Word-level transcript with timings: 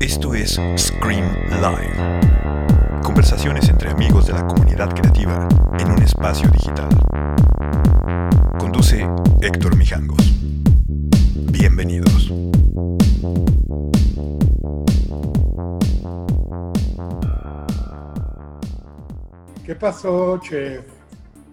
Esto 0.00 0.34
es 0.34 0.60
Scream 0.76 1.24
Live. 1.48 2.20
Conversaciones 3.02 3.68
entre 3.68 3.90
amigos 3.90 4.26
de 4.26 4.32
la 4.34 4.46
comunidad 4.46 4.94
creativa 4.94 5.48
en 5.78 5.90
un 5.90 6.02
espacio 6.02 6.48
digital. 6.50 6.88
Conduce 8.58 9.08
Héctor 9.40 9.76
Mijangos. 9.76 10.34
Bienvenidos. 11.50 12.32
¿Qué 19.64 19.74
pasó, 19.74 20.38
chef? 20.38 20.84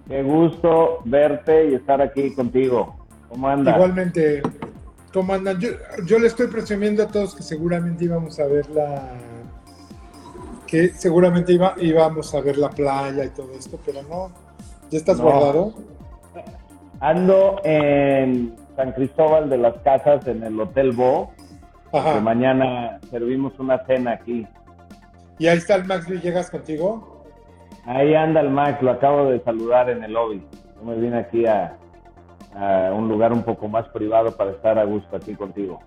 Qué 0.08 0.24
gusto 0.24 1.00
verte 1.06 1.72
y 1.72 1.76
estar 1.76 2.02
aquí 2.02 2.34
contigo. 2.36 3.01
¿Cómo 3.32 3.48
andas? 3.48 3.76
Igualmente, 3.76 4.42
¿cómo 5.14 5.34
andan? 5.34 5.58
Yo, 5.60 5.70
yo 6.06 6.20
le 6.20 6.28
estoy 6.28 6.48
presumiendo 6.48 7.04
a 7.04 7.08
todos 7.08 7.34
que 7.34 7.44
seguramente 7.44 8.04
íbamos 8.04 8.38
a 8.42 8.46
ver 8.46 8.70
la... 8.72 9.14
que 10.68 10.90
seguramente 10.90 11.54
iba, 11.54 11.74
íbamos 11.78 12.36
a 12.36 12.42
ver 12.42 12.58
la 12.58 12.70
playa 12.70 13.24
y 13.24 13.30
todo 13.30 13.54
esto, 13.58 13.80
pero 13.86 14.04
no. 14.04 14.32
¿Ya 14.90 14.98
estás 14.98 15.18
No. 15.18 15.24
guardado? 15.24 15.74
Ando 17.00 17.62
en 17.64 18.54
San 18.76 18.92
Cristóbal 18.92 19.50
de 19.50 19.58
las 19.58 19.76
Casas, 19.78 20.28
en 20.28 20.44
el 20.44 20.60
Hotel 20.60 20.92
Bo, 20.92 21.32
que 21.92 21.98
Ajá. 21.98 22.20
mañana 22.20 23.00
servimos 23.10 23.58
una 23.60 23.84
cena 23.86 24.12
aquí. 24.12 24.46
¿Y 25.40 25.48
ahí 25.48 25.58
está 25.58 25.76
el 25.76 25.86
Max 25.86 26.06
Villegas 26.08 26.50
contigo? 26.52 27.24
Ahí 27.86 28.14
anda 28.14 28.42
el 28.42 28.50
Max, 28.50 28.82
lo 28.84 28.92
acabo 28.92 29.30
de 29.32 29.40
saludar 29.40 29.90
en 29.90 30.04
el 30.04 30.12
lobby. 30.14 30.46
Yo 30.76 30.84
me 30.84 30.96
vine 30.96 31.18
aquí 31.20 31.46
a, 31.48 31.78
a 32.54 32.92
un 32.94 33.08
lugar 33.08 33.34
un 33.34 33.44
poco 33.44 33.68
más 33.68 33.88
privado 33.90 34.36
para 34.36 34.52
estar 34.52 34.78
a 34.78 34.84
gusto 34.84 35.16
aquí 35.16 35.36
contigo. 35.36 35.80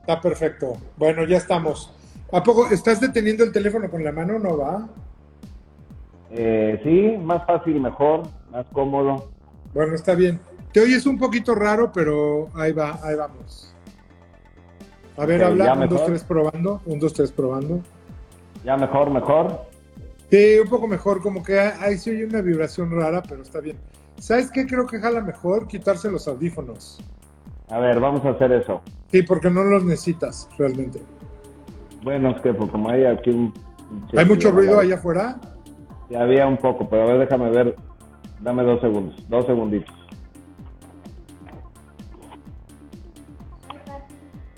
Está 0.00 0.20
perfecto. 0.20 0.74
Bueno, 0.96 1.24
ya 1.24 1.36
estamos. 1.36 1.92
¿A 2.32 2.42
poco 2.42 2.68
estás 2.70 3.00
deteniendo 3.00 3.44
el 3.44 3.52
teléfono 3.52 3.90
con 3.90 4.02
la 4.02 4.12
mano? 4.12 4.38
¿No 4.38 4.56
va? 4.58 4.88
Eh, 6.30 6.80
sí, 6.82 7.16
más 7.22 7.46
fácil, 7.46 7.80
mejor, 7.80 8.22
más 8.50 8.66
cómodo. 8.72 9.30
Bueno, 9.72 9.94
está 9.94 10.14
bien. 10.14 10.40
Te 10.72 10.80
oyes 10.80 11.06
un 11.06 11.18
poquito 11.18 11.54
raro, 11.54 11.92
pero 11.92 12.48
ahí 12.54 12.72
va, 12.72 12.98
ahí 13.02 13.14
vamos. 13.14 13.74
A 15.16 15.24
ver, 15.24 15.42
habla. 15.42 15.64
¿ya 15.66 15.72
Un, 15.74 15.88
dos, 15.88 16.04
tres, 16.04 16.24
probando. 16.24 16.80
Un, 16.84 16.98
dos, 16.98 17.12
tres, 17.12 17.32
probando. 17.32 17.80
Ya 18.64 18.76
mejor, 18.76 19.10
mejor. 19.10 19.62
Sí, 20.30 20.58
un 20.62 20.68
poco 20.68 20.88
mejor, 20.88 21.22
como 21.22 21.42
que 21.42 21.58
ahí 21.58 21.96
sí 21.96 22.10
oye 22.10 22.26
una 22.26 22.42
vibración 22.42 22.90
rara, 22.90 23.22
pero 23.22 23.42
está 23.42 23.60
bien. 23.60 23.78
¿Sabes 24.18 24.50
qué 24.50 24.66
creo 24.66 24.86
que 24.86 24.98
jala 24.98 25.20
mejor? 25.20 25.66
Quitarse 25.68 26.10
los 26.10 26.26
audífonos. 26.28 26.98
A 27.68 27.78
ver, 27.78 28.00
vamos 28.00 28.24
a 28.24 28.30
hacer 28.30 28.52
eso. 28.52 28.80
Sí, 29.10 29.22
porque 29.22 29.50
no 29.50 29.62
los 29.64 29.84
necesitas 29.84 30.48
realmente. 30.58 31.00
Bueno, 32.02 32.30
es 32.30 32.40
que 32.42 32.54
pues, 32.54 32.70
como 32.70 32.88
hay 32.90 33.04
aquí 33.04 33.30
un... 33.30 33.52
¿Hay 34.16 34.24
mucho 34.24 34.50
ruido 34.50 34.78
allá 34.80 34.96
afuera? 34.96 35.40
Ya 36.10 36.22
había 36.22 36.46
un 36.46 36.56
poco, 36.56 36.88
pero 36.88 37.02
a 37.02 37.06
ver, 37.06 37.18
déjame 37.20 37.50
ver. 37.50 37.76
Dame 38.40 38.62
dos 38.62 38.80
segundos, 38.80 39.24
dos 39.28 39.46
segunditos. 39.46 39.94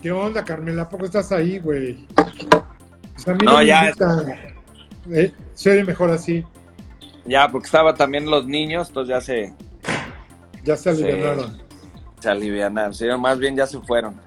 ¿Qué 0.03 0.12
onda, 0.12 0.45
Carmela? 0.45 0.83
¿A 0.83 0.89
poco 0.89 1.05
estás 1.06 1.33
ahí, 1.33 1.59
güey? 1.59 2.06
Pues 3.25 3.43
No, 3.43 3.62
ya. 3.62 3.87
invitan. 3.87 4.33
Eh, 5.11 5.33
Se 5.55 5.70
oye 5.72 5.84
mejor 5.84 6.11
así. 6.11 6.45
Ya, 7.29 7.48
porque 7.48 7.67
estaba 7.67 7.95
también 7.95 8.31
los 8.31 8.47
niños, 8.47 8.89
entonces 8.89 9.11
ya 9.15 9.21
se, 9.21 9.53
Ya 10.65 10.77
se 10.77 10.95
Sí. 10.95 11.03
alivianaron. 11.05 11.59
se 12.21 12.29
alivianaron. 12.29 12.95
Sí, 12.95 13.07
más 13.19 13.39
bien 13.39 13.55
ya 13.57 13.67
se 13.67 13.79
fueron. 13.81 14.21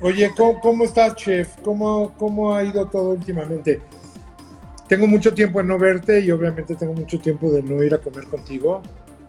Oye, 0.00 0.30
¿cómo, 0.36 0.60
cómo 0.60 0.84
estás, 0.84 1.14
chef? 1.16 1.48
¿Cómo, 1.62 2.12
¿Cómo 2.18 2.54
ha 2.54 2.62
ido 2.64 2.86
todo 2.86 3.10
últimamente? 3.10 3.80
Tengo 4.88 5.06
mucho 5.06 5.34
tiempo 5.34 5.58
de 5.60 5.64
no 5.64 5.78
verte 5.78 6.20
y 6.20 6.30
obviamente 6.30 6.76
tengo 6.76 6.92
mucho 6.92 7.18
tiempo 7.18 7.50
de 7.50 7.62
no 7.62 7.82
ir 7.82 7.94
a 7.94 7.98
comer 7.98 8.24
contigo, 8.26 8.82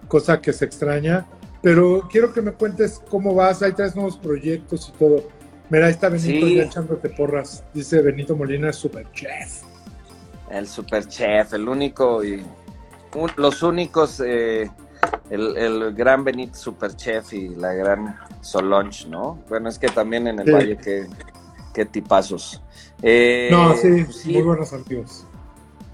cosa 0.07 0.39
que 0.41 0.53
se 0.53 0.65
extraña. 0.65 1.25
Pero 1.61 2.07
quiero 2.11 2.31
que 2.33 2.41
me 2.41 2.51
cuentes 2.51 3.01
cómo 3.09 3.33
vas. 3.33 3.61
Hay 3.63 3.73
tres 3.73 3.95
nuevos 3.95 4.17
proyectos 4.17 4.91
y 4.93 4.97
todo. 4.99 5.23
Mira, 5.69 5.87
ahí 5.87 5.91
está 5.91 6.09
Benito 6.09 6.45
Sí. 6.47 6.55
ya 6.55 6.63
echándote 6.63 7.09
porras. 7.09 7.63
Dice 7.73 8.01
Benito 8.01 8.35
Molina, 8.35 8.71
super 8.71 9.09
chef. 9.13 9.63
El 10.51 10.67
super 10.67 11.05
chef, 11.07 11.53
el 11.53 11.67
único 11.67 12.23
y 12.23 12.45
un- 13.15 13.31
los 13.37 13.63
únicos, 13.63 14.21
eh, 14.25 14.69
el, 15.29 15.57
el 15.57 15.93
gran 15.93 16.23
Benito 16.23 16.57
super 16.57 16.95
chef 16.95 17.33
y 17.33 17.49
la 17.49 17.73
gran 17.73 18.17
Solange, 18.41 19.07
¿no? 19.07 19.39
Bueno, 19.49 19.69
es 19.69 19.77
que 19.79 19.87
también 19.87 20.27
en 20.27 20.39
el 20.39 20.45
Sí. 20.45 20.51
Valle, 20.51 20.77
qué, 20.77 21.07
qué 21.73 21.85
tipazos. 21.85 22.61
Eh, 23.01 23.49
no, 23.51 23.73
sí, 23.75 24.03
pues 24.05 24.17
sí, 24.17 24.33
muy 24.33 24.41
buenos 24.41 24.73
amigos. 24.73 25.25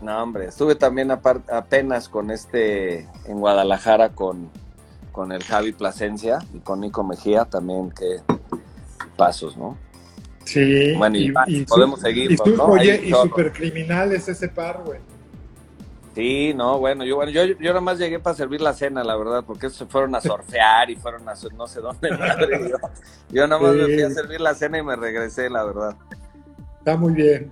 No, 0.01 0.21
hombre, 0.21 0.47
estuve 0.47 0.75
también 0.75 1.11
apenas 1.11 2.09
con 2.09 2.29
este 2.31 3.07
en 3.25 3.39
Guadalajara 3.39 4.09
con, 4.09 4.49
con 5.13 5.31
el 5.31 5.43
Javi 5.43 5.71
Plasencia 5.71 6.39
y 6.53 6.59
con 6.59 6.81
Nico 6.81 7.03
Mejía 7.03 7.45
también, 7.45 7.89
qué 7.91 8.17
pasos, 9.15 9.55
¿no? 9.55 9.77
Sí. 10.43 10.93
Bueno, 10.97 11.17
y 11.47 11.65
podemos 11.65 12.01
seguir, 12.01 12.31
Y 12.33 12.35
¿no? 12.51 12.65
oye, 12.65 13.01
y 13.05 13.11
chorro. 13.11 13.23
super 13.23 13.53
criminal 13.53 14.11
es 14.11 14.27
ese 14.27 14.49
par, 14.49 14.81
güey. 14.85 14.99
Sí, 16.13 16.53
no, 16.53 16.77
bueno, 16.77 17.03
yo, 17.03 17.15
bueno, 17.15 17.31
yo, 17.31 17.43
yo 17.43 17.69
nada 17.69 17.81
más 17.81 17.97
llegué 17.97 18.19
para 18.19 18.35
servir 18.35 18.61
la 18.61 18.73
cena, 18.73 19.03
la 19.03 19.15
verdad, 19.15 19.43
porque 19.45 19.69
se 19.71 19.85
fueron 19.87 20.13
a 20.13 20.21
surfear 20.21 20.89
y 20.91 20.95
fueron 20.95 21.27
a 21.27 21.33
no 21.55 21.67
sé 21.67 21.81
dónde. 21.81 22.11
madre, 22.17 22.69
yo, 22.69 22.77
yo 23.31 23.47
nada 23.47 23.59
más 23.61 23.73
me 23.73 23.85
fui 23.85 24.01
a 24.01 24.09
servir 24.11 24.39
la 24.39 24.53
cena 24.53 24.77
y 24.77 24.83
me 24.83 24.95
regresé, 24.95 25.49
la 25.49 25.63
verdad. 25.63 25.95
Está 26.77 26.95
muy 26.97 27.13
bien. 27.13 27.51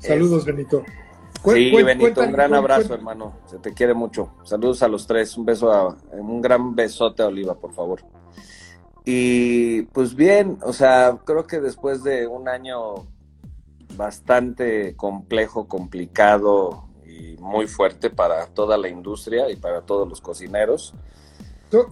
Saludos, 0.00 0.46
Benito. 0.46 0.84
Cu- 1.42 1.52
Sí, 1.52 1.70
Benito, 1.70 2.00
cuéntame, 2.00 2.26
un 2.28 2.32
gran 2.32 2.54
abrazo, 2.54 2.94
hermano. 2.94 3.34
Se 3.46 3.58
te 3.58 3.74
quiere 3.74 3.92
mucho. 3.92 4.30
Saludos 4.42 4.82
a 4.82 4.88
los 4.88 5.06
tres. 5.06 5.36
Un 5.36 5.44
beso 5.44 5.70
a, 5.70 5.96
un 6.12 6.40
gran 6.40 6.74
besote 6.74 7.22
a 7.22 7.26
Oliva, 7.26 7.54
por 7.54 7.74
favor. 7.74 8.00
Y 9.04 9.82
pues 9.82 10.14
bien, 10.14 10.58
o 10.62 10.72
sea, 10.72 11.18
creo 11.24 11.46
que 11.46 11.60
después 11.60 12.02
de 12.02 12.26
un 12.26 12.48
año 12.48 13.06
bastante 13.96 14.94
complejo, 14.96 15.66
complicado 15.66 16.87
y 17.18 17.36
muy 17.40 17.66
fuerte 17.66 18.10
para 18.10 18.46
toda 18.46 18.76
la 18.78 18.88
industria 18.88 19.50
y 19.50 19.56
para 19.56 19.80
todos 19.82 20.08
los 20.08 20.20
cocineros. 20.20 20.94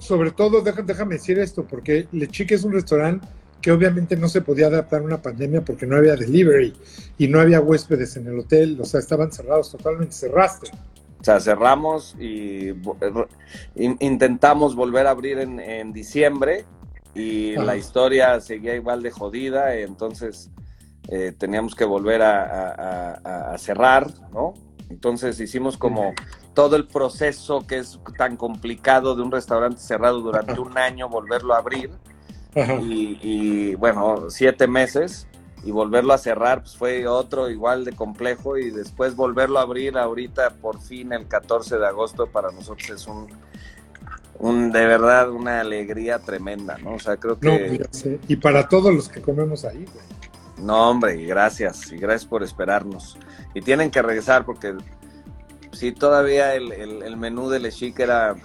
Sobre 0.00 0.30
todo, 0.30 0.62
déjame 0.62 1.14
decir 1.16 1.38
esto, 1.38 1.64
porque 1.64 2.06
Le 2.12 2.28
Chic 2.28 2.50
es 2.52 2.64
un 2.64 2.72
restaurante 2.72 3.26
que 3.60 3.72
obviamente 3.72 4.16
no 4.16 4.28
se 4.28 4.40
podía 4.40 4.68
adaptar 4.68 5.00
a 5.00 5.04
una 5.04 5.20
pandemia 5.20 5.62
porque 5.62 5.86
no 5.86 5.96
había 5.96 6.14
delivery 6.16 6.72
y 7.18 7.28
no 7.28 7.40
había 7.40 7.60
huéspedes 7.60 8.16
en 8.16 8.26
el 8.28 8.38
hotel, 8.38 8.78
o 8.80 8.84
sea, 8.84 9.00
estaban 9.00 9.32
cerrados, 9.32 9.70
totalmente 9.72 10.14
cerraste. 10.14 10.70
O 11.20 11.24
sea, 11.24 11.40
cerramos 11.40 12.14
y 12.20 12.68
in- 13.74 13.96
intentamos 14.00 14.76
volver 14.76 15.06
a 15.08 15.10
abrir 15.10 15.38
en, 15.40 15.58
en 15.58 15.92
diciembre 15.92 16.64
y 17.14 17.56
la 17.56 17.76
historia 17.76 18.40
seguía 18.40 18.74
igual 18.76 19.02
de 19.02 19.10
jodida, 19.10 19.74
entonces 19.74 20.50
eh, 21.08 21.32
teníamos 21.36 21.74
que 21.74 21.84
volver 21.84 22.22
a, 22.22 22.42
a- 22.44 23.20
a- 23.24 23.54
a 23.54 23.58
cerrar, 23.58 24.06
¿no? 24.32 24.54
Entonces 24.88 25.40
hicimos 25.40 25.76
como 25.76 26.14
todo 26.54 26.76
el 26.76 26.86
proceso 26.86 27.66
que 27.66 27.78
es 27.78 27.98
tan 28.16 28.36
complicado 28.36 29.14
de 29.14 29.22
un 29.22 29.32
restaurante 29.32 29.80
cerrado 29.80 30.20
durante 30.20 30.58
un 30.60 30.78
año, 30.78 31.08
volverlo 31.08 31.54
a 31.54 31.58
abrir 31.58 31.90
y, 32.54 33.18
y, 33.20 33.74
bueno, 33.74 34.30
siete 34.30 34.66
meses 34.66 35.26
y 35.64 35.70
volverlo 35.70 36.12
a 36.14 36.18
cerrar 36.18 36.60
pues 36.60 36.76
fue 36.76 37.06
otro 37.06 37.50
igual 37.50 37.84
de 37.84 37.92
complejo 37.92 38.56
y 38.56 38.70
después 38.70 39.16
volverlo 39.16 39.58
a 39.58 39.62
abrir 39.62 39.98
ahorita 39.98 40.50
por 40.50 40.80
fin 40.80 41.12
el 41.12 41.26
14 41.26 41.78
de 41.78 41.86
agosto 41.86 42.28
para 42.28 42.52
nosotros 42.52 42.88
es 42.90 43.06
un, 43.06 43.26
un 44.38 44.70
de 44.70 44.86
verdad 44.86 45.30
una 45.30 45.60
alegría 45.60 46.18
tremenda, 46.18 46.78
¿no? 46.78 46.94
O 46.94 46.98
sea, 46.98 47.16
creo 47.16 47.38
que... 47.38 47.84
Y 48.28 48.36
para 48.36 48.68
todos 48.68 48.94
los 48.94 49.08
que 49.08 49.20
comemos 49.20 49.64
ahí, 49.64 49.84
güey. 49.84 50.16
No, 50.58 50.90
hombre, 50.90 51.20
y 51.20 51.26
gracias, 51.26 51.92
y 51.92 51.98
gracias 51.98 52.24
por 52.24 52.42
esperarnos. 52.42 53.18
Y 53.56 53.62
tienen 53.62 53.90
que 53.90 54.02
regresar 54.02 54.44
porque 54.44 54.74
si 55.72 55.90
todavía 55.90 56.54
el, 56.54 57.16
menú 57.16 57.48
de 57.48 57.58
Le 57.58 57.72
Chic 57.72 57.98
era 57.98 58.36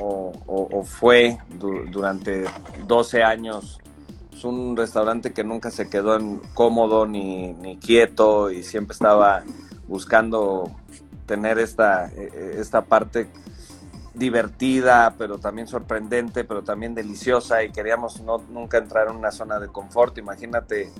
o, 0.00 0.82
fue 0.84 1.38
du- 1.60 1.84
durante 1.88 2.46
12 2.88 3.22
años 3.22 3.78
es 4.32 4.42
un 4.42 4.76
restaurante 4.76 5.32
que 5.32 5.44
nunca 5.44 5.70
se 5.70 5.88
quedó 5.88 6.16
en 6.16 6.38
cómodo 6.54 7.06
ni, 7.06 7.52
ni 7.52 7.76
quieto 7.76 8.50
y 8.50 8.64
siempre 8.64 8.94
estaba 8.94 9.44
buscando 9.86 10.72
tener 11.24 11.60
esta, 11.60 12.08
eh, 12.08 12.56
esta 12.58 12.82
parte 12.82 13.28
divertida, 14.12 15.14
pero 15.16 15.38
también 15.38 15.68
sorprendente, 15.68 16.42
pero 16.42 16.64
también 16.64 16.96
deliciosa 16.96 17.62
y 17.62 17.70
queríamos 17.70 18.20
no, 18.22 18.38
nunca 18.50 18.78
entrar 18.78 19.06
en 19.06 19.14
una 19.14 19.30
zona 19.30 19.60
de 19.60 19.68
confort. 19.68 20.18
Imagínate 20.18 20.90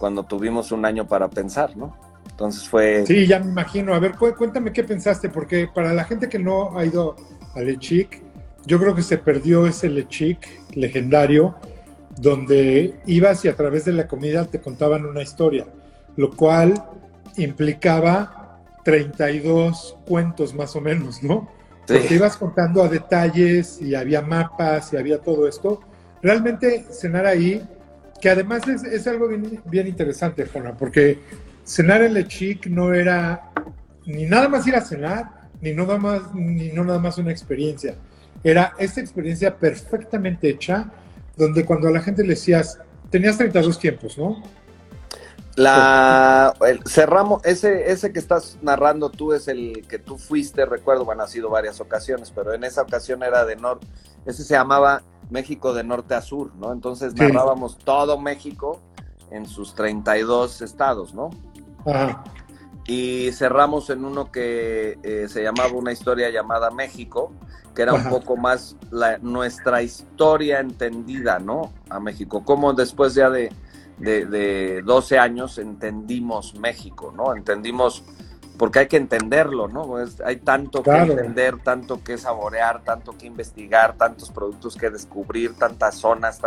cuando 0.00 0.24
tuvimos 0.24 0.72
un 0.72 0.84
año 0.84 1.06
para 1.06 1.28
pensar, 1.28 1.76
¿no? 1.76 2.09
Entonces 2.30 2.68
fue... 2.68 3.04
Sí, 3.06 3.26
ya 3.26 3.38
me 3.38 3.50
imagino. 3.50 3.94
A 3.94 3.98
ver, 3.98 4.16
cu- 4.16 4.34
cuéntame 4.36 4.72
qué 4.72 4.84
pensaste, 4.84 5.28
porque 5.28 5.68
para 5.72 5.92
la 5.92 6.04
gente 6.04 6.28
que 6.28 6.38
no 6.38 6.78
ha 6.78 6.84
ido 6.84 7.16
a 7.54 7.60
Le 7.60 7.78
Chic, 7.78 8.22
yo 8.66 8.78
creo 8.78 8.94
que 8.94 9.02
se 9.02 9.18
perdió 9.18 9.66
ese 9.66 9.88
Le 9.88 10.06
Chic 10.08 10.38
legendario, 10.74 11.56
donde 12.16 12.94
ibas 13.06 13.44
y 13.44 13.48
a 13.48 13.56
través 13.56 13.84
de 13.84 13.92
la 13.92 14.06
comida 14.06 14.44
te 14.46 14.60
contaban 14.60 15.06
una 15.06 15.22
historia, 15.22 15.66
lo 16.16 16.30
cual 16.30 16.74
implicaba 17.36 18.60
32 18.84 19.96
cuentos 20.06 20.54
más 20.54 20.74
o 20.76 20.80
menos, 20.80 21.22
¿no? 21.22 21.48
Porque 21.86 22.14
ibas 22.14 22.36
contando 22.36 22.82
a 22.82 22.88
detalles 22.88 23.80
y 23.80 23.94
había 23.94 24.22
mapas 24.22 24.92
y 24.92 24.96
había 24.96 25.18
todo 25.18 25.48
esto. 25.48 25.80
Realmente 26.22 26.86
cenar 26.90 27.26
ahí, 27.26 27.66
que 28.20 28.30
además 28.30 28.62
es, 28.68 29.06
algo 29.06 29.28
bien, 29.28 29.60
bien 29.64 29.86
interesante, 29.86 30.46
Juana, 30.46 30.76
porque 30.76 31.18
cenar 31.70 32.02
en 32.02 32.14
Le 32.14 32.26
Chic 32.26 32.66
no 32.66 32.92
era 32.92 33.52
ni 34.04 34.24
nada 34.24 34.48
más 34.48 34.66
ir 34.66 34.74
a 34.74 34.80
cenar, 34.80 35.48
ni 35.60 35.72
nada 35.72 35.98
más, 35.98 36.34
ni 36.34 36.72
no 36.72 36.82
nada 36.84 36.98
más 36.98 37.16
una 37.18 37.30
experiencia. 37.30 37.94
Era 38.42 38.72
esta 38.78 39.00
experiencia 39.00 39.56
perfectamente 39.56 40.48
hecha, 40.48 40.90
donde 41.36 41.64
cuando 41.64 41.86
a 41.86 41.92
la 41.92 42.00
gente 42.00 42.22
le 42.22 42.30
decías, 42.30 42.80
tenías 43.10 43.38
32 43.38 43.78
tiempos, 43.78 44.18
¿no? 44.18 44.42
La 45.54 46.54
cerramos, 46.88 47.44
ese, 47.44 47.90
ese 47.92 48.12
que 48.12 48.18
estás 48.18 48.58
narrando 48.62 49.10
tú 49.10 49.32
es 49.32 49.46
el 49.46 49.86
que 49.86 49.98
tú 49.98 50.18
fuiste, 50.18 50.66
recuerdo, 50.66 51.04
bueno, 51.04 51.22
ha 51.22 51.28
sido 51.28 51.50
varias 51.50 51.80
ocasiones, 51.80 52.32
pero 52.34 52.52
en 52.52 52.64
esa 52.64 52.82
ocasión 52.82 53.22
era 53.22 53.44
de 53.44 53.54
norte, 53.54 53.86
ese 54.26 54.42
se 54.42 54.54
llamaba 54.54 55.02
México 55.28 55.72
de 55.72 55.84
norte 55.84 56.14
a 56.14 56.22
sur, 56.22 56.52
¿no? 56.56 56.72
Entonces 56.72 57.14
narrábamos 57.14 57.78
todo 57.78 58.18
México 58.18 58.80
en 59.30 59.46
sus 59.46 59.74
32 59.74 60.62
estados, 60.62 61.14
¿no? 61.14 61.30
Ajá. 61.86 62.24
Y 62.86 63.30
cerramos 63.32 63.90
en 63.90 64.04
uno 64.04 64.32
que 64.32 64.98
eh, 65.02 65.26
se 65.28 65.42
llamaba 65.42 65.72
una 65.72 65.92
historia 65.92 66.30
llamada 66.30 66.70
México, 66.70 67.32
que 67.74 67.82
era 67.82 67.92
un 67.92 68.08
poco 68.08 68.36
más 68.36 68.76
la, 68.90 69.18
nuestra 69.18 69.82
historia 69.82 70.58
entendida, 70.58 71.38
¿no? 71.38 71.72
A 71.88 72.00
México, 72.00 72.44
como 72.44 72.72
después 72.72 73.14
ya 73.14 73.30
de 73.30 73.50
de, 74.00 74.82
12 74.84 75.18
años 75.18 75.58
entendimos 75.58 76.54
México, 76.54 77.12
¿no? 77.14 77.34
Entendimos, 77.36 78.02
porque 78.58 78.80
hay 78.80 78.88
que 78.88 78.96
entenderlo, 78.96 79.68
¿no? 79.68 79.96
hay 80.24 80.36
tanto 80.36 80.82
que 80.82 80.90
entender, 80.90 81.58
tanto 81.62 82.02
que 82.02 82.18
saborear, 82.18 82.82
tanto 82.82 83.16
que 83.16 83.26
investigar, 83.26 83.94
tantos 83.96 84.30
productos 84.30 84.76
que 84.76 84.90
descubrir, 84.90 85.54
tantas 85.54 85.96
zonas, 85.96 86.40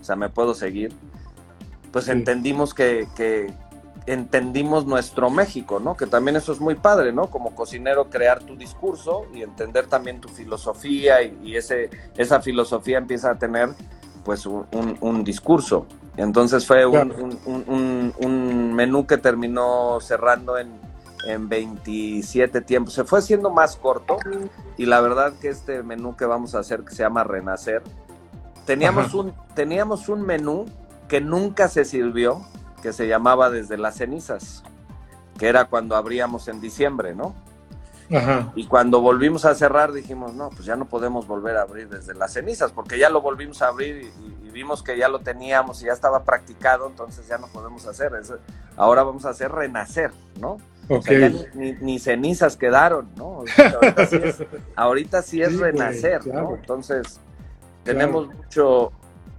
o 0.00 0.04
sea, 0.04 0.16
me 0.16 0.28
puedo 0.28 0.54
seguir. 0.54 0.92
Pues 1.92 2.08
entendimos 2.08 2.72
que, 2.72 3.08
que, 3.16 3.52
entendimos 4.06 4.86
nuestro 4.86 5.30
México, 5.30 5.80
¿no? 5.80 5.96
Que 5.96 6.06
también 6.06 6.36
eso 6.36 6.52
es 6.52 6.60
muy 6.60 6.74
padre, 6.74 7.12
¿no? 7.12 7.28
Como 7.28 7.54
cocinero 7.54 8.10
crear 8.10 8.40
tu 8.40 8.56
discurso 8.56 9.26
y 9.34 9.42
entender 9.42 9.86
también 9.86 10.20
tu 10.20 10.28
filosofía 10.28 11.22
y, 11.22 11.56
ese, 11.56 11.90
esa 12.16 12.40
filosofía 12.40 12.98
empieza 12.98 13.30
a 13.30 13.38
tener 13.38 13.70
pues 14.24 14.46
un, 14.46 14.66
un 15.00 15.24
discurso. 15.24 15.86
Entonces 16.16 16.66
fue 16.66 16.84
un, 16.86 18.74
menú 18.74 19.06
que 19.06 19.16
terminó 19.16 19.98
cerrando 20.00 20.58
en, 20.58 20.90
27 21.38 22.62
tiempos. 22.62 22.94
Se 22.94 23.04
fue 23.04 23.18
haciendo 23.18 23.50
más 23.50 23.76
corto 23.76 24.16
y 24.78 24.86
la 24.86 25.02
verdad 25.02 25.34
que 25.38 25.50
este 25.50 25.82
menú 25.82 26.16
que 26.16 26.24
vamos 26.24 26.54
a 26.54 26.60
hacer, 26.60 26.80
que 26.82 26.94
se 26.94 27.02
llama 27.02 27.24
Renacer, 27.24 27.82
teníamos, 28.64 29.12
un, 29.12 29.34
teníamos 29.54 30.08
un 30.08 30.22
menú 30.22 30.64
que 31.08 31.20
nunca 31.20 31.68
se 31.68 31.84
sirvió, 31.84 32.40
que 32.80 32.92
se 32.92 33.06
llamaba 33.06 33.50
Desde 33.50 33.76
las 33.78 33.96
cenizas, 33.96 34.62
que 35.38 35.48
era 35.48 35.66
cuando 35.66 35.96
abríamos 35.96 36.48
en 36.48 36.60
diciembre, 36.60 37.14
¿no? 37.14 37.34
Y 38.56 38.66
cuando 38.66 39.00
volvimos 39.00 39.44
a 39.44 39.54
cerrar 39.54 39.92
dijimos, 39.92 40.34
no, 40.34 40.50
pues 40.50 40.64
ya 40.64 40.74
no 40.74 40.86
podemos 40.86 41.28
volver 41.28 41.56
a 41.56 41.62
abrir 41.62 41.88
desde 41.88 42.14
las 42.14 42.32
cenizas, 42.32 42.72
porque 42.72 42.98
ya 42.98 43.08
lo 43.08 43.20
volvimos 43.20 43.62
a 43.62 43.68
abrir 43.68 44.02
y, 44.02 44.50
vimos 44.50 44.82
que 44.82 44.98
ya 44.98 45.08
lo 45.08 45.20
teníamos 45.20 45.80
y 45.80 45.86
ya 45.86 45.92
estaba 45.92 46.24
practicado, 46.24 46.88
entonces 46.88 47.24
ya 47.28 47.38
no 47.38 47.46
podemos 47.46 47.86
hacer. 47.86 48.12
eso. 48.20 48.36
ahora 48.76 49.04
vamos 49.04 49.24
a 49.24 49.28
hacer 49.28 49.52
renacer, 49.52 50.10
¿no? 50.40 50.58
ni, 51.54 51.98
cenizas 52.00 52.56
quedaron, 52.56 53.08
¿no? 53.14 53.44
ahorita, 54.74 55.22
sí 55.22 55.40
es, 55.40 55.56
renacer, 55.60 56.26
¿no? 56.26 56.56
Entonces, 56.56 57.20
tenemos 57.84 58.26
mucho, 58.26 58.90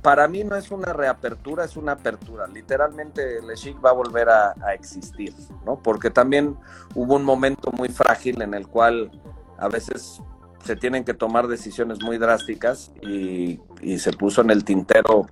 para 0.02 0.28
mí 0.28 0.44
no 0.44 0.56
es 0.56 0.72
una 0.72 0.94
reapertura, 0.94 1.66
es 1.66 1.78
una 1.78 1.94
apertura. 1.94 2.48
Literalmente 2.48 3.38
el 3.38 3.54
Chic 3.56 3.84
va 3.84 3.92
a 3.92 3.94
volver 3.94 4.30
a, 4.30 4.54
existir, 4.74 5.34
¿no? 5.66 5.82
Porque 5.82 6.10
también 6.10 6.56
hubo 6.96 7.16
un 7.16 7.24
momento 7.24 7.72
muy 7.72 7.90
frágil 7.90 8.42
en 8.42 8.54
el 8.54 8.68
cual 8.68 9.12
a 9.58 9.68
veces 9.68 10.22
se 10.64 10.76
tienen 10.76 11.04
que 11.04 11.14
tomar 11.14 11.48
decisiones 11.48 12.02
muy 12.02 12.18
drásticas 12.18 12.92
y, 13.02 13.60
se 13.98 14.12
puso 14.14 14.42
en 14.42 14.50
el 14.50 14.64
tintero 14.64 15.28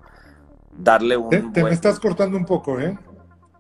darle 0.78 1.18
un... 1.18 1.52
Te, 1.52 1.64
me 1.64 1.72
estás 1.72 2.00
cortando 2.00 2.38
un 2.38 2.46
poco, 2.46 2.80
¿eh? 2.80 2.98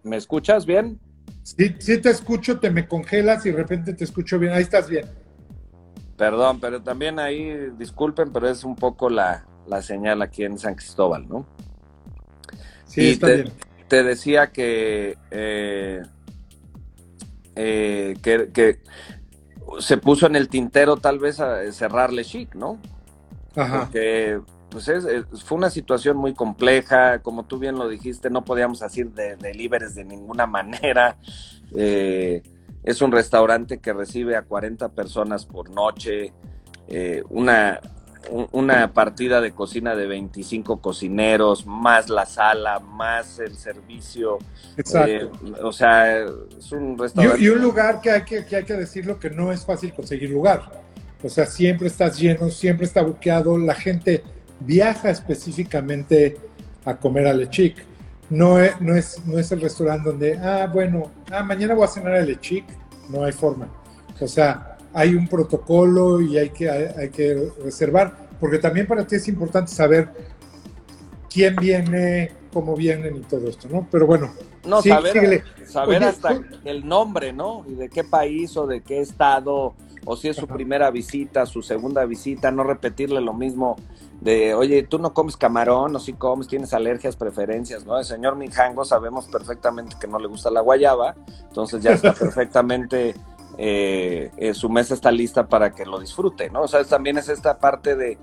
¿Me 0.04 0.18
escuchas 0.18 0.66
bien? 0.66 1.00
Sí, 1.44 1.76
sí 1.80 2.00
te 2.00 2.10
escucho, 2.10 2.60
te 2.60 2.70
me 2.70 2.88
congelas 2.88 3.46
y 3.46 3.52
de 3.52 3.58
repente 3.58 3.94
te 3.94 4.04
escucho 4.04 4.38
bien. 4.38 4.54
Ahí 4.54 4.62
estás 4.62 4.88
bien. 4.88 5.06
Perdón, 6.18 6.60
pero 6.60 6.82
también 6.82 7.18
ahí, 7.20 7.72
disculpen, 7.78 8.32
pero 8.32 8.50
es 8.50 8.64
un 8.64 8.76
poco 8.76 9.10
la, 9.10 9.46
la 9.69 9.81
señal 9.81 10.21
aquí 10.21 10.44
en 10.44 10.57
San 10.57 10.75
Cristóbal, 10.75 11.27
¿no? 11.27 11.45
Sí, 12.86 13.12
está 13.12 13.27
te, 13.27 13.36
bien. 13.36 13.54
te 13.88 14.04
decía 14.04 14.51
que, 14.51 15.18
eh, 15.31 16.01
eh, 17.56 18.16
que, 18.21 18.80
se 19.80 19.98
puso 19.98 20.25
en 20.25 20.36
el 20.36 20.50
tintero 20.50 20.98
tal 20.98 21.19
vez 21.19 21.39
a 21.39 21.71
cerrarle 21.71 22.25
chic, 22.25 22.56
¿no? 22.56 22.80
Ajá. 23.56 23.81
Porque 23.81 24.42
pues 24.71 24.88
es, 24.88 25.06
fue 25.44 25.57
una 25.57 25.69
situación 25.69 26.18
muy 26.18 26.33
compleja, 26.33 27.19
como 27.19 27.45
tú 27.45 27.60
bien 27.60 27.75
lo 27.75 27.88
dijiste, 27.88 28.30
no 28.30 28.44
podíamos 28.44 28.81
hacer 28.81 29.12
de 29.12 29.36
deliveries 29.36 29.94
de 29.94 30.06
ninguna 30.06 30.48
manera. 30.48 31.18
Eh, 31.75 32.42
es 32.83 33.01
un 33.01 33.12
restaurante 33.12 33.80
que 33.80 33.94
recibe 33.94 34.36
a 34.36 34.42
40 34.42 34.89
personas 34.89 35.45
por 35.45 35.69
noche, 35.69 36.33
una, 37.30 37.80
una 38.51 38.92
partida 38.94 39.42
de 39.42 39.51
cocina 39.51 39.95
de 39.95 40.07
25 40.07 40.81
cocineros, 40.81 41.66
más 41.66 42.10
la 42.10 42.25
sala, 42.25 42.80
más 42.80 43.39
el 43.39 43.56
servicio. 43.56 44.38
Exacto. 44.77 45.12
Eh, 45.12 45.30
o 45.63 45.71
sea, 45.71 46.19
es 46.19 46.71
un 46.71 46.98
restaurante. 46.98 47.42
Y, 47.42 47.50
un 47.50 47.62
lugar 47.62 48.01
que 48.01 48.12
hay 48.12 48.24
que, 48.24 48.45
hay 48.56 48.63
que 48.63 48.74
decirlo 48.74 49.19
que 49.19 49.30
no 49.30 49.51
es 49.51 49.66
fácil 49.66 49.94
conseguir 49.94 50.30
lugar. 50.30 50.83
O 51.24 51.30
sea, 51.30 51.45
siempre 51.45 51.88
estás 51.88 52.19
lleno, 52.19 52.50
siempre 52.50 52.86
está 52.86 53.01
buqueado, 53.01 53.57
la 53.57 53.75
gente 53.75 54.24
viaja 54.60 55.10
específicamente 55.10 56.38
a 56.86 56.96
comer 56.98 57.27
a 57.27 57.34
Lechic. 57.34 57.86
No 58.29 58.60
es, 58.60 58.79
no, 58.79 58.96
es, 58.96 59.25
no 59.25 59.39
es 59.39 59.51
el 59.51 59.62
restaurante 59.62 60.10
donde, 60.10 60.38
ah, 60.38 60.70
bueno, 60.72 61.12
ah, 61.32 61.44
mañana 61.44 61.74
voy 61.74 61.86
a 61.86 61.88
cenar 61.88 62.13
a 62.13 62.22
Lechic. 62.22 62.65
No 63.10 63.24
hay 63.24 63.32
forma. 63.32 63.67
O 64.20 64.27
sea, 64.27 64.77
hay 64.93 65.15
un 65.15 65.27
protocolo 65.27 66.22
y 66.22 66.38
hay 66.38 66.50
que, 66.50 66.69
hay, 66.69 67.10
que 67.10 67.51
reservar, 67.63 68.29
porque 68.39 68.58
también 68.58 68.88
para 68.88 69.05
ti 69.05 69.15
es 69.15 69.27
importante 69.27 69.72
saber 69.72 70.10
quién 71.31 71.55
viene, 71.55 72.31
cómo 72.51 72.75
vienen 72.75 73.17
y 73.17 73.22
todo 73.22 73.48
esto, 73.48 73.67
¿no? 73.69 73.88
Pero 73.91 74.08
bueno. 74.08 74.31
No, 74.65 74.81
saber, 74.81 75.43
saber 75.65 76.03
hasta 76.03 76.39
el 76.65 76.86
nombre, 76.88 77.31
¿no? 77.31 77.63
Y 77.67 77.75
de 77.75 77.89
qué 77.89 78.03
país 78.03 78.58
o 78.58 78.67
de 78.67 78.81
qué 78.81 79.00
estado, 79.00 79.74
o 80.05 80.15
si 80.17 80.27
es 80.27 80.36
su 80.36 80.48
primera 80.48 80.91
visita, 80.91 81.46
su 81.46 81.62
segunda 81.62 82.05
visita, 82.05 82.51
no 82.51 82.63
repetirle 82.63 83.22
lo 83.22 83.34
mismo 83.34 83.77
de, 84.22 84.53
oye, 84.53 84.84
tú 84.84 85.00
no 85.00 85.13
comes 85.13 85.38
camarón, 85.38 85.96
o 85.96 86.00
si 86.00 86.13
comes, 86.13 86.48
tienes 86.48 86.74
alergias, 86.74 87.15
preferencias, 87.15 87.86
¿no? 87.86 87.98
El 87.98 88.05
señor 88.05 88.36
Mijango 88.36 88.84
sabemos 88.84 89.27
perfectamente 89.27 89.96
que 90.00 90.08
no 90.08 90.19
le 90.19 90.27
gusta 90.27 90.51
la 90.51 90.62
guayaba, 90.62 91.15
entonces 91.48 91.81
ya 91.81 91.91
está 91.91 92.13
perfectamente 92.19 93.15
eh, 93.62 94.32
eh, 94.38 94.54
su 94.54 94.70
mesa 94.70 94.94
está 94.94 95.12
lista 95.12 95.50
para 95.50 95.75
que 95.75 95.86
lo 95.86 96.00
disfrute, 96.00 96.50
¿no? 96.50 96.62
O 96.62 96.68
sea, 96.70 96.82
también 96.86 97.18
es 97.18 97.28
esta 97.28 97.60
parte 97.60 97.98
de, 97.98 98.18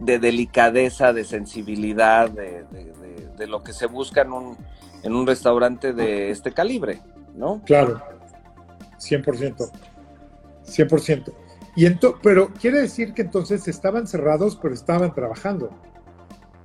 de 0.00 0.18
delicadeza, 0.18 1.12
de 1.12 1.24
sensibilidad, 1.24 2.30
de, 2.30 3.46
lo 3.46 3.62
que 3.62 3.74
se 3.74 3.84
busca 3.84 4.22
en 4.22 4.32
un, 4.32 4.56
en 5.02 5.14
un 5.14 5.26
restaurante 5.26 5.92
de 5.92 6.30
este 6.30 6.52
calibre, 6.52 7.02
¿no? 7.34 7.60
Claro, 7.66 8.00
100%. 8.98 9.70
100%. 10.64 11.32
Y 11.76 11.90
pero 12.22 12.48
quiere 12.54 12.80
decir 12.80 13.12
que 13.12 13.20
entonces 13.20 13.68
estaban 13.68 14.06
cerrados, 14.06 14.56
pero 14.56 14.72
estaban 14.72 15.12
trabajando. 15.12 15.68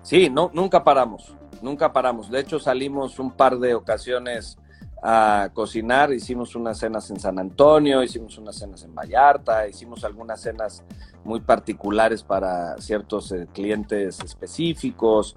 Sí, 0.01 0.29
no, 0.29 0.49
nunca 0.53 0.85
paramos, 0.85 1.35
nunca 1.61 1.91
paramos. 1.91 2.31
De 2.31 2.39
hecho, 2.39 2.57
salimos 2.57 3.19
un 3.19 3.31
par 3.31 3.59
de 3.59 3.75
ocasiones 3.75 4.57
a 5.01 5.49
cocinar. 5.53 6.11
Hicimos 6.11 6.55
unas 6.55 6.77
cenas 6.77 7.09
en 7.09 7.19
San 7.19 7.39
Antonio, 7.39 8.03
hicimos 8.03 8.37
unas 8.37 8.55
cenas 8.55 8.83
en 8.83 8.93
Vallarta, 8.93 9.67
hicimos 9.67 10.03
algunas 10.03 10.41
cenas 10.41 10.83
muy 11.23 11.41
particulares 11.41 12.23
para 12.23 12.77
ciertos 12.77 13.31
eh, 13.31 13.47
clientes 13.53 14.19
específicos 14.23 15.35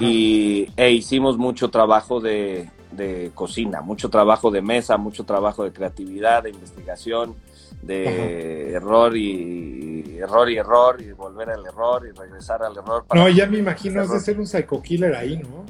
y, 0.00 0.68
e 0.76 0.92
hicimos 0.92 1.36
mucho 1.36 1.70
trabajo 1.70 2.20
de, 2.20 2.70
cocina, 3.34 3.80
mucho 3.82 4.08
trabajo 4.08 4.50
de 4.52 4.62
mesa, 4.62 4.96
mucho 4.96 5.24
trabajo 5.24 5.64
de 5.64 5.72
creatividad, 5.72 6.44
de 6.44 6.50
investigación, 6.50 7.34
de 7.82 8.72
error 8.72 9.16
y, 9.16 10.04
y 10.06 10.18
error 10.18 10.48
y 10.48 10.56
error 10.56 11.02
y 11.02 11.12
volver 11.12 11.50
al 11.50 11.66
error 11.66 12.06
y 12.06 12.16
regresar 12.16 12.62
al 12.62 12.76
error. 12.76 13.04
no, 13.12 13.28
ya 13.28 13.46
me 13.46 13.58
imagino 13.58 14.00
has 14.00 14.10
de 14.10 14.20
ser 14.20 14.38
un 14.38 14.46
psycho 14.46 14.80
killer 14.80 15.14
ahí, 15.14 15.38
¿no? 15.38 15.64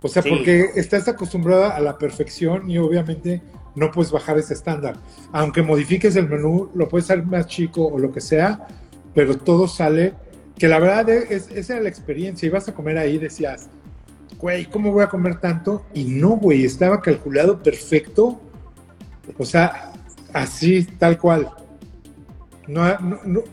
O 0.00 0.08
sea, 0.08 0.22
porque 0.22 0.70
estás 0.76 1.08
acostumbrada 1.08 1.74
a 1.74 1.80
la 1.80 1.98
perfección 1.98 2.70
y 2.70 2.78
obviamente 2.78 3.42
no 3.74 3.90
puedes 3.90 4.12
bajar 4.12 4.38
ese 4.38 4.54
estándar. 4.54 4.96
Aunque 5.32 5.62
modifiques 5.62 6.14
el 6.16 6.28
menú, 6.28 6.70
lo 6.74 6.88
puedes 6.88 7.10
hacer 7.10 7.24
más 7.24 7.46
chico 7.46 7.86
o 7.86 7.98
lo 7.98 8.12
que 8.12 8.20
sea, 8.20 8.66
pero 9.14 9.36
todo 9.36 9.66
sale, 9.66 10.14
que 10.56 10.68
la 10.68 10.78
verdad 10.78 11.08
es, 11.08 11.50
esa 11.50 11.74
era 11.74 11.82
la 11.82 11.88
experiencia. 11.88 12.46
Ibas 12.46 12.68
a 12.68 12.74
comer 12.74 12.98
ahí, 12.98 13.18
decías, 13.18 13.68
güey, 14.38 14.66
¿cómo 14.66 14.92
voy 14.92 15.02
a 15.02 15.08
comer 15.08 15.40
tanto? 15.40 15.84
Y 15.94 16.04
no, 16.04 16.30
güey, 16.30 16.64
estaba 16.64 17.00
calculado 17.00 17.60
perfecto. 17.62 18.40
O 19.36 19.44
sea, 19.44 19.92
así, 20.32 20.84
tal 20.84 21.18
cual. 21.18 21.50
No, 22.66 22.84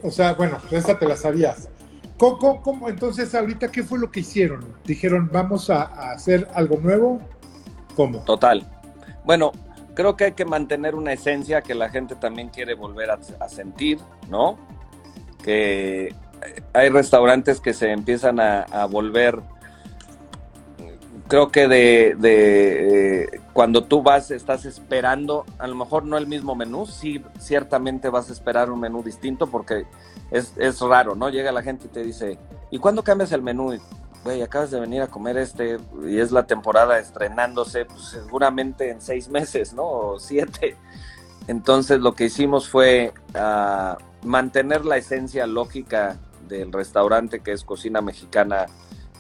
o 0.02 0.12
sea, 0.12 0.34
bueno, 0.34 0.58
esa 0.72 1.00
te 1.00 1.08
la 1.08 1.16
sabías. 1.16 1.70
¿Cómo, 2.18 2.62
¿Cómo, 2.62 2.90
entonces 2.90 3.36
ahorita 3.36 3.72
qué 3.72 3.84
fue 3.84 4.00
lo 4.00 4.10
que 4.10 4.22
hicieron? 4.22 4.66
Dijeron, 4.86 5.30
vamos 5.32 5.70
a, 5.70 5.84
hacer 6.12 6.48
algo 6.54 6.78
nuevo. 6.78 7.22
¿Cómo? 7.96 8.20
Total. 8.20 8.66
Bueno, 9.26 9.52
creo 9.96 10.16
que 10.16 10.26
hay 10.26 10.32
que 10.32 10.46
mantener 10.46 10.96
una 10.96 11.14
esencia 11.14 11.62
que 11.62 11.76
la 11.76 11.90
gente 11.90 12.16
también 12.16 12.50
quiere 12.50 12.74
volver 12.74 13.12
a, 13.12 13.50
sentir, 13.50 14.00
¿no? 14.30 14.58
Que 15.44 16.14
hay 16.74 16.90
restaurantes 16.90 17.60
que 17.60 17.74
se 17.74 17.92
empiezan 17.92 18.40
a 18.40 18.86
volver 18.90 19.42
creo 21.28 21.52
que 21.52 21.68
de, 21.68 22.16
de 22.18 23.42
cuando 23.54 23.84
tú 23.84 24.04
vas, 24.04 24.32
estás 24.32 24.66
esperando, 24.66 25.46
a 25.58 25.68
lo 25.68 25.76
mejor 25.76 26.06
no 26.06 26.18
el 26.18 26.28
mismo 26.28 26.56
menú, 26.56 26.86
sí, 26.86 27.24
ciertamente 27.40 28.10
vas 28.10 28.30
a 28.30 28.34
esperar 28.34 28.70
un 28.72 28.80
menú 28.80 29.04
distinto 29.04 29.48
porque 29.48 29.86
es, 30.32 30.54
es 30.58 30.80
raro, 30.82 31.16
¿no? 31.16 31.30
Llega 31.30 31.52
la 31.52 31.64
gente 31.64 31.86
y 31.88 31.90
te 31.90 32.04
dice, 32.04 32.38
¿y 32.72 32.80
cuándo 32.80 33.04
cambias 33.04 33.32
el 33.32 33.42
menú? 33.42 33.78
Güey, 34.24 34.42
acabas 34.42 34.72
de 34.72 34.80
venir 34.80 35.02
a 35.02 35.08
comer 35.08 35.38
este 35.38 35.78
y 36.08 36.20
es 36.20 36.32
la 36.32 36.48
temporada 36.48 37.00
estrenándose, 37.00 37.86
pues 37.86 38.02
seguramente 38.06 38.90
en 38.90 39.02
seis 39.02 39.30
meses, 39.30 39.74
¿no? 39.74 39.84
O 39.84 40.20
siete. 40.20 40.76
Entonces 41.48 42.00
lo 42.00 42.14
que 42.14 42.26
hicimos 42.26 42.68
fue 42.68 43.14
uh, 43.36 44.28
mantener 44.28 44.84
la 44.84 44.98
esencia 44.98 45.46
lógica 45.46 46.18
del 46.48 46.72
restaurante 46.72 47.40
que 47.40 47.52
es 47.52 47.64
cocina 47.64 48.02
mexicana 48.02 48.66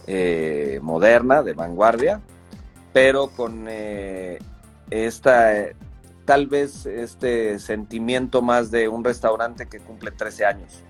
eh, 0.07 0.79
moderna, 0.81 1.43
de 1.43 1.53
vanguardia, 1.53 2.21
pero 2.93 3.27
con 3.27 3.65
eh, 3.67 4.39
esta, 4.89 5.51
tal 6.25 6.47
vez 6.47 6.85
este 6.85 7.59
sentimiento 7.59 8.41
más 8.41 8.71
de 8.71 8.87
un 8.87 9.03
restaurante 9.03 9.67
que 9.67 9.79
cumple 9.79 10.11
13 10.11 10.45
años, 10.45 10.83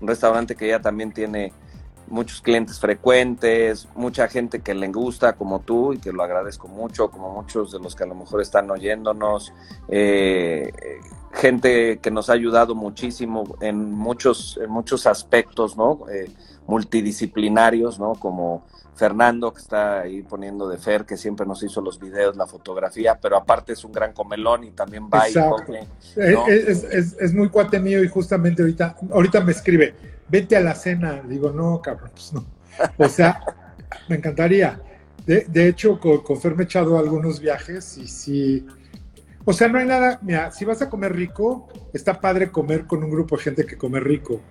Un 0.00 0.08
restaurante 0.08 0.54
que 0.54 0.68
ya 0.68 0.80
también 0.80 1.12
tiene 1.12 1.52
muchos 2.10 2.40
clientes 2.40 2.80
frecuentes, 2.80 3.86
mucha 3.94 4.28
gente 4.28 4.60
que 4.60 4.74
le 4.74 4.88
gusta 4.88 5.34
como 5.34 5.60
tú 5.60 5.92
y 5.92 5.98
que 5.98 6.12
lo 6.12 6.22
agradezco 6.22 6.68
mucho, 6.68 7.10
como 7.10 7.30
muchos 7.32 7.72
de 7.72 7.78
los 7.78 7.94
que 7.94 8.04
a 8.04 8.06
lo 8.06 8.14
mejor 8.14 8.40
están 8.40 8.70
oyéndonos, 8.70 9.52
eh, 9.88 10.72
gente 11.32 11.98
que 11.98 12.10
nos 12.10 12.30
ha 12.30 12.32
ayudado 12.32 12.74
muchísimo 12.74 13.56
en 13.60 13.92
muchos, 13.92 14.58
en 14.62 14.70
muchos 14.70 15.06
aspectos, 15.06 15.76
¿no? 15.76 16.00
Multidisciplinarios, 16.68 17.98
¿no? 17.98 18.12
Como 18.12 18.64
Fernando, 18.94 19.52
que 19.52 19.60
está 19.60 20.00
ahí 20.00 20.22
poniendo 20.22 20.68
de 20.68 20.76
Fer, 20.76 21.06
que 21.06 21.16
siempre 21.16 21.46
nos 21.46 21.62
hizo 21.62 21.80
los 21.80 21.98
videos, 21.98 22.36
la 22.36 22.46
fotografía, 22.46 23.18
pero 23.20 23.36
aparte 23.36 23.72
es 23.72 23.84
un 23.84 23.92
gran 23.92 24.12
comelón 24.12 24.64
y 24.64 24.70
también 24.72 25.08
va 25.12 25.28
y 25.28 25.32
come, 25.32 25.86
eh, 26.16 26.36
es, 26.68 27.32
muy 27.32 27.48
cuate 27.48 27.80
mío 27.80 28.04
y 28.04 28.08
justamente 28.08 28.62
ahorita, 28.62 28.96
ahorita 29.12 29.40
me 29.40 29.52
escribe, 29.52 29.94
vete 30.28 30.56
a 30.56 30.60
la 30.60 30.74
cena. 30.74 31.22
Digo, 31.26 31.50
no, 31.50 31.80
cabrón, 31.80 32.10
pues 32.12 32.32
no. 32.34 32.44
O 32.98 33.08
sea, 33.08 33.40
me 34.08 34.16
encantaría. 34.16 34.80
De, 35.24 35.46
de 35.48 35.68
hecho, 35.68 35.98
con, 35.98 36.18
con, 36.18 36.40
Fer 36.40 36.54
me 36.54 36.64
he 36.64 36.66
echado 36.66 36.98
algunos 36.98 37.40
viajes 37.40 37.96
y 37.96 38.06
sí. 38.08 38.66
O 39.44 39.54
sea, 39.54 39.68
no 39.68 39.78
hay 39.78 39.86
nada. 39.86 40.18
Mira, 40.20 40.50
si 40.50 40.66
vas 40.66 40.82
a 40.82 40.90
comer 40.90 41.16
rico, 41.16 41.68
está 41.94 42.20
padre 42.20 42.50
comer 42.50 42.86
con 42.86 43.02
un 43.02 43.10
grupo 43.10 43.36
de 43.36 43.42
gente 43.42 43.64
que 43.64 43.78
come 43.78 44.00
rico 44.00 44.42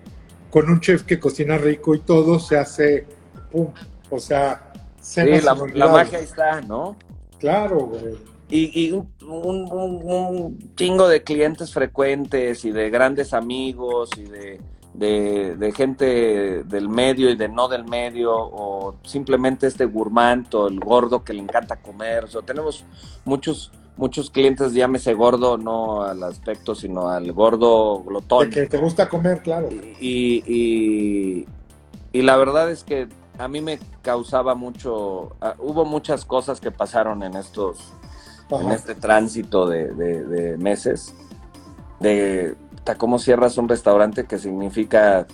con 0.50 0.70
un 0.70 0.80
chef 0.80 1.02
que 1.02 1.18
cocina 1.18 1.58
rico 1.58 1.94
y 1.94 2.00
todo 2.00 2.38
se 2.38 2.58
hace, 2.58 3.06
pum, 3.50 3.68
o 4.10 4.18
sea, 4.18 4.72
sí, 5.00 5.22
la, 5.24 5.56
la, 5.74 5.88
magia 5.88 6.18
está, 6.20 6.60
¿no? 6.60 6.96
Claro, 7.38 7.86
güey. 7.86 8.16
Y, 8.50 8.92
un, 8.92 9.12
un, 9.20 10.74
chingo 10.74 11.06
de 11.06 11.22
clientes 11.22 11.72
frecuentes 11.72 12.64
y 12.64 12.70
de 12.70 12.88
grandes 12.88 13.34
amigos 13.34 14.08
y 14.16 14.22
de, 14.22 14.58
de, 14.94 15.72
gente 15.72 16.64
del 16.64 16.88
medio 16.88 17.28
y 17.28 17.36
de 17.36 17.48
no 17.48 17.68
del 17.68 17.84
medio, 17.84 18.32
o 18.34 18.96
simplemente 19.02 19.66
este 19.66 19.84
gourmand 19.84 20.54
o 20.54 20.68
el 20.68 20.80
gordo 20.80 21.24
que 21.24 21.34
le 21.34 21.42
encanta 21.42 21.76
comer. 21.76 22.24
O 22.24 22.42
tenemos 22.42 22.84
muchos 23.26 23.70
muchos 23.98 24.30
clientes, 24.30 24.72
llámese 24.72 25.12
gordo, 25.12 25.58
no 25.58 26.02
al 26.02 26.22
aspecto, 26.22 26.74
sino 26.74 27.08
al 27.08 27.32
gordo 27.32 28.02
glotón. 28.04 28.48
que 28.50 28.66
te 28.66 28.78
gusta 28.78 29.08
comer, 29.08 29.42
claro. 29.42 29.68
Y, 30.00 31.44
y, 32.12 32.22
la 32.22 32.36
verdad 32.36 32.70
es 32.70 32.84
que 32.84 33.08
a 33.38 33.48
mí 33.48 33.60
me 33.60 33.78
causaba 34.02 34.54
mucho, 34.54 35.36
ah, 35.40 35.54
hubo 35.58 35.84
muchas 35.84 36.24
cosas 36.24 36.60
que 36.60 36.70
pasaron 36.70 37.22
en 37.22 37.36
estos, 37.36 37.92
en 38.50 38.70
este 38.70 38.94
tránsito 38.94 39.66
de, 39.68 40.56
meses, 40.58 41.14
de 42.00 42.56
cómo 42.96 43.18
cierras 43.18 43.58
un 43.58 43.68
restaurante 43.68 44.24
que 44.24 44.38
significa 44.38 45.26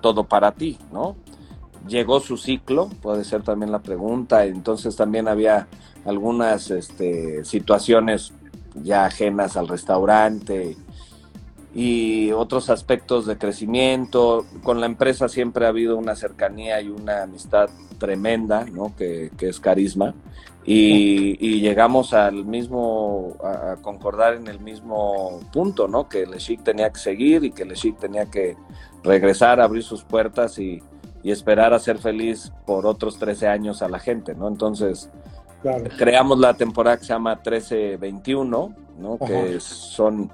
todo 0.00 0.24
para 0.24 0.52
ti, 0.52 0.78
¿no? 0.92 1.16
Llegó 1.88 2.20
su 2.20 2.36
ciclo, 2.36 2.90
puede 3.00 3.24
ser 3.24 3.42
también 3.42 3.72
la 3.72 3.78
pregunta, 3.80 4.44
entonces 4.44 4.94
también 4.94 5.26
había 5.26 5.68
algunas 6.04 6.70
este, 6.70 7.44
situaciones 7.44 8.32
ya 8.82 9.06
ajenas 9.06 9.56
al 9.56 9.68
restaurante 9.68 10.76
y 11.74 12.30
otros 12.32 12.70
aspectos 12.70 13.26
de 13.26 13.38
crecimiento. 13.38 14.44
Con 14.62 14.80
la 14.80 14.86
empresa 14.86 15.28
siempre 15.28 15.64
ha 15.64 15.68
habido 15.68 15.96
una 15.96 16.16
cercanía 16.16 16.80
y 16.80 16.88
una 16.88 17.22
amistad 17.22 17.70
tremenda, 17.98 18.64
¿no? 18.64 18.94
que, 18.96 19.30
es 19.38 19.60
carisma. 19.60 20.14
Y, 20.64 21.60
llegamos 21.60 22.12
al 22.12 22.44
mismo, 22.44 23.36
a, 23.42 23.76
concordar 23.80 24.34
en 24.34 24.48
el 24.48 24.60
mismo 24.60 25.40
punto, 25.52 25.88
¿no? 25.88 26.08
que 26.08 26.22
el 26.22 26.58
tenía 26.62 26.90
que 26.90 27.00
seguir 27.00 27.44
y 27.44 27.52
que 27.52 27.62
el 27.62 27.74
tenía 27.98 28.26
que 28.26 28.56
regresar, 29.02 29.60
abrir 29.60 29.82
sus 29.82 30.04
puertas 30.04 30.58
y, 30.58 30.82
y 31.22 31.30
esperar 31.30 31.74
a 31.74 31.78
ser 31.78 31.98
feliz 31.98 32.52
por 32.66 32.86
otros 32.86 33.18
13 33.18 33.48
años 33.48 33.82
a 33.82 33.88
la 33.88 33.98
gente, 33.98 34.34
¿no? 34.34 34.48
Entonces, 34.48 35.10
Creamos 35.98 36.38
la 36.38 36.54
temporada 36.54 36.96
que 36.96 37.04
se 37.04 37.12
llama 37.12 37.34
1321, 37.34 38.74
¿no? 38.98 39.18
que 39.18 39.58
son 39.60 40.30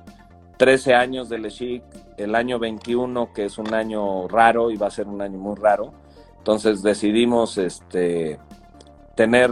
13 0.58 0.94
años 0.94 1.28
de 1.28 1.38
Lechic, 1.38 1.82
el 2.18 2.34
año 2.34 2.58
21, 2.58 3.32
que 3.32 3.46
es 3.46 3.56
un 3.56 3.72
año 3.72 4.28
raro 4.28 4.70
y 4.70 4.76
va 4.76 4.88
a 4.88 4.90
ser 4.90 5.06
un 5.06 5.22
año 5.22 5.38
muy 5.38 5.56
raro. 5.56 5.94
Entonces 6.38 6.82
decidimos 6.82 7.56
este, 7.56 8.38
tener 9.14 9.50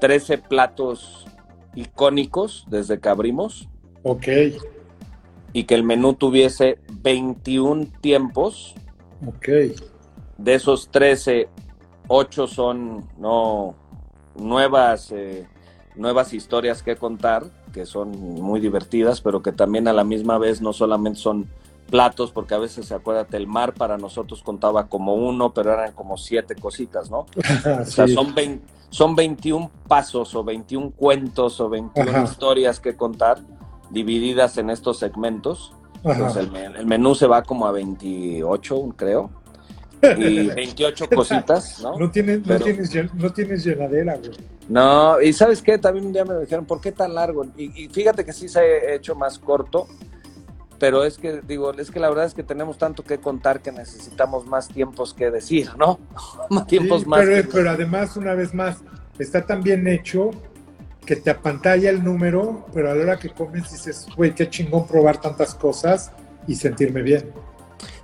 13 0.00 0.38
platos 0.38 1.26
icónicos 1.74 2.64
desde 2.68 3.00
que 3.00 3.08
abrimos. 3.08 3.68
Ok. 4.04 4.28
Y 5.52 5.64
que 5.64 5.74
el 5.74 5.82
menú 5.82 6.14
tuviese 6.14 6.78
21 7.02 7.88
tiempos. 8.00 8.76
Ok. 9.26 9.48
De 10.38 10.54
esos 10.54 10.88
13, 10.88 11.48
8 12.08 12.46
son 12.46 13.06
no 13.18 13.74
nuevas, 14.36 15.10
eh, 15.12 15.46
nuevas 15.96 16.32
historias 16.32 16.82
que 16.82 16.96
contar, 16.96 17.44
que 17.72 17.84
son 17.86 18.10
muy 18.10 18.60
divertidas, 18.60 19.20
pero 19.20 19.42
que 19.42 19.52
también 19.52 19.88
a 19.88 19.92
la 19.92 20.04
misma 20.04 20.38
vez 20.38 20.60
no 20.62 20.72
solamente 20.72 21.18
son 21.18 21.48
platos, 21.90 22.30
porque 22.30 22.54
a 22.54 22.58
veces, 22.58 22.92
acuérdate, 22.92 23.36
el 23.36 23.46
mar 23.46 23.74
para 23.74 23.98
nosotros 23.98 24.42
contaba 24.42 24.88
como 24.88 25.14
uno, 25.14 25.52
pero 25.52 25.72
eran 25.72 25.92
como 25.92 26.16
siete 26.16 26.54
cositas, 26.54 27.10
¿no? 27.10 27.26
O 27.80 27.84
sea, 27.84 28.06
son, 28.06 28.34
son 28.90 29.16
21 29.16 29.70
pasos 29.88 30.34
o 30.34 30.44
21 30.44 30.92
cuentos 30.92 31.60
o 31.60 31.68
21 31.68 32.24
historias 32.24 32.78
que 32.78 32.96
contar, 32.96 33.38
divididas 33.90 34.56
en 34.58 34.70
estos 34.70 34.98
segmentos. 34.98 35.72
el, 36.04 36.76
el, 36.76 36.86
menú 36.86 37.14
se 37.14 37.26
va 37.26 37.42
como 37.42 37.66
a 37.66 37.72
28, 37.72 38.94
creo 38.96 39.30
y 40.02 40.46
28 40.48 41.08
cositas, 41.14 41.80
¿no? 41.82 41.98
No 41.98 42.10
tienes, 42.10 42.46
no, 42.46 42.58
tienes, 42.58 43.14
no 43.14 43.32
tienes 43.32 43.64
llenadera, 43.64 44.16
güey. 44.16 44.32
No, 44.68 45.20
y 45.20 45.32
¿sabes 45.32 45.62
qué? 45.62 45.78
También 45.78 46.06
un 46.06 46.12
día 46.12 46.24
me 46.24 46.38
dijeron, 46.40 46.66
¿por 46.66 46.80
qué 46.80 46.92
tan 46.92 47.14
largo? 47.14 47.46
Y, 47.56 47.88
fíjate 47.88 48.24
que 48.24 48.32
sí 48.32 48.48
se 48.48 48.60
ha 48.60 48.94
hecho 48.94 49.14
más 49.14 49.38
corto, 49.38 49.86
pero 50.78 51.04
es 51.04 51.16
que, 51.18 51.40
digo, 51.46 51.72
es 51.72 51.90
que 51.90 52.00
la 52.00 52.08
verdad 52.08 52.26
es 52.26 52.34
que 52.34 52.42
tenemos 52.42 52.78
tanto 52.78 53.02
que 53.02 53.18
contar 53.18 53.60
que 53.60 53.72
necesitamos 53.72 54.46
más 54.46 54.68
tiempos 54.68 55.14
que 55.14 55.30
decir, 55.30 55.70
¿no? 55.78 55.98
más 56.50 56.66
tiempos 56.66 57.06
más. 57.06 57.20
Pero, 57.24 57.48
pero 57.50 57.70
además, 57.70 58.16
una 58.16 58.34
vez 58.34 58.52
más, 58.54 58.78
está 59.18 59.46
tan 59.46 59.62
bien 59.62 59.88
hecho 59.88 60.30
que 61.06 61.16
te 61.16 61.30
apantalla 61.30 61.88
el 61.88 62.04
número, 62.04 62.66
pero 62.74 62.90
a 62.90 62.94
la 62.94 63.02
hora 63.02 63.18
que 63.18 63.30
comes 63.30 63.72
dices, 63.72 64.06
güey, 64.14 64.34
qué 64.34 64.50
chingón 64.50 64.86
probar 64.86 65.18
tantas 65.18 65.54
cosas 65.54 66.12
y 66.46 66.54
sentirme 66.54 67.00
bien. 67.00 67.32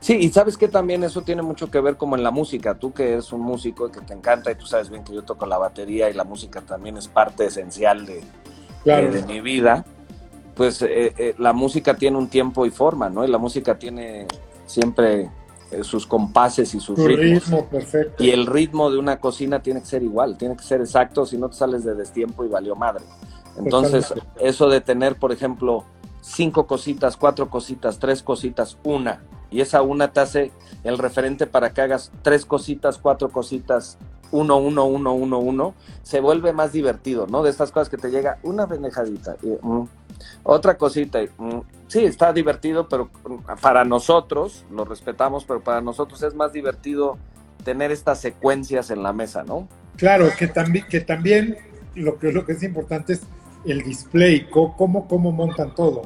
Sí, 0.05 0.19
y 0.21 0.29
sabes 0.29 0.59
que 0.59 0.69
también 0.69 1.03
eso 1.03 1.23
tiene 1.23 1.41
mucho 1.41 1.71
que 1.71 1.81
ver 1.81 1.97
como 1.97 2.15
en 2.15 2.23
la 2.23 2.31
música. 2.31 2.75
Tú 2.75 2.93
que 2.93 3.13
eres 3.15 3.33
un 3.33 3.41
músico 3.41 3.89
y 3.89 3.91
que 3.91 4.03
te 4.03 4.13
encanta 4.13 4.51
y 4.53 4.55
tú 4.55 4.67
sabes 4.67 4.91
bien 4.91 5.03
que 5.03 5.15
yo 5.15 5.23
toco 5.23 5.47
la 5.47 5.57
batería 5.57 6.11
y 6.11 6.13
la 6.13 6.25
música 6.25 6.61
también 6.61 6.99
es 6.99 7.09
parte 7.09 7.47
esencial 7.47 8.05
de, 8.05 8.23
Claro. 8.83 9.11
de, 9.11 9.23
de 9.23 9.27
mi 9.27 9.41
vida. 9.41 9.87
Pues 10.57 10.83
eh, 10.83 11.15
eh, 11.17 11.35
la 11.39 11.55
música 11.55 11.95
tiene 11.95 12.19
un 12.19 12.29
tiempo 12.29 12.67
y 12.67 12.71
forma, 12.71 13.09
¿no? 13.09 13.25
Y 13.25 13.29
la 13.29 13.39
música 13.39 13.79
tiene 13.79 14.27
siempre 14.67 15.31
eh, 15.71 15.83
sus 15.83 16.07
compases 16.07 16.75
y 16.75 16.81
sus 16.81 16.97
Tu 16.97 17.07
ritmos. 17.07 17.45
ritmo, 17.47 17.65
perfecto. 17.65 18.23
Y 18.23 18.29
el 18.29 18.45
ritmo 18.45 18.91
de 18.91 18.99
una 18.99 19.19
cocina 19.19 19.63
tiene 19.63 19.81
que 19.81 19.87
ser 19.87 20.03
igual, 20.03 20.37
tiene 20.37 20.55
que 20.55 20.65
ser 20.65 20.83
exacto, 20.83 21.25
si 21.25 21.39
no 21.39 21.49
te 21.49 21.57
sales 21.57 21.83
de 21.83 21.95
destiempo 21.95 22.45
y 22.45 22.49
valió 22.49 22.77
madre. 22.77 23.07
Entonces, 23.57 24.09
Totalmente. 24.09 24.47
eso 24.49 24.69
de 24.69 24.83
tener, 24.83 25.17
por 25.17 25.33
ejemplo, 25.33 25.85
cinco 26.25 26.67
cositas, 26.67 27.17
cuatro 27.19 27.51
cositas, 27.51 27.99
tres 27.99 28.23
cositas, 28.23 28.79
una, 28.83 29.21
y 29.51 29.61
esa 29.61 29.83
una 29.83 30.13
te 30.13 30.21
hace 30.21 30.53
el 30.83 30.97
referente 30.97 31.47
para 31.47 31.75
que 31.75 31.83
hagas 31.83 32.11
tres 32.23 32.47
cositas, 32.47 32.99
cuatro 32.99 33.29
cositas, 33.29 33.99
uno, 34.31 34.57
uno, 34.57 34.87
uno, 34.87 35.13
uno, 35.13 35.39
uno, 35.39 35.75
se 36.03 36.21
vuelve 36.21 36.55
más 36.55 36.73
divertido, 36.73 37.27
¿no? 37.27 37.43
De 37.43 37.51
estas 37.51 37.71
cosas 37.71 37.91
que 37.91 37.99
te 37.99 38.11
llega 38.11 38.39
una 38.43 38.67
pendejadita, 38.67 39.37
mm, 39.43 39.83
otra 40.45 40.79
cosita, 40.79 41.21
mm, 41.37 41.61
sí, 41.89 42.05
está 42.05 42.33
divertido, 42.33 42.89
pero 42.89 43.11
mm, 43.29 43.61
para 43.61 43.85
nosotros, 43.85 44.65
lo 44.71 44.87
respetamos, 44.87 45.45
pero 45.45 45.61
para 45.61 45.83
nosotros 45.83 46.23
es 46.23 46.35
más 46.35 46.55
divertido 46.55 47.19
tener 47.65 47.93
estas 47.93 48.19
secuencias 48.21 48.91
en 48.91 49.03
la 49.03 49.13
mesa, 49.13 49.45
¿no? 49.45 49.69
Claro, 49.97 50.29
que 50.39 50.49
también, 50.49 50.87
que 50.89 51.01
también 51.01 51.59
lo 51.95 52.19
que, 52.19 52.33
lo 52.33 52.47
que 52.47 52.53
es 52.53 52.63
importante 52.63 53.13
es 53.13 53.21
el 53.65 53.83
display, 53.83 54.49
cómo, 54.51 55.07
cómo 55.09 55.33
montan 55.33 55.75
todo. 55.75 56.03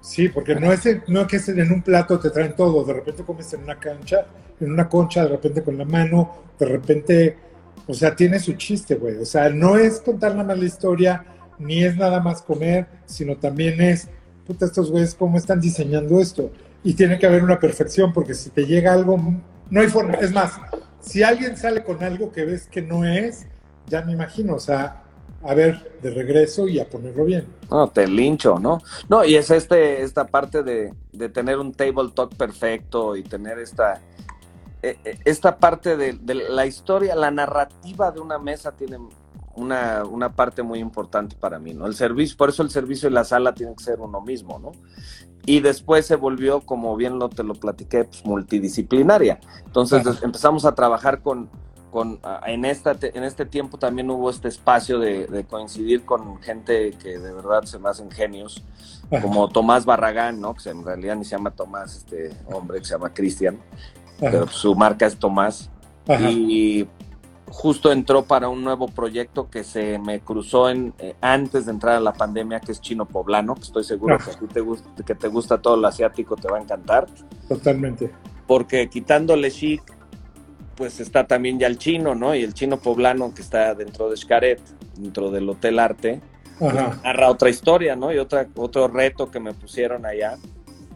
Sí, 0.00 0.28
porque 0.28 0.54
no 0.54 0.70
es, 0.70 0.82
no 1.08 1.22
es 1.22 1.26
que 1.26 1.52
en 1.52 1.72
un 1.72 1.82
plato 1.82 2.18
te 2.20 2.30
traen 2.30 2.54
todo, 2.54 2.84
de 2.84 2.92
repente 2.92 3.22
comes 3.22 3.52
en 3.54 3.62
una 3.62 3.78
cancha, 3.78 4.26
en 4.60 4.70
una 4.70 4.86
concha, 4.88 5.22
de 5.22 5.30
repente 5.30 5.62
con 5.62 5.78
la 5.78 5.86
mano, 5.86 6.30
de 6.58 6.66
repente, 6.66 7.38
o 7.86 7.94
sea, 7.94 8.14
tiene 8.14 8.38
su 8.38 8.52
chiste, 8.52 8.96
güey. 8.96 9.16
O 9.16 9.24
sea, 9.24 9.48
no 9.48 9.76
es 9.76 10.00
contar 10.00 10.32
nada 10.32 10.44
más 10.44 10.58
la 10.58 10.66
historia, 10.66 11.24
ni 11.58 11.82
es 11.82 11.96
nada 11.96 12.20
más 12.20 12.42
comer, 12.42 12.86
sino 13.06 13.36
también 13.36 13.80
es, 13.80 14.08
puta, 14.46 14.66
estos 14.66 14.90
güeyes, 14.90 15.14
cómo 15.14 15.38
están 15.38 15.60
diseñando 15.60 16.20
esto. 16.20 16.52
Y 16.82 16.92
tiene 16.92 17.18
que 17.18 17.26
haber 17.26 17.42
una 17.42 17.58
perfección, 17.58 18.12
porque 18.12 18.34
si 18.34 18.50
te 18.50 18.66
llega 18.66 18.92
algo, 18.92 19.18
no 19.70 19.80
hay 19.80 19.88
forma. 19.88 20.14
Es 20.14 20.32
más, 20.32 20.52
si 21.00 21.22
alguien 21.22 21.56
sale 21.56 21.82
con 21.82 22.02
algo 22.02 22.30
que 22.30 22.44
ves 22.44 22.66
que 22.66 22.82
no 22.82 23.06
es, 23.06 23.46
ya 23.86 24.02
me 24.02 24.12
imagino, 24.12 24.54
o 24.56 24.60
sea, 24.60 25.03
a 25.44 25.54
ver, 25.54 25.98
de 26.00 26.10
regreso 26.10 26.66
y 26.68 26.80
a 26.80 26.88
ponerlo 26.88 27.24
bien. 27.24 27.46
No, 27.70 27.88
te 27.88 28.06
lincho, 28.06 28.58
¿no? 28.58 28.80
No, 29.08 29.24
y 29.24 29.36
es 29.36 29.50
este, 29.50 30.02
esta 30.02 30.26
parte 30.26 30.62
de, 30.62 30.94
de 31.12 31.28
tener 31.28 31.58
un 31.58 31.72
table 31.72 32.10
talk 32.14 32.34
perfecto 32.34 33.14
y 33.14 33.22
tener 33.22 33.58
esta, 33.58 34.00
eh, 34.82 34.98
eh, 35.04 35.18
esta 35.24 35.58
parte 35.58 35.96
de, 35.96 36.14
de 36.14 36.34
la 36.34 36.66
historia, 36.66 37.14
la 37.14 37.30
narrativa 37.30 38.10
de 38.10 38.20
una 38.20 38.38
mesa 38.38 38.72
tiene 38.72 38.98
una, 39.54 40.04
una 40.04 40.32
parte 40.32 40.62
muy 40.62 40.78
importante 40.78 41.36
para 41.36 41.58
mí, 41.58 41.74
¿no? 41.74 41.86
El 41.86 41.94
servicio, 41.94 42.36
por 42.36 42.48
eso 42.48 42.62
el 42.62 42.70
servicio 42.70 43.08
y 43.08 43.12
la 43.12 43.24
sala 43.24 43.54
tienen 43.54 43.76
que 43.76 43.84
ser 43.84 44.00
uno 44.00 44.20
mismo, 44.20 44.58
¿no? 44.58 44.72
Y 45.46 45.60
después 45.60 46.06
se 46.06 46.16
volvió, 46.16 46.62
como 46.62 46.96
bien 46.96 47.18
lo, 47.18 47.28
te 47.28 47.44
lo 47.44 47.54
platiqué, 47.54 48.04
pues, 48.04 48.24
multidisciplinaria. 48.24 49.40
Entonces 49.66 50.02
empezamos 50.22 50.64
a 50.64 50.74
trabajar 50.74 51.20
con, 51.20 51.50
con 51.94 52.18
en, 52.44 52.64
esta, 52.64 52.96
en 53.00 53.22
este 53.22 53.46
tiempo 53.46 53.78
también 53.78 54.10
hubo 54.10 54.28
este 54.28 54.48
espacio 54.48 54.98
de, 54.98 55.28
de 55.28 55.44
coincidir 55.44 56.04
con 56.04 56.42
gente 56.42 56.90
que 57.00 57.20
de 57.20 57.32
verdad 57.32 57.62
se 57.62 57.78
me 57.78 57.88
hacen 57.88 58.10
genios, 58.10 58.64
como 59.22 59.46
Tomás 59.48 59.84
Barragán, 59.84 60.40
¿no? 60.40 60.54
Que 60.56 60.70
en 60.70 60.84
realidad 60.84 61.14
ni 61.14 61.24
se 61.24 61.36
llama 61.36 61.52
Tomás, 61.52 61.94
este 61.96 62.32
hombre 62.52 62.80
que 62.80 62.84
se 62.84 62.94
llama 62.94 63.14
Cristian, 63.14 63.60
pero 64.18 64.48
su 64.48 64.74
marca 64.74 65.06
es 65.06 65.16
Tomás. 65.16 65.70
ajá, 66.08 66.32
Y 66.32 66.88
justo 67.46 67.92
entró 67.92 68.24
para 68.24 68.48
un 68.48 68.64
nuevo 68.64 68.88
proyecto 68.88 69.48
que 69.48 69.62
se 69.62 70.00
me 70.00 70.18
cruzó 70.18 70.68
en, 70.70 70.94
eh, 70.98 71.14
antes 71.20 71.66
de 71.66 71.70
entrar 71.70 71.94
a 71.94 72.00
la 72.00 72.14
pandemia, 72.14 72.58
que 72.58 72.72
es 72.72 72.80
Chino 72.80 73.06
Poblano, 73.06 73.54
que 73.54 73.62
estoy 73.62 73.84
seguro 73.84 74.16
Ajá. 74.16 74.24
que 74.24 74.30
a 74.32 74.34
ti 74.34 74.46
te 74.52 74.60
gusta, 74.60 74.88
que 75.06 75.14
te 75.14 75.28
gusta 75.28 75.62
todo 75.62 75.76
lo 75.76 75.86
asiático, 75.86 76.34
te 76.34 76.48
va 76.48 76.58
a 76.58 76.60
encantar 76.62 77.06
totalmente. 77.48 78.10
porque 78.48 78.88
quitándole 78.88 79.52
chic, 79.52 79.82
pues 80.76 81.00
está 81.00 81.26
también 81.26 81.58
ya 81.58 81.66
el 81.66 81.78
chino, 81.78 82.14
¿no? 82.14 82.34
Y 82.34 82.42
el 82.42 82.54
chino 82.54 82.78
poblano 82.78 83.34
que 83.34 83.42
está 83.42 83.74
dentro 83.74 84.10
de 84.10 84.16
Xcaret, 84.16 84.60
dentro 84.96 85.30
del 85.30 85.48
Hotel 85.48 85.78
Arte, 85.78 86.20
pues, 86.58 86.74
narra 87.02 87.30
otra 87.30 87.48
historia, 87.50 87.96
¿no? 87.96 88.12
Y 88.12 88.18
otra, 88.18 88.46
otro 88.56 88.88
reto 88.88 89.30
que 89.30 89.40
me 89.40 89.52
pusieron 89.54 90.06
allá 90.06 90.36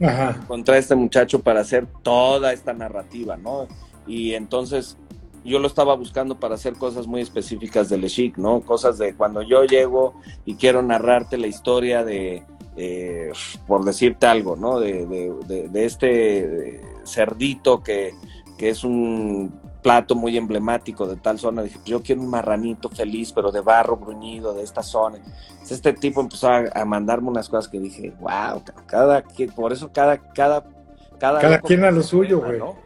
ajá, 0.00 0.44
contra 0.46 0.78
este 0.78 0.94
muchacho 0.94 1.40
para 1.40 1.60
hacer 1.60 1.86
toda 2.02 2.52
esta 2.52 2.72
narrativa, 2.72 3.36
¿no? 3.36 3.66
Y 4.06 4.34
entonces 4.34 4.96
yo 5.44 5.58
lo 5.58 5.66
estaba 5.66 5.94
buscando 5.96 6.38
para 6.38 6.54
hacer 6.56 6.74
cosas 6.74 7.06
muy 7.06 7.20
específicas 7.22 7.88
del 7.88 8.06
chic, 8.06 8.36
¿no? 8.38 8.60
Cosas 8.60 8.98
de 8.98 9.14
cuando 9.14 9.42
yo 9.42 9.64
llego 9.64 10.14
y 10.44 10.54
quiero 10.56 10.82
narrarte 10.82 11.38
la 11.38 11.46
historia 11.46 12.04
de, 12.04 12.42
eh, 12.76 13.32
por 13.66 13.84
decirte 13.84 14.26
algo, 14.26 14.56
¿no? 14.56 14.78
De, 14.78 15.06
de- 15.06 15.34
de- 15.46 15.68
de 15.68 15.84
este 15.84 16.80
cerdito 17.04 17.82
que, 17.82 18.12
que 18.58 18.68
es 18.68 18.84
un 18.84 19.52
plato 19.88 20.14
muy 20.14 20.36
emblemático 20.36 21.06
de 21.06 21.16
tal 21.16 21.38
zona. 21.38 21.62
Dije, 21.62 21.80
yo 21.86 22.02
quiero 22.02 22.20
un 22.20 22.28
marranito 22.28 22.90
feliz, 22.90 23.32
pero 23.32 23.50
de 23.50 23.62
barro 23.62 23.96
bruñido, 23.96 24.52
de 24.52 24.62
esta 24.62 24.82
zona. 24.82 25.16
Entonces, 25.16 25.72
este 25.72 25.94
tipo 25.94 26.20
empezó 26.20 26.48
a, 26.50 26.64
a 26.74 26.84
mandarme 26.84 27.28
unas 27.30 27.48
cosas 27.48 27.68
que 27.68 27.80
dije, 27.80 28.12
wow, 28.20 28.62
cada, 28.86 29.22
que- 29.22 29.48
por 29.48 29.72
eso 29.72 29.90
cada, 29.90 30.18
cada, 30.18 30.64
cada, 31.18 31.40
Cada 31.40 31.60
quien 31.60 31.84
a 31.84 31.90
lo 31.90 32.02
su 32.02 32.08
suyo, 32.08 32.40
güey. 32.40 32.58
¿no? 32.58 32.76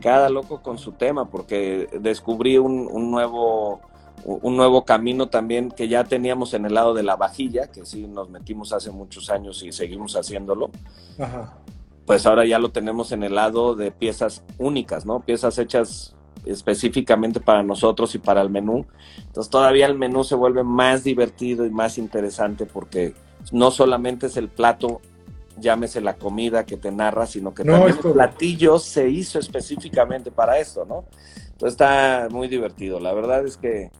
Cada 0.00 0.28
loco 0.28 0.62
con 0.62 0.78
su 0.78 0.92
tema, 0.92 1.28
porque 1.28 1.88
descubrí 2.00 2.58
un, 2.58 2.88
un 2.90 3.10
nuevo 3.10 3.80
un 4.24 4.56
nuevo 4.56 4.84
camino 4.84 5.26
también 5.28 5.70
que 5.70 5.88
ya 5.88 6.04
teníamos 6.04 6.54
en 6.54 6.64
el 6.64 6.72
lado 6.74 6.94
de 6.94 7.02
la 7.02 7.16
vajilla, 7.16 7.66
que 7.66 7.84
sí 7.84 8.06
nos 8.06 8.30
metimos 8.30 8.72
hace 8.72 8.90
muchos 8.92 9.28
años 9.28 9.62
y 9.64 9.72
seguimos 9.72 10.14
haciéndolo, 10.16 10.70
ajá. 11.18 11.52
Pues 12.06 12.26
ahora 12.26 12.44
ya 12.44 12.58
lo 12.58 12.70
tenemos 12.70 13.12
en 13.12 13.22
el 13.22 13.34
lado 13.34 13.74
de 13.74 13.90
piezas 13.90 14.42
únicas, 14.58 15.06
¿no? 15.06 15.20
Piezas 15.20 15.58
hechas 15.58 16.14
específicamente 16.44 17.40
para 17.40 17.62
nosotros 17.62 18.14
y 18.14 18.18
para 18.18 18.42
el 18.42 18.50
menú. 18.50 18.86
Entonces 19.18 19.50
todavía 19.50 19.86
el 19.86 19.96
menú 19.96 20.24
se 20.24 20.34
vuelve 20.34 20.62
más 20.62 21.04
divertido 21.04 21.64
y 21.64 21.70
más 21.70 21.96
interesante 21.98 22.66
porque 22.66 23.14
no 23.52 23.70
solamente 23.70 24.26
es 24.26 24.36
el 24.36 24.48
plato, 24.48 25.00
llámese 25.58 26.00
la 26.00 26.16
comida 26.16 26.66
que 26.66 26.76
te 26.76 26.90
narra, 26.90 27.26
sino 27.26 27.54
que 27.54 27.64
No, 27.64 27.72
también 27.72 27.98
es 27.98 28.04
el 28.04 28.12
platillo 28.12 28.78
se 28.78 29.08
hizo 29.08 29.38
específicamente 29.38 30.30
para 30.30 30.58
esto, 30.58 30.84
¿no? 30.84 31.04
Entonces 31.52 31.72
está 31.72 32.28
muy 32.30 32.48
divertido. 32.48 33.00
La 33.00 33.14
verdad 33.14 33.46
es 33.46 33.56
que 33.56 33.90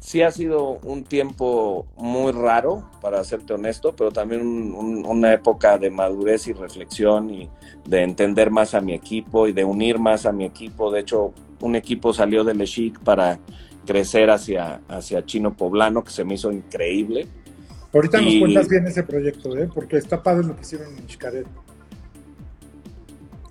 sí 0.00 0.22
ha 0.22 0.30
sido 0.30 0.78
un 0.84 1.04
tiempo 1.04 1.86
muy 1.96 2.32
raro, 2.32 2.88
para 3.00 3.22
serte 3.24 3.54
honesto, 3.54 3.94
pero 3.96 4.10
también 4.12 4.42
un- 4.42 4.74
un- 4.74 5.06
una 5.06 5.32
época 5.32 5.76
de 5.78 5.90
madurez 5.90 6.46
y 6.46 6.52
reflexión 6.52 7.30
y 7.30 7.48
de 7.84 8.02
entender 8.02 8.50
más 8.50 8.74
a 8.74 8.80
mi 8.80 8.94
equipo 8.94 9.48
y 9.48 9.52
de 9.52 9.64
unir 9.64 9.98
más 9.98 10.24
a 10.26 10.32
mi 10.32 10.44
equipo. 10.44 10.90
De 10.90 11.00
hecho, 11.00 11.32
un 11.60 11.74
equipo 11.74 12.12
salió 12.12 12.44
de 12.44 12.54
Lechic 12.54 12.98
para 13.00 13.38
crecer 13.86 14.30
hacia, 14.30 14.80
hacia 14.88 15.24
Chino 15.24 15.56
Poblano, 15.56 16.04
que 16.04 16.10
se 16.10 16.24
me 16.24 16.34
hizo 16.34 16.52
increíble. 16.52 17.26
Ahorita 17.92 18.20
nos 18.20 18.34
cuentas 18.38 18.68
bien 18.68 18.86
ese 18.86 19.02
proyecto, 19.02 19.56
¿eh? 19.56 19.68
Porque 19.74 19.96
está 19.96 20.22
padre 20.22 20.46
lo 20.46 20.54
que 20.54 20.60
hicieron 20.60 20.88
en 20.98 21.08
Xcaret. 21.08 21.46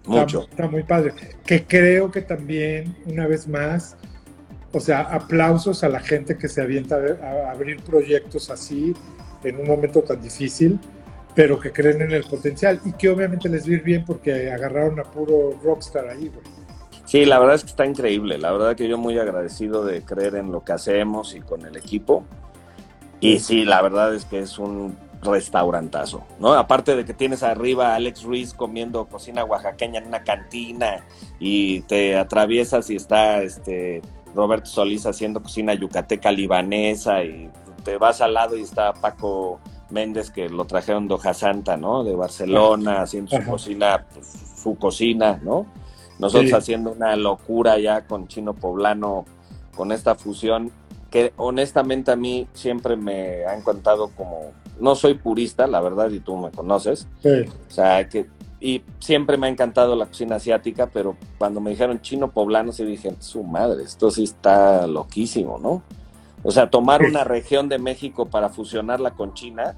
Está- 0.03 0.09
Mucho. 0.21 0.47
Está, 0.49 0.67
muy 0.69 0.83
padre. 0.83 1.13
Que 1.45 1.65
creo 1.65 2.11
que 2.11 2.21
también, 2.21 2.95
una 3.05 3.27
vez 3.27 3.47
más, 3.47 3.97
o 4.71 4.79
sea, 4.79 5.01
aplausos 5.01 5.83
a 5.83 5.89
la 5.89 5.99
gente 5.99 6.37
que 6.37 6.47
se 6.49 6.61
avienta 6.61 6.97
a, 6.97 7.51
abrir 7.51 7.81
proyectos 7.81 8.49
así 8.49 8.93
en 9.43 9.59
un 9.59 9.67
momento 9.67 10.01
tan 10.01 10.21
difícil, 10.21 10.79
pero 11.35 11.59
que 11.59 11.71
creen 11.71 12.01
en 12.01 12.11
el 12.11 12.23
potencial 12.23 12.81
y 12.83 12.93
que 12.93 13.09
obviamente 13.09 13.47
les 13.47 13.63
va 13.63 13.71
a 13.71 13.73
ir 13.73 13.83
bien 13.83 14.05
porque 14.05 14.51
agarraron 14.51 14.99
a 14.99 15.03
puro 15.03 15.59
rockstar 15.63 16.09
ahí, 16.09 16.27
güey. 16.29 16.45
Sí, 17.05 17.23
la 17.23 17.39
verdad 17.39 17.55
es 17.55 17.63
que 17.63 17.69
está 17.69 17.85
increíble. 17.85 18.37
La 18.37 18.51
verdad 18.51 18.75
que 18.75 18.87
yo 18.89 18.97
muy 18.97 19.17
agradecido 19.17 19.85
de 19.85 20.01
creer 20.01 20.35
en 20.35 20.51
lo 20.51 20.65
que 20.65 20.73
hacemos 20.73 21.35
y 21.35 21.39
con 21.39 21.65
el 21.65 21.77
equipo. 21.77 22.25
Y 23.21 23.39
sí, 23.39 23.63
la 23.63 23.81
verdad 23.81 24.13
es 24.13 24.25
que 24.25 24.39
es 24.39 24.59
un 24.59 24.97
restaurantazo, 25.21 26.23
¿no? 26.39 26.53
Aparte 26.53 26.95
de 26.95 27.05
que 27.05 27.13
tienes 27.13 27.43
arriba 27.43 27.93
a 27.93 27.95
Alex 27.95 28.23
Ruiz 28.23 28.53
comiendo 28.53 29.05
cocina 29.05 29.43
oaxaqueña 29.43 29.99
en 29.99 30.07
una 30.07 30.23
cantina 30.23 31.03
y 31.39 31.81
te 31.81 32.17
atraviesas 32.17 32.89
y 32.89 32.97
está 32.97 33.41
este 33.41 34.01
Roberto 34.35 34.67
Solís 34.67 35.05
haciendo 35.05 35.41
cocina 35.41 35.73
yucateca 35.73 36.31
libanesa 36.31 37.23
y 37.23 37.49
te 37.83 37.97
vas 37.97 38.21
al 38.21 38.33
lado 38.33 38.55
y 38.57 38.61
está 38.61 38.93
Paco 38.93 39.59
Méndez 39.89 40.29
que 40.31 40.49
lo 40.49 40.65
trajeron 40.65 41.07
de 41.07 41.13
Hoja 41.13 41.33
Santa, 41.33 41.77
¿no? 41.77 42.03
De 42.03 42.15
Barcelona, 42.15 43.01
haciendo 43.01 43.31
su 43.31 43.37
Ajá. 43.37 43.51
cocina, 43.51 44.05
pues, 44.13 44.27
su 44.61 44.75
cocina, 44.75 45.39
¿no? 45.43 45.65
Nosotros 46.19 46.49
Sí. 46.49 46.55
haciendo 46.55 46.91
una 46.91 47.15
locura 47.15 47.77
ya 47.79 48.05
con 48.05 48.27
Chino 48.27 48.53
Poblano, 48.53 49.25
con 49.75 49.91
esta 49.91 50.15
fusión, 50.15 50.71
que 51.11 51.31
honestamente 51.37 52.11
a 52.11 52.15
mí 52.15 52.47
siempre 52.53 52.97
me 52.97 53.45
han 53.45 53.61
contado 53.61 54.09
como, 54.17 54.51
no 54.79 54.95
soy 54.95 55.13
purista, 55.13 55.67
la 55.67 55.79
verdad, 55.79 56.09
y 56.09 56.19
tú 56.19 56.35
me 56.35 56.51
conoces, 56.51 57.07
Sí, 57.21 57.29
o 57.47 57.71
sea, 57.71 58.09
que 58.09 58.25
y 58.59 58.81
siempre 58.99 59.37
me 59.37 59.47
ha 59.47 59.49
encantado 59.49 59.95
la 59.95 60.07
cocina 60.07 60.37
asiática, 60.37 60.87
pero 60.87 61.15
cuando 61.37 61.61
me 61.61 61.71
dijeron 61.71 62.01
chino 62.01 62.31
poblano, 62.31 62.71
sí 62.71 62.83
dije, 62.85 63.15
su 63.19 63.43
madre, 63.43 63.83
esto 63.83 64.09
sí 64.09 64.23
está 64.23 64.87
loquísimo, 64.87 65.59
¿no? 65.59 65.83
O 66.43 66.51
sea, 66.51 66.69
tomar 66.69 67.03
una 67.03 67.23
región 67.25 67.69
de 67.69 67.77
México 67.77 68.25
para 68.25 68.49
fusionarla 68.49 69.11
con 69.11 69.33
China. 69.33 69.75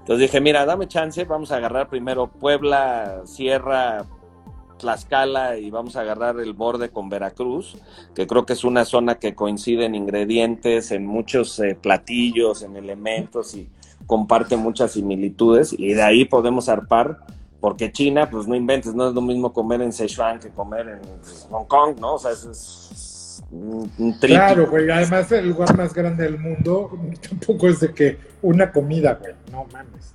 Entonces 0.00 0.18
dije, 0.18 0.40
mira, 0.40 0.64
dame 0.64 0.88
chance, 0.88 1.24
vamos 1.24 1.52
a 1.52 1.56
agarrar 1.56 1.90
primero 1.90 2.28
Puebla, 2.28 3.22
Sierra, 3.26 4.06
Tlaxcala 4.78 5.58
y 5.58 5.70
vamos 5.70 5.96
a 5.96 6.00
agarrar 6.00 6.40
el 6.40 6.54
borde 6.54 6.88
con 6.88 7.10
Veracruz, 7.10 7.76
que 8.14 8.26
creo 8.26 8.46
que 8.46 8.54
es 8.54 8.64
una 8.64 8.86
zona 8.86 9.16
que 9.16 9.34
coincide 9.34 9.84
en 9.84 9.94
ingredientes, 9.94 10.92
en 10.92 11.04
muchos 11.04 11.58
eh, 11.58 11.74
platillos, 11.74 12.62
en 12.62 12.76
elementos 12.76 13.54
y 13.54 13.68
comparte 14.08 14.56
muchas 14.56 14.92
similitudes 14.92 15.74
y 15.78 15.92
de 15.92 16.02
ahí 16.02 16.24
podemos 16.24 16.70
arpar, 16.70 17.18
porque 17.60 17.92
China, 17.92 18.28
pues 18.30 18.48
no 18.48 18.56
inventes, 18.56 18.94
no 18.94 19.06
es 19.06 19.14
lo 19.14 19.20
mismo 19.20 19.52
comer 19.52 19.82
en 19.82 19.92
Sichuan 19.92 20.40
que 20.40 20.48
comer 20.48 20.88
en 20.88 21.00
Hong 21.50 21.66
Kong, 21.66 22.00
¿no? 22.00 22.14
O 22.14 22.18
sea, 22.18 22.30
es, 22.30 23.44
un, 23.50 24.16
Claro, 24.18 24.68
güey, 24.68 24.90
además 24.90 25.30
el 25.30 25.50
lugar 25.50 25.76
más 25.76 25.92
grande 25.92 26.24
del 26.24 26.38
mundo 26.38 26.90
tampoco 27.28 27.68
es 27.68 27.80
de 27.80 27.92
que 27.92 28.18
una 28.40 28.72
comida, 28.72 29.14
güey, 29.20 29.34
no 29.52 29.66
mames. 29.72 30.14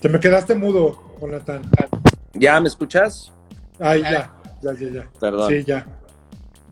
Te 0.00 0.08
me 0.08 0.18
quedaste 0.18 0.54
mudo, 0.54 0.98
Jonathan. 1.20 1.60
¿Ya 2.32 2.58
me 2.58 2.68
escuchas? 2.68 3.32
Ay, 3.78 4.00
ya, 4.00 4.32
ya, 4.62 4.72
ya, 4.72 4.88
ya. 4.90 5.10
Perdón. 5.20 5.50
Sí, 5.50 5.64
ya 5.64 5.98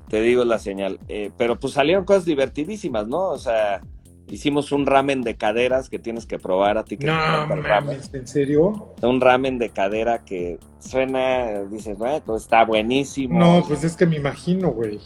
te 0.09 0.21
digo 0.21 0.45
la 0.45 0.59
señal. 0.59 0.99
Eh, 1.09 1.31
pero 1.37 1.59
pues 1.59 1.75
salieron 1.75 2.05
cosas 2.05 2.25
divertidísimas, 2.25 3.07
¿no? 3.07 3.29
O 3.29 3.38
sea, 3.38 3.81
hicimos 4.29 4.73
un 4.73 4.87
ramen 4.87 5.23
de 5.23 5.37
caderas 5.37 5.88
que 5.88 5.99
tienes 5.99 6.27
que 6.27 6.38
probar 6.38 6.79
a 6.79 6.85
ti. 6.85 6.97
Que 6.97 7.07
no, 7.07 7.47
mames, 7.47 8.12
¿en 8.12 8.27
serio? 8.27 8.95
Un 9.03 9.21
ramen 9.21 9.59
de 9.59 9.71
cadera 9.71 10.25
que 10.25 10.59
suena, 10.79 11.62
dices, 11.64 11.97
bueno, 11.97 12.37
está 12.37 12.64
buenísimo. 12.64 13.38
No, 13.38 13.64
pues 13.66 13.85
es 13.85 13.97
que 13.97 14.07
me 14.07 14.16
imagino, 14.16 14.71
güey. 14.71 15.01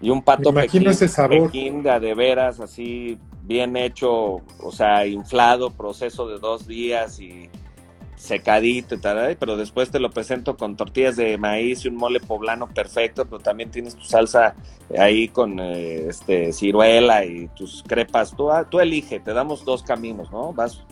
Y 0.00 0.10
un 0.10 0.22
pato 0.22 0.52
me 0.52 0.62
imagino 0.62 0.90
ese 0.90 1.08
sabor. 1.08 1.50
De 1.50 2.14
veras, 2.14 2.60
así 2.60 3.18
bien 3.42 3.76
hecho, 3.76 4.42
o 4.60 4.72
sea, 4.72 5.06
inflado, 5.06 5.70
proceso 5.70 6.28
de 6.28 6.38
dos 6.38 6.66
días 6.66 7.20
y 7.20 7.48
secadito 8.16 8.94
y 8.94 8.98
tal, 8.98 9.36
pero 9.38 9.56
después 9.56 9.90
te 9.90 10.00
lo 10.00 10.10
presento 10.10 10.56
con 10.56 10.76
tortillas 10.76 11.16
de 11.16 11.36
maíz 11.38 11.84
y 11.84 11.88
un 11.88 11.96
mole 11.96 12.18
poblano 12.18 12.66
perfecto, 12.66 13.26
pero 13.26 13.40
también 13.40 13.70
tienes 13.70 13.94
tu 13.94 14.04
salsa 14.04 14.54
ahí 14.98 15.28
con 15.28 15.60
eh, 15.60 16.08
este 16.08 16.52
ciruela 16.52 17.24
y 17.24 17.48
tus 17.48 17.82
crepas. 17.86 18.34
Tú, 18.34 18.50
ah, 18.50 18.68
tú 18.68 18.80
elige, 18.80 19.20
te 19.20 19.32
damos 19.32 19.64
dos 19.64 19.82
caminos, 19.82 20.30
¿no? 20.32 20.52
Vas, 20.52 20.82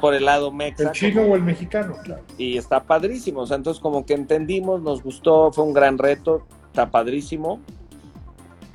por 0.00 0.14
el 0.14 0.24
lado 0.24 0.50
mexa. 0.50 0.84
El 0.84 0.92
chino 0.92 1.22
o 1.22 1.36
el 1.36 1.42
mexicano, 1.42 1.96
claro. 2.02 2.22
Y 2.36 2.58
está 2.58 2.82
padrísimo, 2.82 3.40
o 3.40 3.46
sea, 3.46 3.56
entonces 3.56 3.80
como 3.80 4.04
que 4.04 4.14
entendimos, 4.14 4.82
nos 4.82 5.02
gustó, 5.02 5.52
fue 5.52 5.64
un 5.64 5.72
gran 5.72 5.98
reto, 5.98 6.46
está 6.66 6.90
padrísimo. 6.90 7.60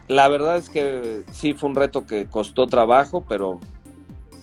La 0.07 0.27
verdad 0.27 0.57
es 0.57 0.69
que 0.69 1.23
sí 1.31 1.53
fue 1.53 1.69
un 1.69 1.75
reto 1.75 2.07
que 2.07 2.25
costó 2.25 2.65
trabajo, 2.65 3.23
pero 3.27 3.59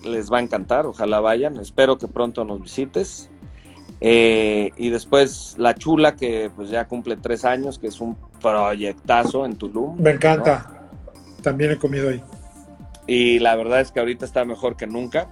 les 0.05 0.31
va 0.31 0.37
a 0.37 0.41
encantar, 0.41 0.85
ojalá 0.85 1.19
vayan, 1.19 1.57
espero 1.57 1.97
que 1.97 2.07
pronto 2.07 2.45
nos 2.45 2.61
visites. 2.61 3.29
Eh, 3.99 4.71
y 4.77 4.89
después 4.89 5.55
La 5.57 5.73
Chula, 5.73 6.15
que 6.15 6.51
pues 6.55 6.69
ya 6.69 6.87
cumple 6.87 7.17
tres 7.17 7.45
años, 7.45 7.79
que 7.79 7.87
es 7.87 7.99
un 7.99 8.15
proyectazo 8.41 9.45
en 9.45 9.55
Tulum. 9.55 9.99
Me 9.99 10.11
encanta. 10.11 10.89
También 11.41 11.71
he 11.71 11.77
comido 11.77 12.09
ahí. 12.09 12.21
Y 13.07 13.39
la 13.39 13.55
verdad 13.55 13.81
es 13.81 13.91
que 13.91 13.99
ahorita 13.99 14.25
está 14.25 14.45
mejor 14.45 14.75
que 14.75 14.85
nunca. 14.85 15.29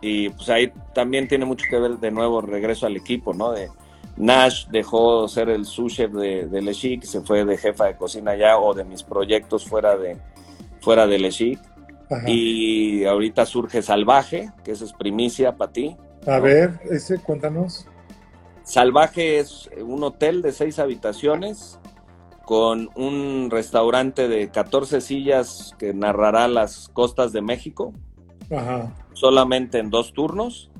Y 0.00 0.30
pues 0.30 0.48
ahí 0.48 0.72
también 0.94 1.28
tiene 1.28 1.44
mucho 1.44 1.66
que 1.68 1.78
ver 1.78 1.98
de 1.98 2.10
nuevo 2.10 2.40
regreso 2.40 2.86
al 2.86 2.96
equipo, 2.96 3.34
¿no? 3.34 3.52
De 3.52 3.68
Nash 4.16 4.66
dejó 4.68 5.28
ser 5.28 5.48
el 5.48 5.64
sous 5.64 5.94
chef 5.94 6.12
de, 6.12 6.46
de 6.46 6.62
Le 6.62 6.72
Chic, 6.72 7.04
se 7.04 7.20
fue 7.20 7.44
de 7.44 7.56
jefa 7.56 7.86
de 7.86 7.96
cocina 7.96 8.36
ya 8.36 8.58
o 8.58 8.74
de 8.74 8.84
mis 8.84 9.02
proyectos 9.02 9.64
fuera 9.64 9.96
de, 9.96 10.16
fuera 10.80 11.06
de 11.06 11.18
Le 11.18 11.30
Chic. 11.30 11.60
Y 12.26 13.04
ahorita 13.04 13.44
surge 13.44 13.82
Salvaje, 13.82 14.50
que 14.64 14.72
eso 14.72 14.84
es 14.86 14.94
primicia 14.94 15.56
para 15.56 15.72
ti. 15.72 15.96
A 16.26 16.38
ver, 16.38 16.80
ese, 16.90 17.18
cuéntanos. 17.18 17.86
Salvaje 18.68 19.38
es 19.38 19.70
un 19.80 20.04
hotel 20.04 20.42
de 20.42 20.52
seis 20.52 20.78
habitaciones 20.78 21.78
con 22.44 22.90
un 22.96 23.48
restaurante 23.50 24.28
de 24.28 24.50
14 24.50 25.00
sillas 25.00 25.74
que 25.78 25.94
narrará 25.94 26.48
las 26.48 26.90
costas 26.90 27.32
de 27.32 27.40
México. 27.40 27.94
Solamente 29.14 29.78
en 29.78 29.88
dos 29.88 30.12
turnos. 30.12 30.70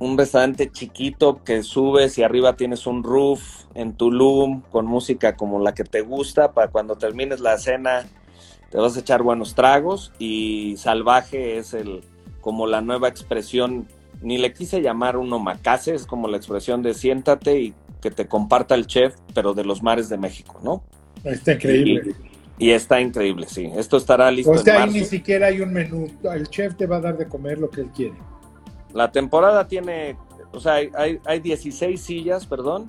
Un 0.00 0.18
restaurante 0.18 0.72
chiquito 0.72 1.44
que 1.44 1.62
subes 1.62 2.18
y 2.18 2.24
arriba 2.24 2.56
tienes 2.56 2.88
un 2.88 3.04
roof 3.04 3.66
en 3.74 3.96
Tulum 3.96 4.62
con 4.62 4.86
música 4.86 5.36
como 5.36 5.60
la 5.60 5.74
que 5.74 5.84
te 5.84 6.00
gusta 6.00 6.54
para 6.54 6.72
cuando 6.72 6.96
termines 6.96 7.38
la 7.38 7.56
cena 7.58 8.04
te 8.68 8.78
vas 8.78 8.96
a 8.96 9.00
echar 9.00 9.22
buenos 9.22 9.54
tragos 9.54 10.12
y 10.18 10.76
Salvaje 10.76 11.58
es 11.58 11.72
el 11.72 12.02
como 12.40 12.66
la 12.66 12.80
nueva 12.80 13.08
expresión 13.08 13.86
ni 14.22 14.38
le 14.38 14.52
quise 14.52 14.80
llamar 14.80 15.16
un 15.16 15.32
omakase, 15.32 15.94
es 15.94 16.06
como 16.06 16.28
la 16.28 16.36
expresión 16.36 16.82
de 16.82 16.94
siéntate 16.94 17.60
y 17.60 17.74
que 18.00 18.10
te 18.10 18.26
comparta 18.26 18.74
el 18.74 18.86
chef, 18.86 19.14
pero 19.34 19.54
de 19.54 19.64
los 19.64 19.82
mares 19.82 20.08
de 20.08 20.18
México, 20.18 20.60
¿no? 20.62 20.82
Está 21.24 21.52
increíble. 21.52 22.14
Y, 22.58 22.70
está 22.70 23.00
increíble, 23.00 23.46
sí. 23.48 23.70
Esto 23.76 23.96
estará 23.96 24.30
listo. 24.30 24.52
O 24.52 24.58
sea, 24.58 24.84
ahí 24.84 24.90
ni 24.90 25.04
siquiera 25.04 25.48
hay 25.48 25.60
un 25.60 25.72
menú. 25.72 26.10
El 26.22 26.48
chef 26.48 26.74
te 26.76 26.86
va 26.86 26.96
a 26.96 27.00
dar 27.00 27.18
de 27.18 27.26
comer 27.26 27.58
lo 27.58 27.68
que 27.68 27.82
él 27.82 27.90
quiere. 27.94 28.14
La 28.94 29.12
temporada 29.12 29.68
tiene, 29.68 30.16
o 30.52 30.60
sea, 30.60 30.74
hay, 30.74 31.20
hay 31.24 31.40
16 31.40 32.00
sillas, 32.00 32.46
perdón, 32.46 32.86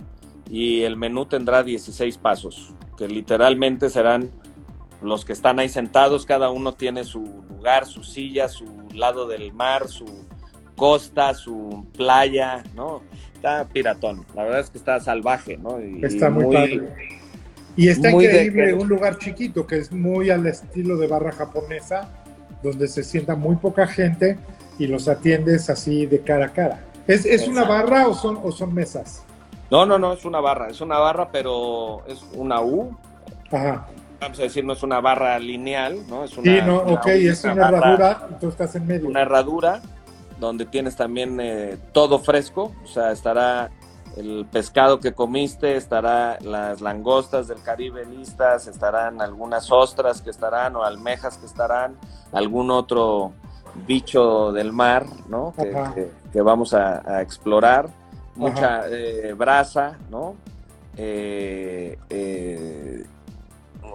y 0.49 0.83
el 0.83 0.95
menú 0.95 1.25
tendrá 1.25 1.63
16 1.63 2.17
pasos, 2.17 2.73
que 2.97 3.07
literalmente 3.07 3.89
serán 3.89 4.31
los 5.01 5.25
que 5.25 5.33
están 5.33 5.59
ahí 5.59 5.69
sentados, 5.69 6.25
cada 6.25 6.49
uno 6.49 6.73
tiene 6.73 7.03
su 7.03 7.19
lugar, 7.49 7.85
su 7.85 8.03
silla, 8.03 8.47
su 8.47 8.65
lado 8.93 9.27
del 9.27 9.53
mar, 9.53 9.87
su 9.87 10.05
costa, 10.77 11.33
su 11.33 11.85
playa, 11.97 12.63
¿no? 12.75 13.01
Está 13.33 13.65
piratón, 13.65 14.25
la 14.33 14.43
verdad 14.43 14.61
es 14.61 14.69
que 14.69 14.77
está 14.77 14.99
salvaje, 15.01 15.57
¿no? 15.57 15.81
Y, 15.81 16.05
está 16.05 16.29
muy, 16.29 16.53
padre. 16.53 16.87
Y 17.75 17.89
está 17.89 18.11
increíble, 18.11 18.73
un 18.73 18.87
lugar 18.87 19.17
chiquito 19.17 19.67
que 19.67 19.77
es 19.77 19.91
muy 19.91 20.29
al 20.29 20.45
estilo 20.47 20.95
de 20.97 21.07
barra 21.07 21.33
japonesa, 21.33 22.09
donde 22.63 22.87
se 22.87 23.03
sienta 23.03 23.35
muy 23.35 23.57
poca 23.57 23.85
gente 23.87 24.37
y 24.79 24.87
los 24.87 25.07
atiendes 25.07 25.69
así 25.69 26.05
de 26.05 26.21
cara 26.21 26.45
a 26.45 26.53
cara. 26.53 26.83
¿Es, 27.07 27.47
una 27.47 27.63
barra 27.63 28.07
o 28.07 28.13
son, 28.13 28.39
o 28.43 28.51
son 28.51 28.73
mesas? 28.73 29.23
No, 29.71 29.85
no, 29.85 29.97
no, 29.97 30.13
es 30.13 30.25
una 30.25 30.39
barra, 30.39 30.69
es 30.69 30.79
una 30.81 30.97
barra, 30.97 31.29
pero 31.31 32.05
es 32.07 32.23
una 32.33 32.61
U. 32.61 32.95
Ajá. 33.51 33.87
Vamos 34.19 34.39
a 34.39 34.43
decir, 34.43 34.65
no 34.65 34.73
es 34.73 34.83
una 34.83 34.99
barra 34.99 35.37
lineal, 35.39 35.99
¿no? 36.07 36.23
Es 36.23 36.37
una, 36.37 36.51
sí, 36.51 36.65
no, 36.65 36.77
ok, 36.77 37.07
es 37.07 37.43
una, 37.43 37.67
herradura, 37.67 38.27
tú 38.39 38.49
estás 38.49 38.75
en 38.75 38.87
medio. 38.87 39.07
Una 39.07 39.21
herradura 39.21 39.81
donde 40.39 40.65
tienes 40.65 40.95
también 40.95 41.39
eh, 41.39 41.77
todo 41.93 42.19
fresco, 42.19 42.71
o 42.83 42.87
sea, 42.87 43.11
estará 43.11 43.71
el 44.15 44.47
pescado 44.51 44.99
que 44.99 45.13
comiste, 45.13 45.75
estará 45.75 46.39
las 46.41 46.81
langostas 46.81 47.47
del 47.47 47.61
Caribe 47.61 48.05
listas, 48.05 48.67
estarán 48.67 49.21
algunas 49.21 49.71
ostras 49.71 50.21
que 50.21 50.31
estarán 50.31 50.75
o 50.75 50.83
almejas 50.83 51.37
que 51.37 51.45
estarán, 51.45 51.95
algún 52.31 52.71
otro 52.71 53.33
bicho 53.85 54.51
del 54.51 54.73
mar, 54.73 55.05
¿no? 55.27 55.53
Que, 56.33 56.41
vamos 56.41 56.73
a, 56.73 57.21
explorar, 57.21 57.89
mucha 58.35 58.87
eh, 58.89 59.33
brasa, 59.33 59.97
¿no? 60.09 60.35
Eh, 60.97 61.95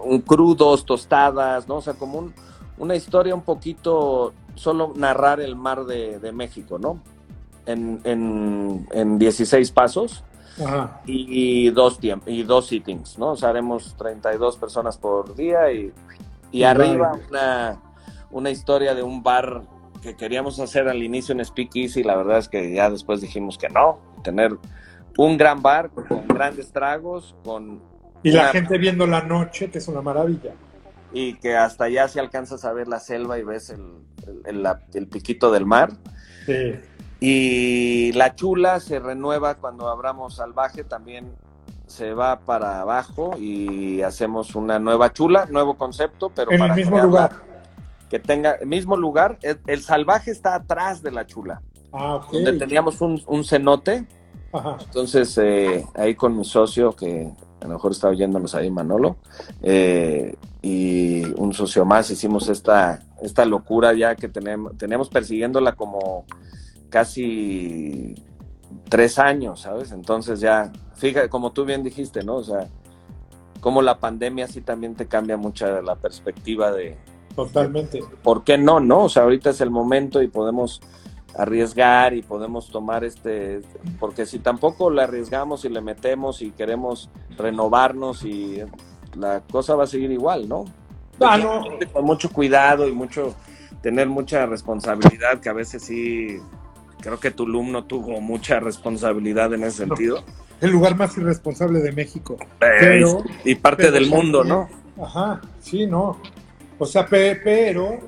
un 0.04 0.20
crudos, 0.20 0.84
tostadas, 0.84 1.66
¿no? 1.66 1.76
O 1.76 1.82
sea, 1.82 1.94
como 1.94 2.30
una 2.78 2.94
historia 2.94 3.34
un 3.34 3.42
poquito 3.42 4.32
solo 4.54 4.92
narrar 4.96 5.40
el 5.40 5.56
mar 5.56 5.84
de, 5.84 6.32
México, 6.32 6.78
¿no? 6.78 7.00
En, 7.66 8.00
en, 8.04 9.18
16 9.18 9.70
pasos 9.70 10.24
Y, 11.06 11.70
dos 11.70 11.98
y 12.26 12.42
dos 12.42 12.66
sittings, 12.66 13.18
¿no? 13.18 13.32
O 13.32 13.36
sea, 13.36 13.50
haremos 13.50 13.94
32 13.96 14.56
personas 14.56 14.98
por 14.98 15.34
día 15.34 15.72
y, 15.72 15.92
y 16.50 16.64
arriba 16.64 17.18
una, 17.28 17.80
una 18.30 18.50
historia 18.50 18.94
de 18.94 19.02
un 19.02 19.22
bar 19.22 19.62
que 20.02 20.16
queríamos 20.16 20.58
hacer 20.58 20.88
al 20.88 21.02
inicio 21.02 21.32
en 21.32 21.44
Speakeasy, 21.44 22.02
la 22.02 22.16
verdad 22.16 22.38
es 22.38 22.48
que 22.48 22.74
ya 22.74 22.90
después 22.90 23.20
dijimos 23.20 23.56
que 23.56 23.68
no, 23.68 23.98
tener 24.24 24.56
un 25.16 25.38
gran 25.38 25.62
bar 25.62 25.90
con 25.90 26.26
grandes 26.26 26.72
tragos, 26.72 27.36
con... 27.44 27.80
Y 28.24 28.32
la 28.32 28.48
gente 28.48 28.78
viendo 28.78 29.06
la 29.06 29.22
noche, 29.22 29.70
que 29.70 29.78
es 29.78 29.88
una 29.88 30.00
maravilla 30.00 30.52
y 31.12 31.34
que 31.34 31.56
hasta 31.56 31.84
allá 31.84 32.08
si 32.08 32.18
alcanzas 32.18 32.64
a 32.64 32.72
ver 32.72 32.88
la 32.88 33.00
selva 33.00 33.38
y 33.38 33.42
ves 33.42 33.70
el, 33.70 34.66
el, 34.94 35.06
piquito 35.08 35.50
del 35.50 35.66
mar. 35.66 35.92
Sí. 36.46 36.74
Y 37.20 38.12
la 38.12 38.34
chula 38.34 38.80
se 38.80 38.98
renueva 38.98 39.54
cuando 39.56 39.88
abramos 39.88 40.36
salvaje, 40.36 40.84
también 40.84 41.32
se 41.86 42.14
va 42.14 42.40
para 42.40 42.80
abajo 42.80 43.36
y 43.38 44.02
hacemos 44.02 44.54
una 44.54 44.78
nueva 44.78 45.12
chula, 45.12 45.46
nuevo 45.50 45.74
concepto, 45.74 46.30
pero 46.34 46.50
en 46.50 46.62
el 46.62 46.74
mismo 46.74 46.98
lugar. 46.98 47.32
Que 48.08 48.18
tenga 48.18 48.52
el 48.52 48.66
mismo 48.66 48.96
lugar, 48.96 49.38
el, 49.42 49.82
salvaje 49.82 50.30
está 50.30 50.54
atrás 50.54 51.02
de 51.02 51.10
la 51.12 51.26
chula. 51.26 51.62
Ah, 51.92 52.16
ok. 52.16 52.32
donde 52.32 52.54
teníamos 52.54 53.00
un, 53.00 53.22
un 53.26 53.44
cenote. 53.44 54.06
Ajá. 54.52 54.76
Entonces, 54.84 55.38
eh, 55.38 55.86
ahí 55.94 56.14
con 56.14 56.36
mi 56.36 56.44
socio, 56.44 56.92
que 56.92 57.32
a 57.62 57.66
lo 57.66 57.74
mejor 57.74 57.92
está 57.92 58.08
oyéndonos 58.08 58.54
ahí, 58.54 58.70
Manolo, 58.70 59.16
eh, 59.62 60.34
y 60.62 61.24
un 61.34 61.52
socio 61.52 61.84
más, 61.84 62.10
hicimos 62.10 62.48
esta, 62.48 63.00
esta 63.20 63.44
locura 63.44 63.92
ya 63.92 64.14
que 64.14 64.28
tenemos, 64.28 64.76
tenemos 64.78 65.08
persiguiéndola 65.08 65.72
como 65.72 66.24
casi 66.88 68.14
tres 68.88 69.18
años, 69.18 69.62
¿sabes? 69.62 69.90
Entonces 69.90 70.38
ya, 70.40 70.72
fíjate, 70.94 71.28
como 71.28 71.52
tú 71.52 71.64
bien 71.64 71.82
dijiste, 71.82 72.22
¿no? 72.22 72.36
O 72.36 72.44
sea, 72.44 72.68
como 73.60 73.82
la 73.82 73.98
pandemia 73.98 74.46
sí 74.46 74.60
también 74.60 74.94
te 74.94 75.06
cambia 75.06 75.36
mucha 75.36 75.82
la 75.82 75.96
perspectiva 75.96 76.70
de, 76.70 76.96
Totalmente. 77.34 78.00
¿por 78.22 78.44
qué 78.44 78.56
no? 78.58 78.78
No, 78.80 79.04
o 79.04 79.08
sea, 79.08 79.24
ahorita 79.24 79.50
es 79.50 79.60
el 79.60 79.70
momento 79.70 80.22
y 80.22 80.28
podemos 80.28 80.80
arriesgar 81.36 82.14
y 82.14 82.22
podemos 82.22 82.68
tomar 82.68 83.04
este, 83.04 83.62
porque 83.98 84.26
si 84.26 84.38
tampoco 84.38 84.90
le 84.90 85.02
arriesgamos 85.02 85.64
y 85.64 85.70
le 85.70 85.80
metemos 85.80 86.42
y 86.42 86.50
queremos 86.50 87.08
renovarnos 87.38 88.24
y 88.24 88.62
la 89.16 89.40
cosa 89.50 89.74
va 89.74 89.84
a 89.84 89.86
seguir 89.86 90.10
igual, 90.10 90.48
¿no? 90.48 90.64
Ah, 91.20 91.36
no. 91.38 91.64
Con 91.92 92.04
mucho 92.04 92.30
cuidado 92.30 92.88
y 92.88 92.92
mucho, 92.92 93.34
tener 93.82 94.08
mucha 94.08 94.46
responsabilidad, 94.46 95.40
que 95.40 95.48
a 95.48 95.52
veces 95.52 95.82
sí, 95.82 96.38
creo 97.00 97.20
que 97.20 97.30
Tulum 97.30 97.70
no 97.70 97.84
tuvo 97.84 98.20
mucha 98.20 98.60
responsabilidad 98.60 99.52
en 99.54 99.64
ese 99.64 99.78
sentido. 99.86 100.22
El 100.60 100.70
lugar 100.70 100.96
más 100.96 101.16
irresponsable 101.18 101.80
de 101.80 101.92
México. 101.92 102.36
Pero- 102.58 103.22
y 103.44 103.54
parte 103.56 103.84
pero 103.84 103.94
del 103.94 104.08
mundo, 104.08 104.44
¿no? 104.44 104.68
Ajá, 105.02 105.40
sí, 105.60 105.86
no. 105.86 106.18
O 106.78 106.86
sea, 106.86 107.06
pe- 107.06 107.40
pero 107.42 107.98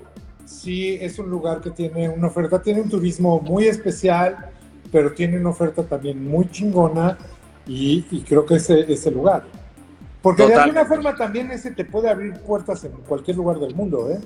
sí 0.44 0.96
es 1.00 1.18
un 1.18 1.30
lugar 1.30 1.60
que 1.60 1.70
tiene 1.70 2.08
una 2.08 2.28
oferta, 2.28 2.60
tiene 2.62 2.80
un 2.82 2.88
turismo 2.88 3.40
muy 3.40 3.66
especial, 3.66 4.50
pero 4.92 5.12
tiene 5.12 5.38
una 5.38 5.50
oferta 5.50 5.82
también 5.82 6.26
muy 6.28 6.48
chingona 6.50 7.18
y, 7.66 8.04
y 8.10 8.20
creo 8.22 8.44
que 8.46 8.56
ese 8.56 8.92
es 8.92 9.06
el 9.06 9.14
lugar. 9.14 9.44
Porque 10.24 10.46
de 10.46 10.54
alguna 10.54 10.86
forma 10.86 11.14
también 11.14 11.50
ese 11.52 11.70
te 11.70 11.84
puede 11.84 12.08
abrir 12.08 12.32
puertas 12.40 12.82
en 12.84 12.92
cualquier 13.06 13.36
lugar 13.36 13.58
del 13.58 13.74
mundo, 13.74 14.10
¿eh? 14.10 14.18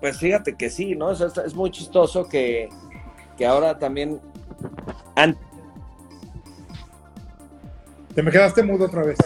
Pues 0.00 0.18
fíjate 0.18 0.54
que 0.56 0.68
sí, 0.68 0.96
¿no? 0.96 1.06
O 1.06 1.14
sea, 1.14 1.28
es, 1.28 1.38
es 1.38 1.54
muy 1.54 1.70
chistoso 1.70 2.28
que, 2.28 2.68
que 3.38 3.46
ahora 3.46 3.78
también... 3.78 4.20
an- 5.14 5.38
Te 8.14 8.22
me 8.22 8.32
quedaste 8.32 8.64
mudo 8.64 8.86
otra 8.86 9.04
vez. 9.04 9.16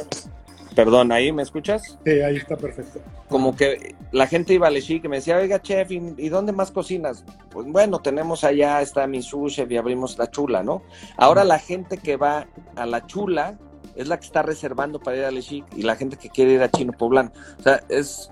Perdón, 0.76 1.10
¿ahí 1.12 1.32
me 1.32 1.42
escuchas? 1.42 1.98
Sí, 2.04 2.10
ahí 2.20 2.36
está 2.36 2.56
perfecto. 2.56 3.00
Como 3.28 3.56
que 3.56 3.96
la 4.12 4.26
gente 4.26 4.52
iba 4.54 4.68
a 4.68 4.70
Lechic 4.70 5.04
y 5.04 5.08
me 5.08 5.16
decía, 5.16 5.38
oiga, 5.38 5.60
chef, 5.60 5.90
¿y, 5.90 6.14
y 6.18 6.28
dónde 6.28 6.52
más 6.52 6.70
cocinas? 6.70 7.24
Pues 7.50 7.66
bueno, 7.66 8.00
tenemos 8.00 8.44
allá, 8.44 8.80
está 8.82 9.06
mi 9.06 9.22
sushi 9.22 9.64
y 9.68 9.76
abrimos 9.76 10.16
la 10.18 10.30
chula, 10.30 10.62
¿no? 10.62 10.82
Ahora 11.16 11.42
la 11.42 11.58
gente 11.58 11.96
que 11.98 12.16
va 12.16 12.46
a 12.76 12.86
la 12.86 13.06
chula 13.06 13.58
es 13.98 14.08
la 14.08 14.18
que 14.18 14.26
está 14.26 14.42
reservando 14.42 15.00
para 15.00 15.16
ir 15.16 15.24
a 15.24 15.30
Lechic 15.30 15.64
y 15.76 15.82
la 15.82 15.96
gente 15.96 16.16
que 16.16 16.30
quiere 16.30 16.52
ir 16.52 16.62
a 16.62 16.70
Chino 16.70 16.92
Poblano. 16.92 17.32
O 17.58 17.62
sea, 17.62 17.82
es 17.88 18.30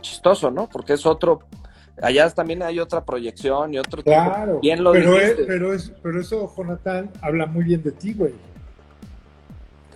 chistoso, 0.00 0.50
¿no? 0.50 0.68
Porque 0.68 0.94
es 0.94 1.04
otro... 1.04 1.40
Allá 2.02 2.30
también 2.30 2.62
hay 2.62 2.78
otra 2.80 3.04
proyección 3.04 3.74
y 3.74 3.78
otro 3.78 3.98
tipo. 4.02 4.10
Claro. 4.10 4.60
Bien 4.60 4.82
lo 4.82 4.92
pero, 4.92 5.20
es- 5.20 5.36
pero, 5.46 5.74
es, 5.74 5.92
pero 6.02 6.20
eso, 6.20 6.50
Jonathan, 6.56 7.10
habla 7.20 7.44
muy 7.44 7.64
bien 7.64 7.82
de 7.82 7.92
ti, 7.92 8.14
güey. 8.14 8.32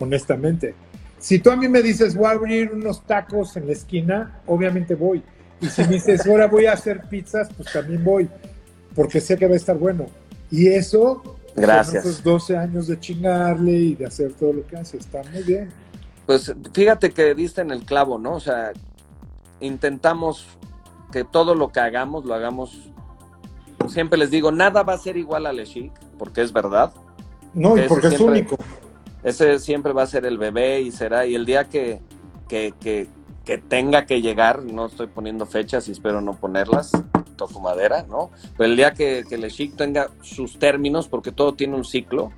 Honestamente. 0.00 0.74
Si 1.18 1.38
tú 1.38 1.50
a 1.50 1.57
mí 1.57 1.68
me 1.68 1.81
dices, 1.81 2.14
voy 2.14 2.27
a 2.27 2.31
abrir 2.31 2.72
unos 2.72 3.03
tacos 3.07 3.57
en 3.57 3.66
la 3.66 3.72
esquina, 3.72 4.40
obviamente 4.46 4.94
voy. 4.94 5.22
Y 5.61 5.66
si 5.68 5.83
me 5.83 5.94
dices, 5.94 6.27
ahora 6.27 6.46
voy 6.46 6.66
a 6.66 6.72
hacer 6.72 7.03
pizzas, 7.09 7.48
pues 7.57 7.72
también 7.72 8.05
voy. 8.05 8.29
Porque 8.94 9.20
sé 9.20 9.38
que 9.38 9.46
va 9.46 9.55
a 9.55 9.57
estar 9.57 9.77
bueno. 9.79 10.07
Y 10.50 10.68
eso, 10.68 11.34
Gracias. 11.57 12.05
esos 12.05 12.23
12 12.23 12.57
años 12.57 12.87
de 12.87 12.99
chingarle 12.99 13.73
y 13.73 13.95
de 13.95 14.07
hacer 14.07 14.33
todo 14.33 14.53
lo 14.53 14.67
que 14.67 14.77
hace, 14.77 14.97
está 14.97 15.23
muy 15.33 15.43
bien. 15.43 15.71
Pues 16.27 16.53
fíjate 16.73 17.11
que 17.12 17.35
diste 17.35 17.61
en 17.61 17.71
el 17.71 17.85
clavo, 17.85 18.19
¿no? 18.19 18.35
O 18.35 18.40
sea, 18.40 18.73
intentamos 19.61 20.47
que 21.12 21.25
todo 21.25 21.55
lo 21.55 21.69
que 21.71 21.81
hagamos 21.81 22.25
lo 22.25 22.35
hagamos. 22.35 22.90
Siempre 23.88 24.19
les 24.19 24.31
digo, 24.31 24.51
nada 24.51 24.83
va 24.83 24.95
a 24.95 24.99
ser 24.99 25.17
igual 25.17 25.47
a 25.47 25.53
Lechic, 25.53 25.93
porque 26.19 26.43
es 26.43 26.53
verdad. 26.53 26.93
No, 27.53 27.77
y 27.77 27.83
porque 27.88 28.09
es 28.09 28.14
siempre- 28.17 28.40
único. 28.40 28.57
Ese 29.23 29.59
siempre 29.59 29.93
va 29.93 30.03
a 30.03 30.07
ser 30.07 30.27
el 30.27 30.38
bebé 30.38 30.81
y 30.83 30.90
será. 30.90 31.25
Y 31.27 31.35
el 31.35 31.47
día 31.47 31.64
que, 31.64 32.01
que, 32.49 32.75
que, 32.81 33.07
que 33.45 33.59
tenga 33.59 34.07
que 34.07 34.21
llegar, 34.21 34.62
no 34.64 34.87
estoy 34.87 35.07
poniendo 35.07 35.47
fechas 35.47 35.88
y 35.88 35.93
espero 35.93 36.21
no 36.21 36.35
ponerlas, 36.35 36.93
toco 37.35 37.61
madera, 37.61 38.05
¿no? 38.09 38.31
Pero 38.57 38.70
el 38.70 38.77
día 38.77 38.92
que, 38.94 39.25
que 39.29 39.37
Lechic 39.38 39.77
tenga 39.77 40.09
sus 40.23 40.59
términos, 40.59 41.09
porque 41.09 41.33
todo 41.33 41.55
tiene 41.55 41.77
un 41.77 41.85
ciclo. 41.85 42.33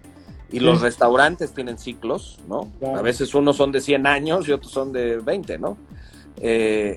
Y 0.49 0.59
Sí. 0.59 0.65
los 0.65 0.81
restaurantes 0.81 1.53
tienen 1.53 1.77
ciclos, 1.77 2.39
¿no? 2.49 2.71
Claro. 2.79 2.99
A 2.99 3.03
veces 3.03 3.35
unos 3.35 3.57
son 3.57 3.73
de 3.73 3.81
100 3.81 4.07
años 4.07 4.47
y 4.49 4.53
otros 4.53 4.71
son 4.73 4.93
de 4.93 5.17
20, 5.17 5.59
¿no? 5.59 5.77
Eh, 6.41 6.97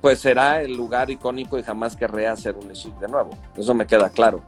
pues 0.00 0.18
será 0.20 0.62
el 0.62 0.74
lugar 0.74 1.10
icónico 1.10 1.58
y 1.58 1.62
jamás 1.62 1.96
querré 1.96 2.26
hacer 2.28 2.56
un 2.56 2.68
Lechic 2.68 2.98
de 2.98 3.08
nuevo. 3.08 3.30
Eso 3.56 3.74
me 3.74 3.86
queda 3.86 4.08
claro. 4.10 4.42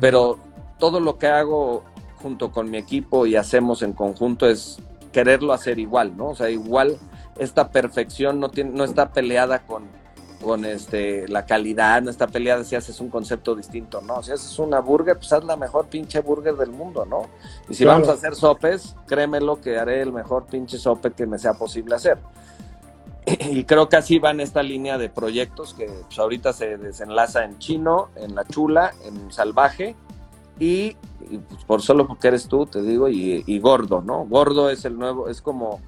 Pero 0.00 0.38
todo 0.78 0.98
lo 1.00 1.18
que 1.18 1.28
hago 1.28 1.84
junto 2.16 2.50
con 2.50 2.70
mi 2.70 2.78
equipo 2.78 3.26
y 3.26 3.36
hacemos 3.36 3.82
en 3.82 3.92
conjunto 3.92 4.48
es 4.48 4.78
quererlo 5.12 5.52
hacer 5.52 5.78
igual, 5.78 6.16
¿no? 6.16 6.30
O 6.30 6.34
sea, 6.34 6.50
igual 6.50 6.98
esta 7.38 7.70
perfección 7.70 8.40
no, 8.40 8.50
tiene, 8.50 8.70
no 8.70 8.84
está 8.84 9.12
peleada 9.12 9.60
con, 9.60 9.84
con 10.42 10.64
este, 10.64 11.26
la 11.28 11.46
calidad, 11.46 12.02
no 12.02 12.10
está 12.10 12.26
peleada 12.26 12.64
si 12.64 12.76
haces 12.76 13.00
un 13.00 13.08
concepto 13.08 13.54
distinto, 13.54 14.02
¿no? 14.02 14.22
Si 14.22 14.32
haces 14.32 14.58
una 14.58 14.80
burger, 14.80 15.16
pues 15.16 15.32
haz 15.32 15.44
la 15.44 15.56
mejor 15.56 15.86
pinche 15.86 16.20
burger 16.20 16.56
del 16.56 16.70
mundo, 16.70 17.06
¿no? 17.06 17.28
Y 17.68 17.74
si 17.74 17.84
Claro. 17.84 18.00
vamos 18.00 18.08
a 18.10 18.18
hacer 18.18 18.34
sopes, 18.34 18.94
créemelo 19.06 19.60
que 19.60 19.78
haré 19.78 20.02
el 20.02 20.12
mejor 20.12 20.46
pinche 20.46 20.76
sope 20.78 21.12
que 21.12 21.26
me 21.26 21.38
sea 21.38 21.54
posible 21.54 21.94
hacer. 21.94 22.18
Y 23.50 23.64
creo 23.64 23.88
que 23.88 23.96
así 23.96 24.18
va 24.18 24.32
en 24.32 24.40
esta 24.40 24.62
línea 24.62 24.98
de 24.98 25.08
proyectos 25.08 25.74
que 25.74 25.86
pues, 25.86 26.18
ahorita 26.18 26.52
se 26.52 26.76
desenlaza 26.76 27.44
en 27.44 27.58
Chino, 27.58 28.08
en 28.16 28.34
La 28.34 28.44
Chula, 28.44 28.92
en 29.04 29.32
Salvaje 29.32 29.94
y, 30.58 30.96
y, 31.30 31.38
pues, 31.48 31.64
por 31.64 31.82
solo 31.82 32.06
porque 32.06 32.28
eres 32.28 32.48
tú, 32.48 32.66
te 32.66 32.82
digo, 32.82 33.08
y, 33.08 33.44
y 33.46 33.58
Gordo, 33.60 34.02
¿no? 34.02 34.26
Gordo 34.26 34.70
es 34.70 34.84
el 34.84 34.98
nuevo, 34.98 35.28
es 35.28 35.40
como 35.40 35.80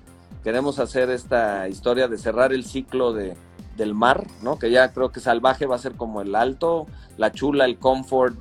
queremos 0.44 0.78
hacer 0.78 1.10
esta 1.10 1.68
historia 1.68 2.06
de 2.06 2.18
cerrar 2.18 2.52
el 2.52 2.64
ciclo 2.64 3.12
de, 3.12 3.34
del 3.76 3.94
mar, 3.94 4.26
¿no? 4.42 4.58
Que 4.58 4.70
ya 4.70 4.92
creo 4.92 5.10
que 5.10 5.20
Salvaje 5.20 5.66
va 5.66 5.76
a 5.76 5.78
ser 5.78 5.92
como 5.92 6.20
el 6.22 6.34
alto, 6.34 6.86
La 7.16 7.32
Chula, 7.32 7.64
el 7.64 7.78
confort, 7.78 8.36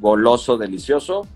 goloso, 0.00 0.58
delicioso, 0.58 1.26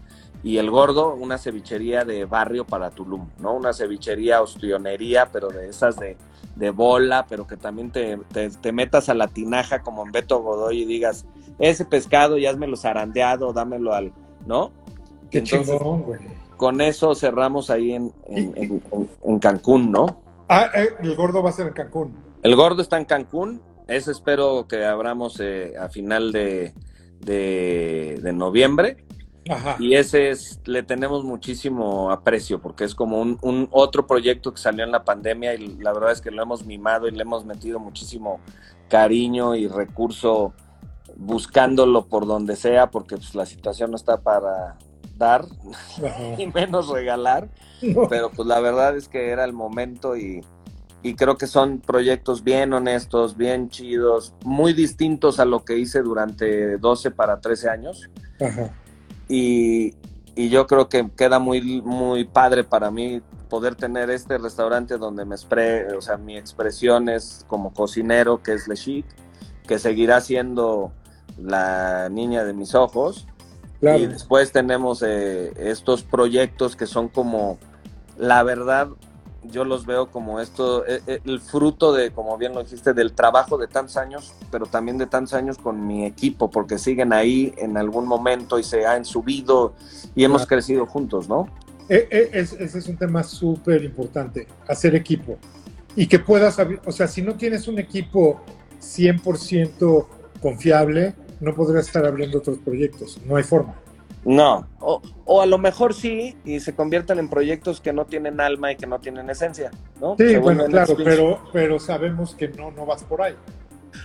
y 0.43 0.59
el 0.59 0.71
gordo, 0.71 1.15
una 1.15 1.39
cevichería 1.39 2.05
de 2.05 2.25
barrio 2.25 2.65
para 2.65 2.91
Tulum, 2.91 3.29
¿no? 3.41 3.55
Una 3.55 3.73
cevichería 3.73 4.43
ostionería, 4.43 5.29
pero 5.33 5.49
de 5.49 5.69
esas 5.69 5.97
de, 5.97 6.17
de 6.55 6.71
bola, 6.71 7.27
pero 7.29 7.47
que 7.47 7.57
también 7.57 7.91
te, 7.91 8.19
te, 8.33 8.51
te, 8.51 8.73
metas 8.73 9.09
a 9.09 9.15
la 9.15 9.29
tinaja 9.29 9.83
como 9.83 10.05
en 10.05 10.13
Beto 10.13 10.43
Godoy 10.43 10.83
y 10.83 10.85
digas, 10.85 11.27
ese 11.59 11.85
pescado 11.85 12.39
ya 12.39 12.53
lo 12.53 12.77
zarandeado, 12.77 13.53
dámelo 13.53 13.95
al, 13.95 14.13
¿no? 14.47 14.71
Qué 15.31 15.39
Entonces, 15.39 15.79
chingón, 15.79 16.03
güey. 16.03 16.21
Con 16.57 16.81
eso 16.81 17.15
cerramos 17.15 17.69
ahí 17.69 17.93
en, 17.93 18.13
en, 18.29 18.53
en, 18.57 18.83
en, 19.25 19.39
Cancún, 19.39 19.91
¿no? 19.91 20.23
Ah, 20.49 20.71
eh, 20.75 20.89
el 21.01 21.15
gordo 21.17 21.43
va 21.43 21.51
a 21.51 21.53
ser 21.53 21.67
en 21.67 21.73
Cancún. 21.75 22.26
El 22.47 22.55
gordo 22.55 22.81
está 22.81 22.97
en 22.97 23.07
Cancún, 23.07 23.61
ese 23.89 24.13
espero 24.13 24.69
que 24.69 24.85
abramos 24.85 25.41
eh, 25.41 25.75
a 25.81 25.89
final 25.89 26.31
de, 26.31 26.75
de, 27.19 28.21
de 28.23 28.33
noviembre. 28.33 29.05
Ajá. 29.51 29.75
Y 29.81 29.97
ese 29.97 30.31
es, 30.31 30.61
le 30.65 30.85
tenemos 30.85 31.25
muchísimo 31.25 32.13
aprecio 32.13 32.61
porque 32.63 32.85
es 32.85 32.95
como 32.95 33.21
un, 33.21 33.37
un, 33.43 33.69
otro 33.73 34.07
proyecto 34.07 34.55
que 34.55 34.61
salió 34.61 34.85
en 34.85 34.93
la 34.93 35.03
pandemia 35.03 35.55
y 35.55 35.77
la 35.79 35.93
verdad 35.93 36.13
es 36.13 36.21
que 36.21 36.31
lo 36.31 36.41
hemos 36.41 36.65
mimado 36.65 37.09
y 37.09 37.11
le 37.11 37.23
hemos 37.23 37.45
metido 37.45 37.81
muchísimo 37.81 38.39
cariño 38.89 39.57
y 39.57 39.67
recurso 39.67 40.55
buscándolo 41.17 42.07
por 42.07 42.29
donde 42.29 42.55
sea 42.55 42.93
porque 42.93 43.17
pues, 43.17 43.35
la 43.35 43.47
situación 43.47 43.91
no 43.91 43.97
está 43.97 44.19
para 44.19 44.79
dar 45.17 45.47
Ajá. 45.99 46.41
y 46.41 46.47
menos 46.47 46.91
regalar. 46.91 47.49
No. 47.83 48.07
Pero 48.09 48.31
pues 48.31 48.47
la 48.47 48.61
verdad 48.61 48.97
es 48.97 49.09
que 49.09 49.31
era 49.31 49.45
el 49.45 49.53
momento 49.53 50.17
y, 50.17 50.43
y 51.03 51.15
creo 51.15 51.37
que 51.37 51.47
son 51.47 51.81
proyectos 51.81 52.43
bien 52.43 52.73
honestos, 52.73 53.37
bien 53.37 53.69
chidos, 53.69 54.35
muy 54.45 54.73
distintos 54.73 55.39
a 55.39 55.45
lo 55.45 55.65
que 55.65 55.79
hice 55.79 56.03
durante 56.03 56.79
12 56.79 57.11
para 57.13 57.41
13 57.41 57.69
años. 57.69 58.11
Ajá. 58.41 58.71
Y, 59.29 59.95
y, 60.35 60.49
yo 60.49 60.67
creo 60.67 60.89
que 60.89 61.09
queda 61.17 61.39
muy, 61.39 61.83
muy 61.83 62.25
padre 62.25 62.65
para 62.65 62.91
mí 62.91 63.23
poder 63.49 63.75
tener 63.75 64.11
este 64.11 64.39
restaurante 64.39 64.99
donde 64.99 65.25
me 65.25 65.35
expre, 65.35 65.93
o 65.95 66.01
sea, 66.01 66.17
mi 66.17 66.37
expresión 66.37 67.09
es 67.09 67.45
como 67.47 67.73
cocinero, 67.73 68.43
que 68.43 68.55
es 68.55 68.69
Le 68.69 68.77
Chic, 68.77 69.07
que 69.67 69.79
seguirá 69.79 70.21
siendo 70.21 70.93
la 71.41 72.09
niña 72.09 72.45
de 72.45 72.53
mis 72.53 72.75
ojos. 72.75 73.27
Claro. 73.81 73.99
Y 73.99 74.07
después 74.07 74.53
tenemos 74.53 75.03
eh, 75.03 75.53
estos 75.57 76.03
proyectos 76.03 76.77
que 76.77 76.87
son 76.87 77.09
como, 77.09 77.59
la 78.17 78.43
verdad, 78.43 78.89
yo 79.51 79.65
los 79.65 79.87
veo 79.87 80.11
como 80.11 80.41
esto, 80.41 80.87
eh, 80.87 81.01
eh, 81.07 81.21
el 81.25 81.41
fruto 81.41 81.93
de, 81.93 82.11
como 82.11 82.37
bien 82.39 82.55
lo 82.55 82.63
dijiste, 82.63 82.93
del 82.95 83.13
trabajo 83.13 83.59
de 83.59 83.67
tantos 83.69 83.97
años, 83.97 84.35
pero 84.51 84.67
también 84.67 84.99
de 84.99 85.07
tantos 85.07 85.35
años 85.35 85.59
con 85.59 85.87
mi 85.87 86.05
equipo, 86.05 86.51
porque 86.51 86.79
siguen 86.79 87.13
ahí 87.13 87.53
en 87.57 87.77
algún 87.77 88.07
momento 88.07 88.59
y 88.59 88.63
se 88.65 88.87
han 88.87 89.05
subido 89.05 89.75
y 90.15 90.25
hemos 90.25 90.43
Claro. 90.43 90.49
crecido 90.49 90.87
juntos, 90.87 91.29
¿no? 91.29 91.49
E- 91.89 92.09
e- 92.11 92.31
es- 92.41 92.53
ese 92.55 92.79
es 92.79 92.87
un 92.89 92.97
tema 92.97 93.23
súper 93.23 93.85
importante, 93.85 94.47
hacer 94.67 94.95
equipo. 94.95 95.39
Y 95.95 96.07
que 96.09 96.19
puedas, 96.19 96.57
o 96.85 96.93
sea, 96.93 97.07
si 97.09 97.23
no 97.23 97.37
tienes 97.37 97.69
un 97.69 97.79
equipo 97.79 98.41
100% 98.81 100.09
confiable, 100.43 101.15
no 101.41 101.55
podrás 101.55 101.87
estar 101.87 102.05
abriendo 102.07 102.39
otros 102.39 102.59
proyectos. 102.59 103.19
No 103.27 103.37
hay 103.37 103.43
forma. 103.45 103.75
No, 104.29 104.67
o, 104.81 105.01
o 105.25 105.41
a 105.41 105.47
lo 105.47 105.57
mejor 105.57 105.95
sí, 105.95 106.37
y 106.45 106.59
se 106.59 106.75
convierten 106.75 107.21
en 107.21 107.29
proyectos 107.31 107.81
que 107.81 107.93
no 107.93 108.07
tienen 108.07 108.41
alma 108.41 108.73
y 108.73 108.77
que 108.77 108.87
no 108.89 108.99
tienen 108.99 109.31
esencia, 109.31 109.71
¿no? 110.01 110.17
Sí, 110.19 110.35
bueno, 110.37 110.65
claro, 110.67 110.97
pero, 111.05 111.39
pero 111.53 111.79
sabemos 111.79 112.35
que 112.35 112.49
no, 112.49 112.73
no 112.73 112.85
vas 112.87 113.05
por 113.05 113.23
ahí. 113.23 113.37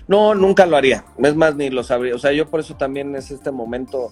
No, 0.08 0.36
nunca 0.36 0.68
lo 0.68 0.78
haría. 0.78 1.04
Es 1.18 1.36
más, 1.36 1.56
ni 1.56 1.72
lo 1.72 1.84
sabría. 1.84 2.14
O 2.14 2.20
sea, 2.20 2.32
yo 2.34 2.48
por 2.48 2.60
eso 2.60 2.76
también 2.78 3.16
es 3.16 3.32
este 3.32 3.50
momento 3.50 4.10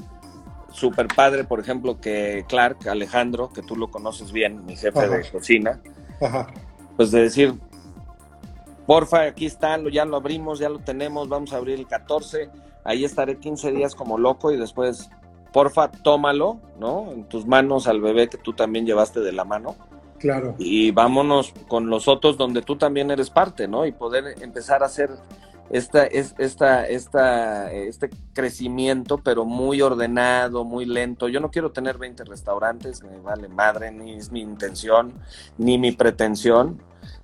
súper 0.72 1.08
padre, 1.16 1.44
por 1.44 1.60
ejemplo, 1.60 2.02
que 2.02 2.44
Clark, 2.50 2.88
Alejandro, 2.90 3.52
que 3.54 3.62
tú 3.62 3.76
lo 3.76 3.92
conoces 3.92 4.32
bien, 4.32 4.66
mi 4.66 4.76
jefe 4.76 4.98
Ajá. 5.00 5.10
de 5.18 5.30
cocina, 5.30 5.80
Ajá. 6.22 6.48
pues 6.98 7.12
de 7.12 7.22
decir, 7.22 7.54
porfa, 8.88 9.22
aquí 9.26 9.46
está, 9.46 9.78
lo- 9.78 9.90
ya 9.90 10.06
lo 10.06 10.18
abrimos, 10.18 10.58
ya 10.60 10.70
lo 10.70 10.80
tenemos, 10.80 11.30
vamos 11.30 11.54
a 11.54 11.58
abrir 11.58 11.78
el 11.80 11.88
14, 11.88 12.50
ahí 12.84 13.06
estaré 13.06 13.38
15 13.38 13.72
días 13.72 13.94
como 13.96 14.18
loco 14.18 14.52
y 14.52 14.58
después, 14.58 15.10
porfa, 15.52 15.92
tómalo, 15.92 16.60
¿no? 16.80 17.12
En 17.12 17.26
tus 17.26 17.46
manos 17.46 17.88
al 17.88 18.02
bebé 18.02 18.28
que 18.30 18.38
tú 18.38 18.54
también 18.54 18.86
llevaste 18.86 19.20
de 19.22 19.32
la 19.32 19.46
mano 19.46 19.76
Claro. 20.20 20.56
y 20.60 20.92
vámonos 20.92 21.54
con 21.68 21.90
los 21.90 22.08
otros 22.08 22.38
donde 22.38 22.62
tú 22.62 22.76
también 22.78 23.10
eres 23.12 23.30
parte, 23.30 23.68
¿no? 23.68 23.86
Y 23.86 23.92
poder 23.92 24.36
empezar 24.42 24.84
a 24.84 24.88
hacer 24.88 25.10
esta, 25.70 26.04
es- 26.06 26.34
esta, 26.40 26.88
esta, 26.88 27.72
este 27.72 28.10
crecimiento, 28.34 29.20
pero 29.20 29.46
muy 29.46 29.82
ordenado, 29.82 30.64
muy 30.66 30.86
lento. 30.86 31.28
Yo 31.30 31.40
no 31.40 31.52
quiero 31.52 31.72
tener 31.72 31.98
20 32.00 32.24
restaurantes, 32.24 33.04
me 33.04 33.18
vale 33.20 33.48
madre, 33.48 33.92
ni 33.92 34.14
es 34.16 34.32
mi 34.32 34.42
intención, 34.42 35.14
ni 35.58 35.78
mi 35.78 35.92
pretensión. 35.92 36.82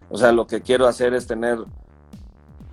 O 0.09 0.17
sea, 0.17 0.31
lo 0.31 0.45
que 0.45 0.61
quiero 0.61 0.85
hacer 0.87 1.13
es 1.15 1.25
tener 1.25 1.57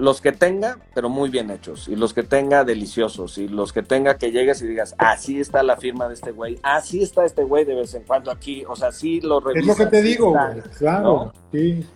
los 0.03 0.21
que 0.21 0.33
tenga, 0.33 0.79
pero 0.95 1.09
muy 1.09 1.31
bien 1.31 1.49
hechos, 1.53 1.87
y 1.87 1.95
los 1.95 2.13
que 2.13 2.25
tenga 2.25 2.65
deliciosos, 2.65 3.39
y 3.39 3.47
los 3.47 3.73
que 3.73 3.85
tenga 3.85 4.19
que 4.19 4.33
llegues 4.33 4.61
y 4.61 4.67
digas, 4.67 4.97
así 4.99 5.39
está 5.39 5.63
la 5.63 5.77
firma 5.77 6.09
de 6.09 6.15
este 6.15 6.33
güey, 6.33 6.59
así 6.65 7.03
está 7.05 7.25
este 7.25 7.45
güey 7.45 7.65
de 7.65 7.77
vez 7.77 7.95
en 7.95 8.03
cuando 8.03 8.33
aquí, 8.33 8.65
o 8.69 8.75
sea, 8.75 8.91
sí 8.91 9.21
lo 9.21 9.39
Es 9.39 9.45
revisas. 9.45 9.79
lo 9.79 9.85
que 9.85 9.91
te 9.91 10.03
digo, 10.03 10.35
está. 10.37 10.71
Claro, 10.77 11.03
¿no? 11.03 11.33
sí. 11.53 11.87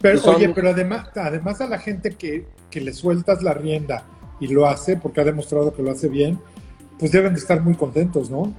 Pero, 0.00 0.18
son- 0.20 0.36
oye, 0.36 0.48
pero 0.50 0.70
además, 0.70 1.08
además 1.16 1.60
a 1.60 1.66
la 1.66 1.78
gente 1.80 2.12
que, 2.12 2.46
que 2.70 2.80
le 2.80 2.92
sueltas 2.92 3.42
la 3.42 3.52
rienda 3.52 4.04
y 4.38 4.46
lo 4.46 4.66
hace, 4.66 4.96
porque 4.96 5.20
ha 5.20 5.24
demostrado 5.24 5.74
que 5.74 5.82
lo 5.82 5.90
hace 5.90 6.08
bien, 6.08 6.38
pues 7.00 7.10
deben 7.10 7.34
de 7.34 7.40
estar 7.40 7.60
muy 7.60 7.74
contentos, 7.74 8.30
¿no? 8.30 8.54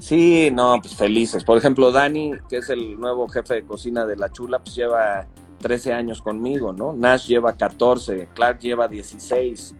Sí, 0.00 0.50
no, 0.52 0.78
pues 0.82 0.96
felices. 0.96 1.44
Por 1.44 1.56
ejemplo, 1.58 1.92
Dani, 1.92 2.32
que 2.48 2.56
es 2.56 2.70
el 2.70 2.98
nuevo 2.98 3.28
jefe 3.28 3.54
de 3.54 3.62
cocina 3.62 4.04
de 4.04 4.16
La 4.16 4.30
Chula, 4.32 4.58
pues 4.58 4.74
lleva 4.74 5.26
13 5.60 5.92
años 5.92 6.22
conmigo, 6.22 6.72
¿no? 6.72 6.92
Nash 6.92 7.26
lleva 7.28 7.52
14, 7.52 8.28
Clark 8.34 8.58
lleva 8.60 8.88
16. 8.88 9.74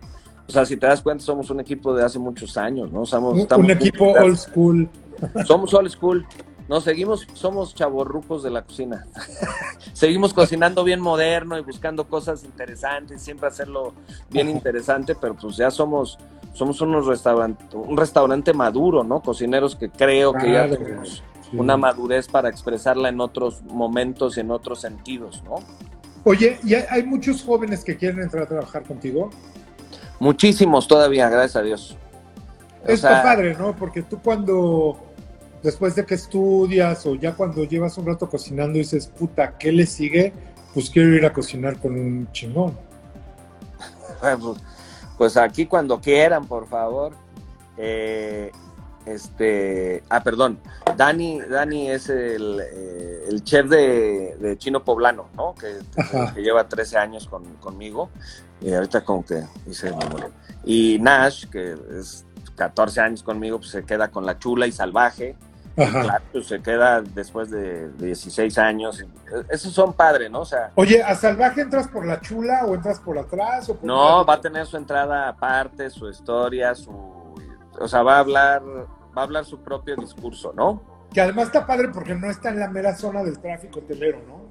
O 0.49 0.53
sea, 0.53 0.65
si 0.65 0.77
te 0.77 0.87
das 0.87 1.01
cuenta, 1.03 1.25
somos 1.25 1.51
un 1.51 1.61
equipo 1.61 1.95
de 1.95 2.05
hace 2.05 2.19
muchos 2.19 2.57
años, 2.57 2.91
¿no? 2.93 3.07
Somos, 3.07 3.35
Un, 3.35 3.41
estamos 3.41 3.65
un 3.65 3.71
equipo 3.71 4.05
juntas. 4.07 4.25
old 4.25 4.37
school. 4.37 4.89
Somos 5.47 5.75
old 5.75 5.91
school. 5.91 6.27
No, 6.69 6.81
seguimos, 6.81 7.27
somos 7.35 7.75
chavorrucos 7.75 8.43
de 8.43 8.51
la 8.51 8.63
cocina. 8.63 9.05
seguimos 9.93 10.33
cocinando 10.33 10.85
bien 10.85 11.01
moderno 11.01 11.59
y 11.59 11.63
buscando 11.63 12.09
cosas 12.09 12.45
interesantes, 12.45 13.21
siempre 13.21 13.49
hacerlo 13.49 13.93
bien 14.31 14.49
interesante, 14.49 15.17
pero 15.21 15.35
pues 15.35 15.57
ya 15.57 15.71
somos, 15.71 16.17
somos 16.53 16.81
unos 16.81 17.07
restaurante, 17.07 17.65
un 17.77 17.97
restaurante 17.97 18.53
maduro, 18.53 19.03
¿no? 19.03 19.21
Cocineros 19.21 19.75
que 19.75 19.91
creo 19.91 20.33
que 20.33 20.53
ya 20.53 20.69
tenemos 20.69 21.25
sí. 21.51 21.57
una 21.57 21.77
madurez 21.77 22.29
para 22.29 22.49
expresarla 22.49 23.09
en 23.09 23.21
otros 23.21 23.63
momentos 23.65 24.37
y 24.37 24.41
en 24.41 24.51
otros 24.51 24.81
sentidos, 24.81 25.43
¿no? 25.45 25.57
Oye, 26.25 26.59
¿y 26.65 26.75
hay, 26.75 26.85
hay 26.91 27.03
muchos 27.05 27.43
jóvenes 27.43 27.83
que 27.83 27.97
quieren 27.97 28.21
entrar 28.21 28.45
a 28.45 28.47
trabajar 28.47 28.83
contigo? 28.83 29.31
Muchísimos 30.19 30.87
todavía, 30.87 31.31
gracias 31.31 31.57
a 31.57 31.63
Dios. 31.63 31.97
O 32.85 32.89
Está 32.89 33.09
sea, 33.09 33.23
padre, 33.23 33.57
¿no? 33.57 33.75
Porque 33.75 34.03
tú 34.03 34.21
cuando, 34.23 34.99
después 35.63 35.95
de 35.95 36.05
que 36.05 36.15
estudias 36.15 37.07
o 37.07 37.15
ya 37.15 37.35
cuando 37.35 37.65
llevas 37.65 37.97
un 37.99 38.07
rato 38.07 38.29
cocinando 38.29 38.79
dices, 38.79 39.07
puta, 39.07 39.57
¿qué 39.59 39.73
le 39.73 39.87
sigue? 39.87 40.33
Pues 40.75 40.91
quiero 40.91 41.15
ir 41.15 41.25
a 41.25 41.33
cocinar 41.33 41.79
con 41.79 41.95
un 41.95 42.31
chingón. 42.33 42.77
Pues 45.17 45.37
aquí 45.37 45.67
cuando 45.67 46.01
quieran, 46.01 46.47
por 46.47 46.67
favor. 46.67 47.13
Eh, 47.77 48.51
este, 49.07 50.03
ah, 50.09 50.23
perdón, 50.23 50.59
Dani, 50.97 51.41
Dani 51.41 51.91
es 51.91 52.09
el, 52.09 52.61
eh, 52.61 53.25
el 53.29 53.43
chef 53.45 53.67
de, 53.69 54.37
de 54.39 54.59
Chino 54.59 54.85
Poblano, 54.85 55.29
¿no? 55.37 55.55
Que, 55.55 55.79
lleva 56.41 56.69
13 56.69 56.99
años 56.99 57.27
con- 57.27 57.55
conmigo 57.57 58.11
y 58.61 58.73
ahorita 58.73 59.03
como 59.05 59.25
que. 59.25 59.43
Y 60.65 60.99
Nash, 61.01 61.47
que 61.47 61.77
es 61.99 62.25
14 62.57 63.01
años 63.01 63.23
conmigo, 63.23 63.59
pues 63.59 63.71
se 63.71 63.85
queda 63.85 64.09
con 64.09 64.27
la 64.27 64.39
chula 64.39 64.67
y 64.67 64.73
salvaje. 64.73 65.35
Ajá. 65.77 66.03
Claro, 66.03 66.25
pues 66.33 66.47
se 66.49 66.61
queda 66.61 67.01
después 67.01 67.51
de 67.51 67.91
16 67.93 68.59
años. 68.59 69.03
Esos 69.49 69.73
son 69.73 69.95
padres, 69.95 70.31
¿no? 70.31 70.41
O 70.41 70.45
sea, 70.45 70.71
Oye, 70.75 71.03
¿a 71.03 71.15
Salvaje 71.15 71.63
entras 71.63 71.89
por 71.89 72.05
la 72.05 72.21
chula 72.21 72.67
o 72.67 72.75
entras 72.75 72.99
por 73.01 73.17
atrás? 73.17 73.69
O 73.71 73.77
por 73.77 73.85
No, 73.85 74.27
va 74.27 74.35
a 74.35 74.41
tener 74.41 74.67
su 74.67 74.77
entrada 74.77 75.29
aparte, 75.29 75.89
su 75.89 76.09
historia, 76.11 76.75
su, 76.75 76.91
o 77.81 77.89
sea, 77.89 78.03
va 78.03 78.17
a 78.17 78.21
hablar, 78.21 78.63
va 78.65 79.23
a 79.23 79.25
hablar 79.25 79.45
su 79.45 79.59
propio 79.61 79.97
discurso, 79.97 80.53
¿no? 80.55 80.83
Que 81.13 81.21
además 81.21 81.47
está 81.47 81.67
padre 81.67 81.89
porque 81.89 82.15
no 82.15 82.31
está 82.31 82.51
en 82.51 82.61
la 82.61 82.69
mera 82.71 82.95
zona 82.95 83.23
del 83.25 83.39
tráfico 83.41 83.81
hotelero, 83.81 84.21
¿no? 84.29 84.43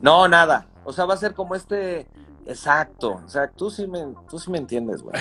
No, 0.00 0.28
nada. 0.28 0.66
O 0.84 0.92
sea, 0.92 1.04
va 1.06 1.14
a 1.14 1.16
ser 1.16 1.34
como 1.34 1.54
este, 1.54 2.06
exacto. 2.46 3.20
O 3.24 3.28
sea, 3.28 3.48
tú 3.48 3.70
sí 3.70 3.86
me, 3.86 4.00
tú 4.28 4.38
sí 4.38 4.50
me 4.50 4.58
entiendes, 4.58 5.02
güey. 5.02 5.14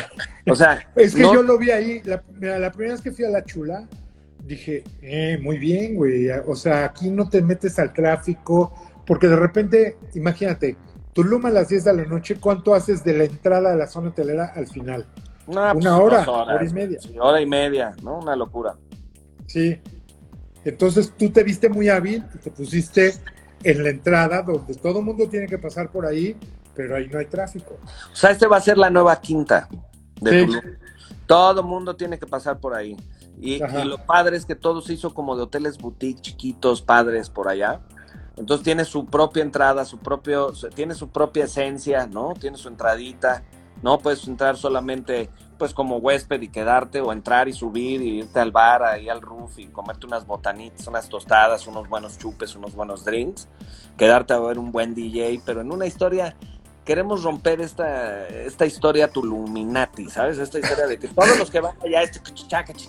O 0.50 0.56
sea, 0.56 0.88
Es 0.96 1.16
que 1.16 1.22
no- 1.22 1.34
yo 1.34 1.44
lo 1.44 1.58
vi 1.58 1.72
ahí, 1.72 2.02
la, 2.04 2.22
mira, 2.34 2.60
la 2.60 2.72
primera 2.72 2.94
vez 2.94 3.02
que 3.02 3.12
fui 3.12 3.26
a 3.26 3.30
la 3.30 3.44
chula, 3.44 3.88
dije, 4.44 4.84
eh, 5.02 5.40
muy 5.42 5.58
bien, 5.58 5.96
güey. 5.96 6.30
O 6.48 6.56
sea, 6.56 6.86
aquí 6.86 7.10
no 7.10 7.30
te 7.30 7.42
metes 7.42 7.78
al 7.80 7.94
tráfico, 7.94 8.74
porque 9.06 9.28
de 9.28 9.36
repente, 9.36 9.98
imagínate, 10.14 10.76
Tulum 11.14 11.46
a 11.46 11.50
las 11.50 11.68
10 11.68 11.84
de 11.84 11.94
la 11.94 12.04
noche, 12.06 12.38
¿cuánto 12.40 12.74
haces 12.74 13.04
de 13.04 13.14
la 13.18 13.24
entrada 13.26 13.74
a 13.74 13.76
la 13.76 13.86
zona 13.88 14.10
hotelera 14.10 14.54
al 14.56 14.68
final? 14.68 15.06
Una 15.48 15.74
pues, 15.74 15.86
hora, 15.86 16.22
horas, 16.22 16.28
hora 16.28 16.66
y 16.66 16.74
media. 16.74 17.00
sí, 17.02 17.16
hora 17.20 17.42
y 17.42 17.46
media, 17.46 17.96
¿no? 18.02 18.20
Una 18.20 18.36
locura. 18.36 18.76
Sí. 19.48 19.80
Entonces 20.64 21.14
tú 21.18 21.30
te 21.30 21.44
viste 21.44 21.70
muy 21.70 21.90
hábil 21.90 22.24
y 22.34 22.38
te 22.38 22.52
pusiste 22.52 23.16
en 23.64 23.84
la 23.84 23.90
entrada 23.90 24.42
donde 24.44 24.74
todo 24.76 25.00
el 25.00 25.06
mundo 25.06 25.28
tiene 25.28 25.48
que 25.48 25.58
pasar 25.58 25.92
por 25.92 26.06
ahí, 26.06 26.36
pero 26.76 26.96
ahí 26.96 27.08
no 27.08 27.20
hay 27.20 27.26
tráfico. 27.26 27.78
O 28.12 28.16
sea, 28.16 28.32
este 28.32 28.48
va 28.48 28.58
a 28.58 28.62
ser 28.62 28.78
la 28.78 28.90
nueva 28.90 29.20
quinta 29.20 29.68
de 30.20 30.48
Sí. 30.48 30.60
Todo 31.26 31.64
mundo 31.64 31.96
tiene 31.96 32.20
que 32.20 32.28
pasar 32.28 32.60
por 32.60 32.74
ahí. 32.74 32.98
Y 33.40 33.60
lo 33.86 34.06
padre 34.06 34.38
es 34.38 34.46
que 34.46 34.56
todo 34.56 34.82
se 34.82 34.94
hizo 34.94 35.14
como 35.14 35.36
de 35.36 35.44
hoteles 35.44 35.78
boutique 35.78 36.22
chiquitos, 36.22 36.82
padres 36.82 37.30
por 37.30 37.48
allá. 37.48 37.80
Entonces 38.38 38.64
tiene 38.64 38.86
su 38.86 39.06
propia 39.06 39.42
entrada, 39.42 39.86
su 39.86 39.98
propio, 39.98 40.52
tiene 40.76 40.94
su 40.94 41.10
propia 41.10 41.46
esencia, 41.46 42.06
¿no? 42.06 42.34
Tiene 42.40 42.58
su 42.58 42.68
entradita. 42.68 43.44
No 43.82 44.00
puedes 44.00 44.28
entrar 44.28 44.58
solamente 44.58 45.30
pues 45.58 45.76
como 45.76 45.98
huésped 45.98 46.42
y 46.42 46.48
quedarte 46.48 47.02
o 47.02 47.12
entrar 47.12 47.48
y 47.48 47.54
subir 47.54 48.02
y 48.02 48.20
irte 48.20 48.40
al 48.40 48.52
bar, 48.52 48.82
ahí 48.82 49.10
al 49.10 49.22
roof 49.22 49.60
y 49.60 49.68
comerte 49.68 50.08
unas 50.08 50.26
botanitas, 50.26 50.88
unas 50.88 51.08
tostadas, 51.08 51.68
unos 51.68 51.88
buenos 51.88 52.18
chupes, 52.18 52.56
unos 52.56 52.74
buenos 52.74 53.06
drinks, 53.06 53.48
quedarte 53.96 54.34
a 54.34 54.40
ver 54.40 54.58
un 54.58 54.72
buen 54.72 54.96
DJ, 54.96 55.40
pero 55.46 55.62
en 55.62 55.72
una 55.72 55.86
historia 55.86 56.36
queremos 56.84 57.24
romper 57.24 57.62
esta, 57.62 58.28
esta 58.28 58.66
historia 58.66 59.08
Tuluminati, 59.08 60.10
¿sabes? 60.10 60.40
Esta 60.40 60.60
historia 60.60 60.88
de 60.88 60.98
que 60.98 61.08
todos 61.08 61.38
los 61.38 61.52
que 61.52 61.60
van 61.60 61.76
allá, 61.84 62.02
este 62.02 62.20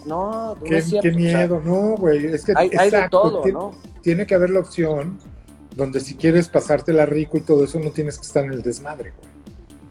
no, 0.06 0.54
no 0.54 0.62
Qué, 0.64 0.78
es 0.78 0.86
cierto. 0.86 1.02
qué 1.02 1.14
o 1.14 1.18
sea, 1.18 1.38
miedo, 1.38 1.60
no, 1.62 1.96
güey. 1.96 2.26
Es 2.26 2.44
que 2.44 2.54
hay, 2.56 2.70
hay 2.78 2.90
de 2.90 2.96
exacto, 2.96 3.20
todo, 3.20 3.46
¿no? 3.48 3.72
Tiene 4.00 4.26
que 4.26 4.34
haber 4.34 4.50
la 4.50 4.60
opción 4.60 5.18
donde 5.76 6.00
si 6.00 6.16
quieres 6.16 6.48
pasártela 6.48 7.06
rico 7.06 7.36
y 7.36 7.42
todo 7.42 7.64
eso, 7.64 7.78
no 7.78 7.90
tienes 7.90 8.18
que 8.18 8.26
estar 8.26 8.44
en 8.44 8.52
el 8.52 8.62
desmadre, 8.62 9.12
güey. 9.18 9.31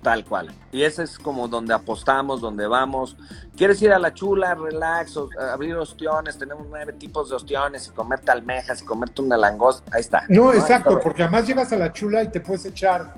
Tal 0.02 0.26
cual. 0.26 0.52
Y 0.72 0.82
ese 0.82 1.04
es 1.04 1.20
como 1.20 1.47
donde 1.47 1.74
apostamos, 1.76 2.41
donde 2.41 2.66
vamos. 2.66 3.16
¿Quieres 3.56 3.80
ir 3.84 3.93
a 3.93 3.99
la 3.99 4.12
chula, 4.14 4.56
relax, 4.56 5.16
o- 5.16 5.30
abrir 5.54 5.76
ostiones? 5.76 6.39
Tenemos 6.39 6.66
nueve 6.68 6.93
tipos 6.93 7.30
de 7.30 7.36
ostiones 7.36 7.88
y 7.88 7.91
comerte 7.91 8.32
almejas 8.32 8.82
y 8.82 8.86
comerte 8.86 9.22
una 9.22 9.38
langosta. 9.38 9.91
Ahí 9.93 10.02
está. 10.02 10.24
No, 10.28 10.52
exacto, 10.54 10.91
está. 10.91 11.04
porque 11.04 11.22
además 11.24 11.45
llegas 11.47 11.72
a 11.72 11.76
la 11.76 11.93
chula 11.93 12.24
y 12.24 12.30
te 12.30 12.41
puedes 12.41 12.66
echar 12.66 13.14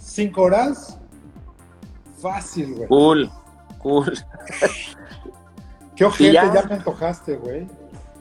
cinco 0.00 0.42
horas. 0.42 0.98
Fácil, 2.20 2.74
güey. 2.74 2.88
Cool, 2.88 3.30
cool. 3.78 4.12
Qué 5.96 6.04
ojete, 6.04 6.32
ya- 6.32 6.52
ya 6.52 6.62
me 6.64 6.74
antojaste, 6.74 7.36
güey. 7.36 7.68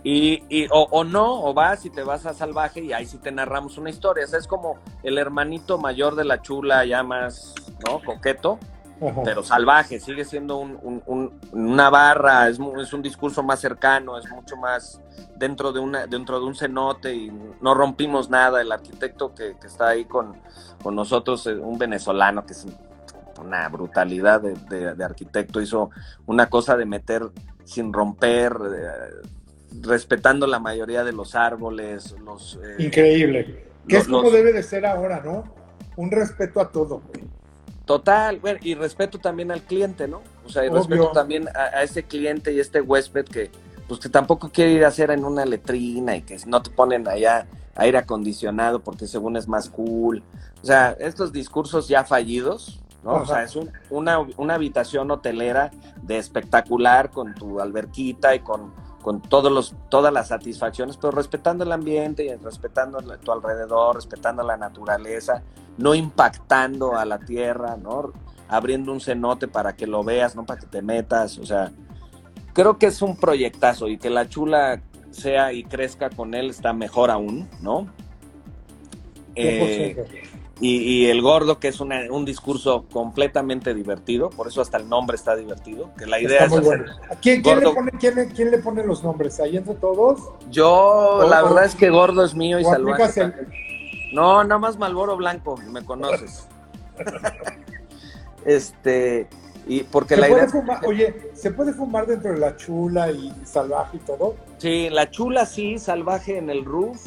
Y, 0.04 0.44
y 0.50 0.68
o, 0.70 0.88
o 0.92 1.04
no, 1.06 1.44
o 1.46 1.54
vas 1.54 1.86
y 1.86 1.90
te 1.90 2.04
vas 2.04 2.26
a 2.26 2.34
Salvaje 2.34 2.82
y 2.82 2.92
ahí 2.92 3.06
sí 3.06 3.18
te 3.20 3.32
narramos 3.32 3.78
una 3.78 3.90
historia. 3.90 4.26
O 4.26 4.28
sea, 4.28 4.40
es 4.40 4.48
como 4.48 4.78
el 5.02 5.18
hermanito 5.18 5.78
mayor 5.78 6.16
de 6.16 6.26
la 6.26 6.42
chula, 6.42 6.84
ya 6.86 7.04
más, 7.04 7.56
¿no? 7.88 8.02
Coqueto, 8.04 8.60
Ajá. 9.02 9.22
pero 9.24 9.44
salvaje, 9.44 10.02
sigue 10.02 10.26
siendo 10.26 10.58
un, 10.58 10.78
un- 10.82 11.04
un- 11.06 11.40
una 11.54 11.90
barra, 11.90 12.50
es, 12.50 12.60
es 12.82 12.92
un 12.94 13.02
discurso 13.02 13.44
más 13.44 13.62
cercano, 13.62 14.18
es 14.18 14.30
mucho 14.30 14.58
más 14.58 15.00
dentro 15.38 15.72
de, 15.72 15.80
una, 15.80 16.06
dentro 16.06 16.40
de 16.40 16.46
un 16.48 16.56
cenote 16.56 17.14
y 17.16 17.32
no 17.62 17.74
rompimos 17.74 18.30
nada. 18.30 18.60
El 18.62 18.74
arquitecto 18.74 19.34
que, 19.34 19.56
que 19.60 19.68
está 19.68 19.88
ahí 19.90 20.04
con, 20.04 20.36
con 20.84 20.96
nosotros, 20.96 21.48
eh, 21.48 21.56
un 21.56 21.78
venezolano 21.78 22.46
que 22.46 22.52
es 22.52 22.66
una 23.42 23.70
brutalidad 23.70 24.42
de, 24.42 24.54
de- 24.70 24.96
de 24.96 25.04
arquitecto, 25.04 25.62
hizo 25.62 25.92
una 26.26 26.50
cosa 26.50 26.76
de 26.76 26.86
meter 26.86 27.24
sin 27.64 27.94
romper, 27.94 28.54
eh, 28.76 29.28
respetando 29.82 30.48
la 30.48 30.60
mayoría 30.60 31.04
de 31.04 31.12
los 31.14 31.36
árboles, 31.36 32.16
los... 32.24 32.60
eh, 32.64 32.84
Increíble. 32.84 33.66
Que 33.88 33.96
Los- 33.96 34.04
es 34.04 34.08
como 34.10 34.24
los- 34.24 34.34
debe 34.34 34.54
de 34.54 34.64
ser 34.64 34.86
ahora, 34.86 35.22
¿no? 35.24 35.44
Un 35.98 36.12
respeto 36.12 36.60
a 36.62 36.72
todo. 36.72 37.02
Total, 37.86 38.40
bueno, 38.40 38.60
y 38.64 38.76
respeto 38.76 39.20
también 39.20 39.52
al 39.52 39.62
cliente, 39.62 40.08
¿no? 40.08 40.22
O 40.46 40.50
sea, 40.50 40.64
y 40.64 40.70
Obvio. 40.70 40.80
respeto 40.80 41.12
también 41.12 41.48
a, 41.50 41.78
a 41.78 41.84
ese 41.84 42.04
cliente 42.04 42.54
y 42.54 42.60
este 42.60 42.80
huésped 42.80 43.26
que, 43.26 43.52
pues 43.88 44.00
que 44.00 44.08
tampoco 44.10 44.50
quiere 44.50 44.72
ir 44.72 44.86
a 44.86 44.88
hacer 44.88 45.12
en 45.12 45.26
una 45.26 45.46
letrina 45.46 46.16
y 46.16 46.22
que 46.22 46.38
no 46.48 46.62
te 46.62 46.70
ponen 46.70 47.08
allá 47.10 47.46
aire 47.76 47.98
acondicionado 47.98 48.80
porque 48.80 49.06
según 49.06 49.36
es 49.36 49.48
más 49.50 49.70
cool. 49.70 50.24
O 50.62 50.66
sea, 50.66 50.96
estos 51.00 51.34
discursos 51.34 51.90
ya 51.90 52.06
fallidos, 52.06 52.80
¿no? 53.04 53.16
O 53.16 53.26
sea, 53.26 53.44
es 53.44 53.56
un- 53.58 53.70
una, 53.90 54.20
una 54.38 54.54
habitación 54.54 55.12
hotelera 55.12 55.70
de 56.04 56.18
espectacular 56.20 57.12
con 57.12 57.36
tu 57.36 57.60
alberquita 57.60 58.34
y 58.34 58.40
con, 58.40 58.72
con 59.04 59.22
todos 59.22 59.52
los, 59.52 59.76
todas 59.90 60.12
las 60.12 60.30
satisfacciones, 60.30 60.98
pero 60.98 61.12
respetando 61.12 61.64
el 61.64 61.72
ambiente 61.72 62.26
y 62.26 62.34
respetando 62.36 63.00
tu 63.18 63.32
alrededor, 63.32 63.96
respetando 63.96 64.42
la 64.42 64.58
naturaleza, 64.58 65.44
no 65.78 65.94
impactando 65.94 66.96
a 66.96 67.06
la 67.06 67.20
tierra, 67.20 67.76
¿no? 67.78 68.14
Abriendo 68.48 68.92
un 68.92 69.02
cenote 69.02 69.48
para 69.48 69.76
que 69.76 69.86
lo 69.86 70.04
veas, 70.04 70.36
no 70.36 70.46
para 70.46 70.62
que 70.62 70.68
te 70.68 70.82
metas, 70.82 71.38
o 71.38 71.46
sea, 71.46 71.72
creo 72.54 72.80
que 72.80 72.88
es 72.88 73.02
un 73.02 73.18
proyectazo 73.18 73.90
y 73.90 73.98
que 73.98 74.10
la 74.10 74.28
chula 74.28 74.82
sea 75.12 75.54
y 75.54 75.64
crezca 75.66 76.10
con 76.10 76.34
él 76.34 76.50
está 76.50 76.74
mejor 76.74 77.12
aún, 77.12 77.50
¿no? 77.62 77.88
Eh, 79.36 79.96
100%. 79.96 80.33
Y, 80.66 80.78
y 80.78 81.06
el 81.08 81.22
gordo, 81.22 81.60
que 81.60 81.68
es 81.68 81.80
una- 81.82 82.02
un 82.10 82.24
discurso 82.26 82.86
completamente 82.92 83.74
divertido, 83.74 84.30
por 84.30 84.48
eso 84.48 84.62
hasta 84.62 84.78
el 84.78 84.88
nombre 84.88 85.16
está 85.16 85.36
divertido, 85.36 85.90
que 85.98 86.06
la 86.06 86.20
idea 86.22 86.44
Está 86.44 86.46
es 86.46 86.50
muy 86.52 86.60
hacer- 86.60 86.78
bueno. 86.86 86.94
¿Quién, 87.22 87.42
quién 87.42 87.60
le 87.60 87.70
pone, 87.72 87.92
quién, 88.00 88.30
quién 88.36 88.52
le 88.52 88.58
pone 88.60 88.84
los 88.86 89.04
nombres? 89.04 89.40
¿Ahí 89.40 89.58
entre 89.58 89.76
todos? 89.76 90.22
Yo, 90.50 91.26
la 91.30 91.42
verdad 91.44 91.66
es 91.66 91.76
que 91.76 91.90
gordo 91.90 92.24
es 92.24 92.34
mío 92.34 92.60
y 92.60 92.64
¿O 92.66 92.70
salvaje. 92.70 93.22
el-. 93.22 93.48
No, 94.14 94.44
nada 94.44 94.60
más 94.60 94.78
Malboro 94.78 95.18
Blanco, 95.18 95.58
me 95.72 95.84
conoces. 95.84 96.48
este, 98.46 99.28
y 99.68 99.84
porque 99.84 100.16
¿Se 100.16 100.22
la 100.22 100.30
idea 100.30 100.48
fumar? 100.48 100.86
Oye, 100.86 101.32
¿se 101.34 101.52
puede 101.52 101.74
fumar 101.74 102.06
dentro 102.06 102.32
de 102.34 102.40
la 102.40 102.56
chula 102.58 103.12
y 103.12 103.34
salvaje 103.46 103.98
y 103.98 104.00
todo? 104.02 104.36
Sí, 104.58 104.90
la 104.90 105.10
chula 105.10 105.46
sí, 105.46 105.78
salvaje 105.80 106.38
en 106.38 106.50
el 106.50 106.66
roof, 106.66 106.98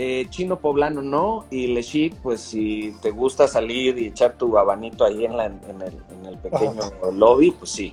eh, 0.00 0.26
chino 0.30 0.60
poblano 0.60 1.02
no, 1.02 1.46
y 1.50 1.66
le 1.66 1.82
chic, 1.82 2.14
pues 2.22 2.40
si 2.40 2.94
te 3.02 3.10
gusta 3.10 3.48
salir 3.48 3.98
y 3.98 4.06
echar 4.06 4.34
tu 4.34 4.56
abanito 4.56 5.04
ahí 5.04 5.24
en, 5.24 5.36
la, 5.36 5.46
en, 5.46 5.82
el, 5.82 5.92
en 6.16 6.26
el 6.26 6.38
pequeño 6.38 6.82
lobby, 7.12 7.50
pues 7.50 7.72
sí. 7.72 7.92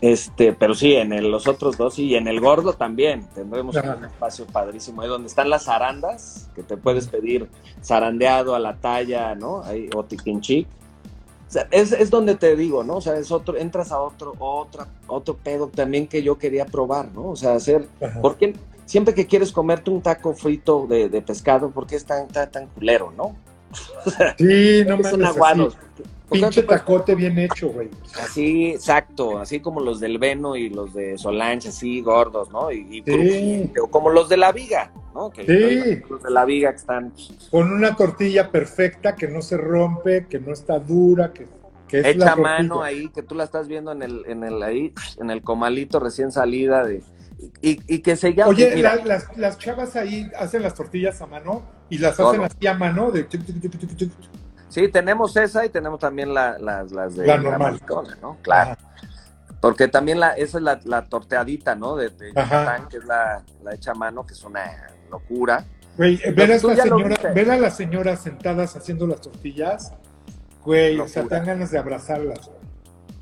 Este, 0.00 0.52
pero 0.52 0.72
sí, 0.74 0.94
en 0.94 1.12
el- 1.12 1.28
los 1.28 1.48
otros 1.48 1.76
dos 1.76 1.94
sí, 1.94 2.04
y 2.06 2.14
en 2.14 2.28
el 2.28 2.38
gordo 2.40 2.74
también 2.74 3.26
tendremos 3.34 3.76
Ajá. 3.76 3.96
un 3.96 4.04
espacio 4.04 4.46
padrísimo 4.46 5.02
ahí 5.02 5.08
donde 5.08 5.26
están 5.26 5.50
las 5.50 5.64
zarandas, 5.64 6.48
que 6.54 6.62
te 6.62 6.76
puedes 6.76 7.08
pedir 7.08 7.48
zarandeado 7.84 8.54
a 8.54 8.60
la 8.60 8.76
talla, 8.76 9.34
¿no? 9.34 9.62
Ahí, 9.64 9.90
o 9.94 10.04
tiquinchic. 10.04 10.68
O 11.48 11.52
sea, 11.52 11.66
es, 11.72 11.90
es 11.90 12.08
donde 12.10 12.36
te 12.36 12.54
digo, 12.54 12.84
¿no? 12.84 12.98
O 12.98 13.00
sea, 13.00 13.16
es 13.16 13.32
otro, 13.32 13.56
entras 13.56 13.90
a 13.90 14.00
otro, 14.00 14.34
otra, 14.38 14.86
otro 15.08 15.36
pedo 15.36 15.66
también 15.66 16.06
que 16.06 16.22
yo 16.22 16.38
quería 16.38 16.64
probar, 16.66 17.10
¿no? 17.12 17.30
O 17.30 17.36
sea, 17.36 17.54
hacer 17.54 17.88
Ajá. 18.00 18.22
¿Por 18.22 18.36
qué 18.36 18.54
siempre 18.90 19.14
que 19.14 19.26
quieres 19.28 19.52
comerte 19.52 19.88
un 19.88 20.02
taco 20.02 20.34
frito 20.34 20.84
de, 20.88 21.08
de 21.08 21.22
pescado, 21.22 21.70
por 21.70 21.86
qué 21.86 21.94
es 21.94 22.04
tan, 22.04 22.26
tan, 22.26 22.50
tan 22.50 22.66
culero, 22.66 23.12
no? 23.16 23.36
Sí, 24.36 24.82
no 24.86 25.00
son 25.04 25.20
mames, 25.20 25.26
aguados. 25.36 25.76
así. 25.76 25.86
¿Por 26.28 26.38
qué 26.38 26.44
Pinche 26.44 26.62
tacote 26.64 27.14
bien 27.14 27.38
hecho, 27.38 27.68
güey. 27.70 27.88
Así, 28.20 28.70
exacto, 28.70 29.38
así 29.38 29.60
como 29.60 29.80
los 29.80 30.00
del 30.00 30.18
Veno 30.18 30.56
y 30.56 30.68
los 30.70 30.92
de 30.92 31.16
Solange, 31.18 31.68
así 31.68 32.00
gordos, 32.00 32.50
¿no? 32.50 32.72
Y, 32.72 32.78
y 32.90 32.94
Sí. 32.98 33.02
crujiente, 33.02 33.80
o 33.80 33.86
como 33.88 34.10
los 34.10 34.28
de 34.28 34.36
la 34.36 34.50
Viga, 34.50 34.92
¿no? 35.14 35.30
Que 35.30 35.44
Sí. 35.46 36.02
Los 36.10 36.22
de 36.24 36.30
la 36.30 36.44
Viga 36.44 36.70
que 36.70 36.76
están 36.78 37.12
Con 37.50 37.72
una 37.72 37.94
tortilla 37.94 38.50
perfecta 38.50 39.14
que 39.14 39.28
no 39.28 39.40
se 39.40 39.56
rompe, 39.56 40.26
que 40.26 40.40
no 40.40 40.52
está 40.52 40.80
dura, 40.80 41.32
que, 41.32 41.46
que 41.88 41.98
es 42.00 42.04
la 42.04 42.10
hecha 42.10 42.32
a 42.32 42.36
tortilla. 42.36 42.58
mano 42.58 42.82
ahí, 42.82 43.08
que 43.10 43.22
tú 43.22 43.34
la 43.36 43.44
estás 43.44 43.66
viendo 43.68 43.92
en 43.92 44.02
el, 44.02 44.24
en 44.26 44.42
el 44.44 44.60
ahí, 44.64 44.92
en 45.20 45.30
el 45.30 45.42
comalito 45.42 45.98
recién 46.00 46.30
salida 46.32 46.84
de 46.84 47.02
y, 47.62 47.80
y 47.94 47.98
que 48.00 48.16
se 48.16 48.34
llama 48.34 48.50
Oye, 48.50 48.76
la- 48.82 48.96
las, 48.96 49.36
las 49.36 49.58
chavas 49.58 49.96
ahí 49.96 50.30
hacen 50.38 50.62
las 50.62 50.74
tortillas 50.74 51.20
a 51.22 51.26
mano 51.26 51.62
y 51.88 51.98
las 51.98 52.16
Todo. 52.16 52.30
hacen 52.30 52.44
así 52.44 52.66
a 52.66 52.74
mano 52.74 53.10
de 53.10 53.26
sí, 54.68 54.88
tenemos 54.88 55.36
esa 55.36 55.64
y 55.64 55.68
tenemos 55.70 55.98
también 56.00 56.32
la- 56.34 56.58
las, 56.58 56.92
las 56.92 57.16
de 57.16 57.26
La 57.26 57.36
normal. 57.38 57.72
Marcona, 57.72 58.16
¿no? 58.20 58.38
Claro. 58.42 58.76
Porque 59.60 59.88
también 59.88 60.20
la, 60.20 60.30
esa 60.32 60.58
es 60.58 60.64
la, 60.64 60.80
la 60.84 61.04
torteadita, 61.04 61.74
¿no? 61.74 61.96
De, 61.96 62.08
de. 62.10 62.28
Yucatán, 62.28 62.88
que 62.88 62.96
es 62.98 63.04
la, 63.04 63.42
la 63.62 63.74
hecha 63.74 63.90
a 63.92 63.94
mano, 63.94 64.24
que 64.26 64.32
es 64.34 64.42
una 64.44 64.64
locura. 65.10 65.64
Güey, 65.96 66.18
ver 66.32 66.58
señora, 66.60 67.16
ver 67.34 67.50
a 67.50 67.58
las 67.58 67.76
señoras 67.76 68.22
sentadas 68.22 68.74
haciendo 68.76 69.06
las 69.06 69.20
tortillas, 69.20 69.92
güey, 70.64 70.98
o 70.98 71.06
sea, 71.06 71.14
te 71.14 71.20
Locura. 71.24 71.36
dan 71.38 71.46
ganas 71.46 71.70
de 71.72 71.78
abrazarlas. 71.78 72.46
güey. 72.46 72.58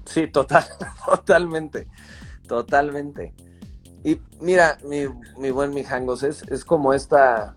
Sí, 0.05 0.29
total, 0.29 0.65
totalmente, 1.07 1.89
totalmente. 2.47 3.35
Y 4.05 4.21
mira, 4.41 4.79
mi, 4.85 5.07
mi 5.39 5.51
buen 5.51 5.73
Mijangos, 5.75 6.23
es, 6.23 6.43
es 6.51 6.65
como 6.65 6.95
esta... 6.95 7.55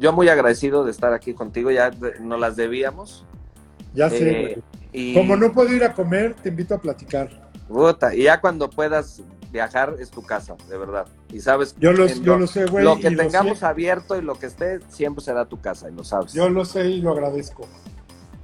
Yo 0.00 0.12
muy 0.12 0.28
agradecido 0.28 0.84
de 0.84 0.90
estar 0.90 1.12
aquí 1.12 1.34
contigo, 1.34 1.70
ya 1.70 1.90
nos 2.20 2.40
las 2.40 2.56
debíamos. 2.56 3.24
Ya 3.94 4.08
sé, 4.10 4.52
Eh, 4.52 4.62
y, 4.92 5.14
Como 5.14 5.36
no 5.36 5.52
puedo 5.52 5.72
ir 5.74 5.84
a 5.84 5.92
comer, 5.94 6.34
te 6.34 6.48
invito 6.48 6.74
a 6.74 6.78
platicar. 6.78 7.30
puta, 7.68 8.14
y 8.14 8.24
ya 8.24 8.40
cuando 8.40 8.68
puedas 8.70 9.22
viajar 9.52 9.96
es 10.00 10.10
tu 10.10 10.22
casa, 10.22 10.56
de 10.68 10.78
verdad. 10.78 11.06
Y 11.30 11.40
sabes, 11.40 11.74
Yo 11.78 11.92
lo, 11.92 12.06
en 12.06 12.22
yo 12.22 12.38
lo 12.38 12.46
sé, 12.46 12.66
güey. 12.66 12.84
lo 12.84 12.98
que 12.98 13.10
lo 13.10 13.22
tengamos 13.22 13.62
abierto 13.62 14.16
y 14.16 14.22
lo 14.22 14.34
que 14.38 14.46
esté, 14.46 14.80
siempre 14.88 15.22
será 15.24 15.44
tu 15.46 15.60
casa, 15.60 15.88
y 15.90 15.92
lo 15.94 16.04
sabes. 16.04 16.32
Yo 16.32 16.48
lo 16.48 16.64
sé 16.64 16.86
y 16.88 17.00
lo 17.02 17.12
agradezco. 17.12 17.66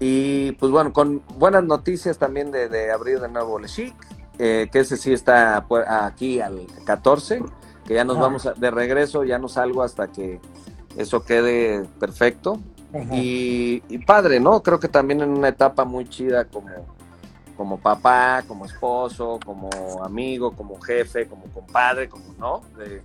Y 0.01 0.53
pues 0.53 0.71
bueno, 0.71 0.93
con 0.93 1.23
buenas 1.39 1.65
noticias 1.65 2.19
también 2.19 2.51
de, 2.53 2.69
de 2.69 2.93
abrir 2.93 3.21
de 3.21 3.29
nuevo 3.29 3.59
Le 3.59 3.69
Chic, 3.69 3.95
eh, 4.39 4.69
que 4.71 4.81
ese 4.81 4.97
sí 4.97 5.13
está 5.13 5.65
aquí 6.07 6.41
al 6.41 6.67
14, 6.85 7.43
que 7.87 7.95
ya 7.95 8.05
nos 8.05 8.19
vamos 8.19 8.47
a- 8.47 8.55
de 8.55 8.71
regreso, 8.71 9.25
ya 9.25 9.39
no 9.39 9.49
salgo 9.49 9.83
hasta 9.83 10.09
que 10.09 10.41
eso 10.97 11.23
quede 11.25 11.85
perfecto. 11.99 12.61
Y, 13.13 13.83
y 13.89 13.99
padre, 13.99 14.41
¿no? 14.41 14.63
Creo 14.63 14.81
que 14.81 14.89
también 14.89 15.21
en 15.21 15.31
una 15.31 15.49
etapa 15.49 15.85
muy 15.85 16.09
chida 16.09 16.47
como, 16.47 16.71
como 17.57 17.79
papá, 17.79 18.43
como 18.49 18.65
esposo, 18.65 19.39
como 19.45 19.69
amigo, 20.03 20.53
como 20.53 20.81
jefe, 20.81 21.27
como 21.27 21.45
compadre, 21.53 22.09
como, 22.09 22.25
¿no? 22.39 22.63
De, 22.79 23.03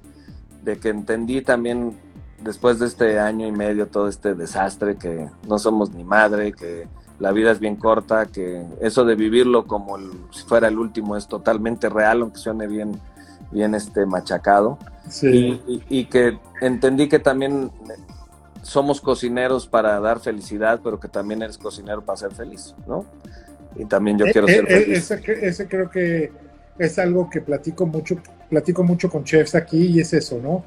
de 0.63 0.79
que 0.79 0.89
entendí 0.89 1.41
también 1.41 1.97
después 2.39 2.79
de 2.79 2.85
este 2.87 3.19
año 3.19 3.45
y 3.47 3.51
medio 3.51 3.87
todo 3.87 4.07
este 4.07 4.35
desastre, 4.35 4.95
que 4.97 5.29
no 5.47 5.59
somos 5.59 5.91
ni 5.91 6.03
madre, 6.05 6.53
que 6.53 6.87
la 7.23 7.31
vida 7.31 7.51
es 7.51 7.59
bien 7.59 7.77
corta, 7.77 8.25
que 8.25 8.63
eso 8.81 9.05
de 9.05 9.15
vivirlo 9.15 9.65
como 9.65 9.97
el- 9.97 10.11
si 10.31 10.43
fuera 10.43 10.67
el 10.67 10.77
último 10.77 11.15
es 11.15 11.25
totalmente 11.27 11.87
real, 11.89 12.21
aunque 12.21 12.37
suene 12.37 12.67
bien, 12.67 12.99
bien 13.51 13.73
este 13.75 14.05
machacado. 14.05 14.77
Sí. 15.09 15.27
Y, 15.27 15.73
y- 15.73 15.83
y 15.99 16.05
que 16.05 16.37
entendí 16.61 17.07
que 17.07 17.19
también 17.19 17.71
somos 18.61 19.01
cocineros 19.01 19.67
para 19.67 19.99
dar 19.99 20.19
felicidad, 20.19 20.81
pero 20.83 20.99
que 20.99 21.07
también 21.07 21.41
eres 21.41 21.57
cocinero 21.57 22.01
para 22.01 22.17
ser 22.17 22.31
feliz, 22.33 22.75
¿no? 22.87 23.05
Y 23.75 23.85
también 23.85 24.17
yo 24.17 24.25
Eh, 24.25 24.31
quiero 24.31 24.47
eh, 24.47 24.53
ser 24.55 24.65
eh, 24.71 24.79
feliz. 24.83 25.11
ese, 25.11 25.47
ese 25.47 25.67
creo 25.67 25.89
que 25.89 26.31
es 26.77 26.99
algo 26.99 27.29
que 27.29 27.41
platico 27.41 27.85
mucho, 27.85 28.15
platico 28.49 28.83
mucho 28.83 29.09
con 29.09 29.23
chefs 29.23 29.55
aquí 29.55 29.81
y 29.87 29.99
es 30.01 30.13
eso, 30.13 30.39
¿no? 30.41 30.63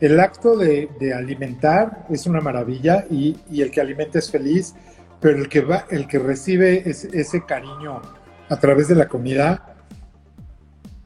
El 0.00 0.20
acto 0.20 0.56
de, 0.56 0.88
de 1.00 1.12
alimentar 1.12 2.06
es 2.10 2.26
una 2.26 2.40
maravilla 2.40 3.04
y, 3.10 3.36
y 3.50 3.62
el 3.62 3.70
que 3.70 3.80
alimenta 3.80 4.18
es 4.18 4.30
feliz, 4.30 4.74
pero 5.20 5.38
el 5.38 5.48
que 5.48 5.60
va, 5.60 5.86
el 5.90 6.06
que 6.06 6.18
recibe 6.18 6.88
ese, 6.88 7.44
cariño 7.44 8.00
a 8.48 8.56
través 8.58 8.88
de 8.88 8.94
la 8.94 9.08
comida, 9.08 9.76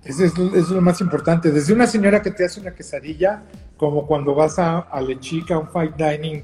ese 0.04 0.26
es, 0.26 0.32
es 0.38 0.68
lo 0.68 0.80
más 0.80 1.00
importante. 1.00 1.50
Desde 1.50 1.72
una 1.72 1.86
señora 1.86 2.22
que 2.22 2.30
te 2.30 2.44
hace 2.44 2.60
una 2.60 2.74
quesadilla, 2.74 3.44
como 3.76 4.06
cuando 4.06 4.34
vas 4.34 4.58
a, 4.58 4.80
a 4.80 5.00
Lechica, 5.00 5.58
un 5.58 5.68
fine 5.68 5.94
dining 5.96 6.42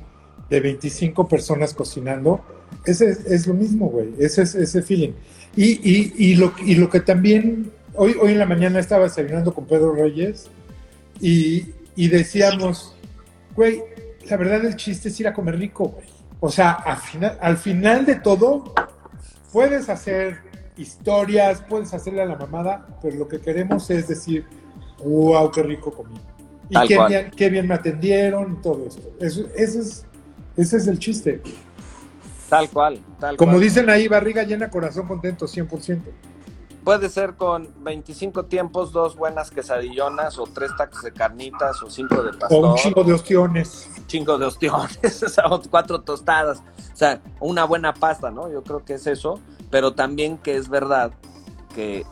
de 0.49 0.61
25 0.61 1.29
personas 1.29 1.75
cocinando, 1.75 2.45
ese 2.85 3.11
es, 3.11 3.27
es 3.27 3.47
lo 3.47 3.55
mismo, 3.55 3.89
güey, 3.89 4.15
ese 4.19 4.43
es 4.43 4.55
ese 4.55 4.83
feeling. 4.83 5.13
Y, 5.57 5.81
y, 5.83 6.13
y, 6.17 6.35
lo, 6.37 6.53
y 6.65 6.75
lo 6.77 6.89
que 6.89 7.01
también, 7.01 7.71
hoy, 7.95 8.15
hoy 8.21 8.33
en 8.33 8.39
la 8.39 8.47
mañana 8.47 8.79
estaba 8.79 9.05
desayunando 9.05 9.53
con 9.53 9.67
Pedro 9.67 9.93
Reyes 9.93 10.49
y, 11.21 11.67
y 11.97 12.09
decíamos, 12.09 12.97
güey, 13.55 13.83
la 14.29 14.37
verdad 14.37 14.65
el 14.65 14.77
chiste 14.77 15.09
es 15.09 15.21
ir 15.21 15.29
a 15.29 15.35
comer 15.35 15.59
rico, 15.59 15.89
güey. 15.89 16.18
O 16.41 16.51
sea, 16.51 16.73
al 16.73 16.99
final, 16.99 17.39
al 17.41 17.57
final 17.57 18.07
de 18.07 18.17
todo, 18.17 18.73
puedes 19.53 19.89
hacer 19.89 20.39
historias, 20.77 21.63
puedes 21.69 21.93
hacerle 21.93 22.23
a 22.23 22.27
la 22.27 22.37
mamada, 22.37 22.87
pero 23.03 23.17
lo 23.17 23.29
que 23.29 23.41
queremos 23.41 23.91
es 23.91 24.07
decir, 24.07 24.47
wow, 25.05 25.51
qué 25.51 25.63
rico 25.63 25.91
comí. 25.93 26.17
Y 26.71 26.75
Tal 26.75 26.89
qué 26.89 27.07
bien, 27.07 27.31
qué 27.37 27.51
bien 27.51 27.67
me 27.67 27.75
atendieron 27.75 28.59
y 28.59 28.63
todo 28.63 28.87
esto. 28.87 29.11
Eso, 29.21 29.47
eso 29.57 29.81
es, 29.81 30.07
ese 30.57 30.77
es 30.77 30.87
el 30.87 30.99
chiste. 30.99 31.41
Tal 32.49 32.69
cual, 32.71 33.01
tal 33.19 33.37
Como 33.37 33.53
cual. 33.53 33.63
dicen 33.63 33.91
ahí, 33.91 34.07
barriga 34.09 34.43
llena, 34.43 34.71
corazón 34.71 35.07
contento, 35.09 35.47
100%. 35.47 36.01
Puede 36.89 37.11
ser 37.11 37.35
con 37.35 37.69
25 37.85 38.47
tiempos, 38.47 38.93
dos 38.93 39.15
buenas 39.15 39.51
quesadillonas, 39.51 40.39
o 40.39 40.45
tres 40.45 40.75
tacos 40.75 41.03
de 41.03 41.13
carnitas, 41.13 41.83
o 41.83 41.91
cinco 41.91 42.23
de 42.23 42.33
pastor. 42.33 42.65
O 42.65 42.71
un 42.71 42.77
chingo 42.77 43.05
de 43.05 43.13
ostiones. 43.13 43.91
chingo 44.07 44.39
de 44.39 44.47
ostiones, 44.47 45.37
o 45.51 45.63
cuatro 45.71 46.01
tostadas, 46.01 46.61
o 46.61 46.97
sea, 46.97 47.21
una 47.41 47.65
buena 47.65 47.93
pasta, 47.93 48.31
¿no? 48.31 48.51
Yo 48.51 48.63
creo 48.63 48.87
que 48.87 48.95
es 48.95 49.07
eso, 49.07 49.39
pero 49.69 49.93
también 49.93 50.39
que 50.39 50.57
es 50.57 50.71
verdad 50.71 51.13
que 51.75 52.07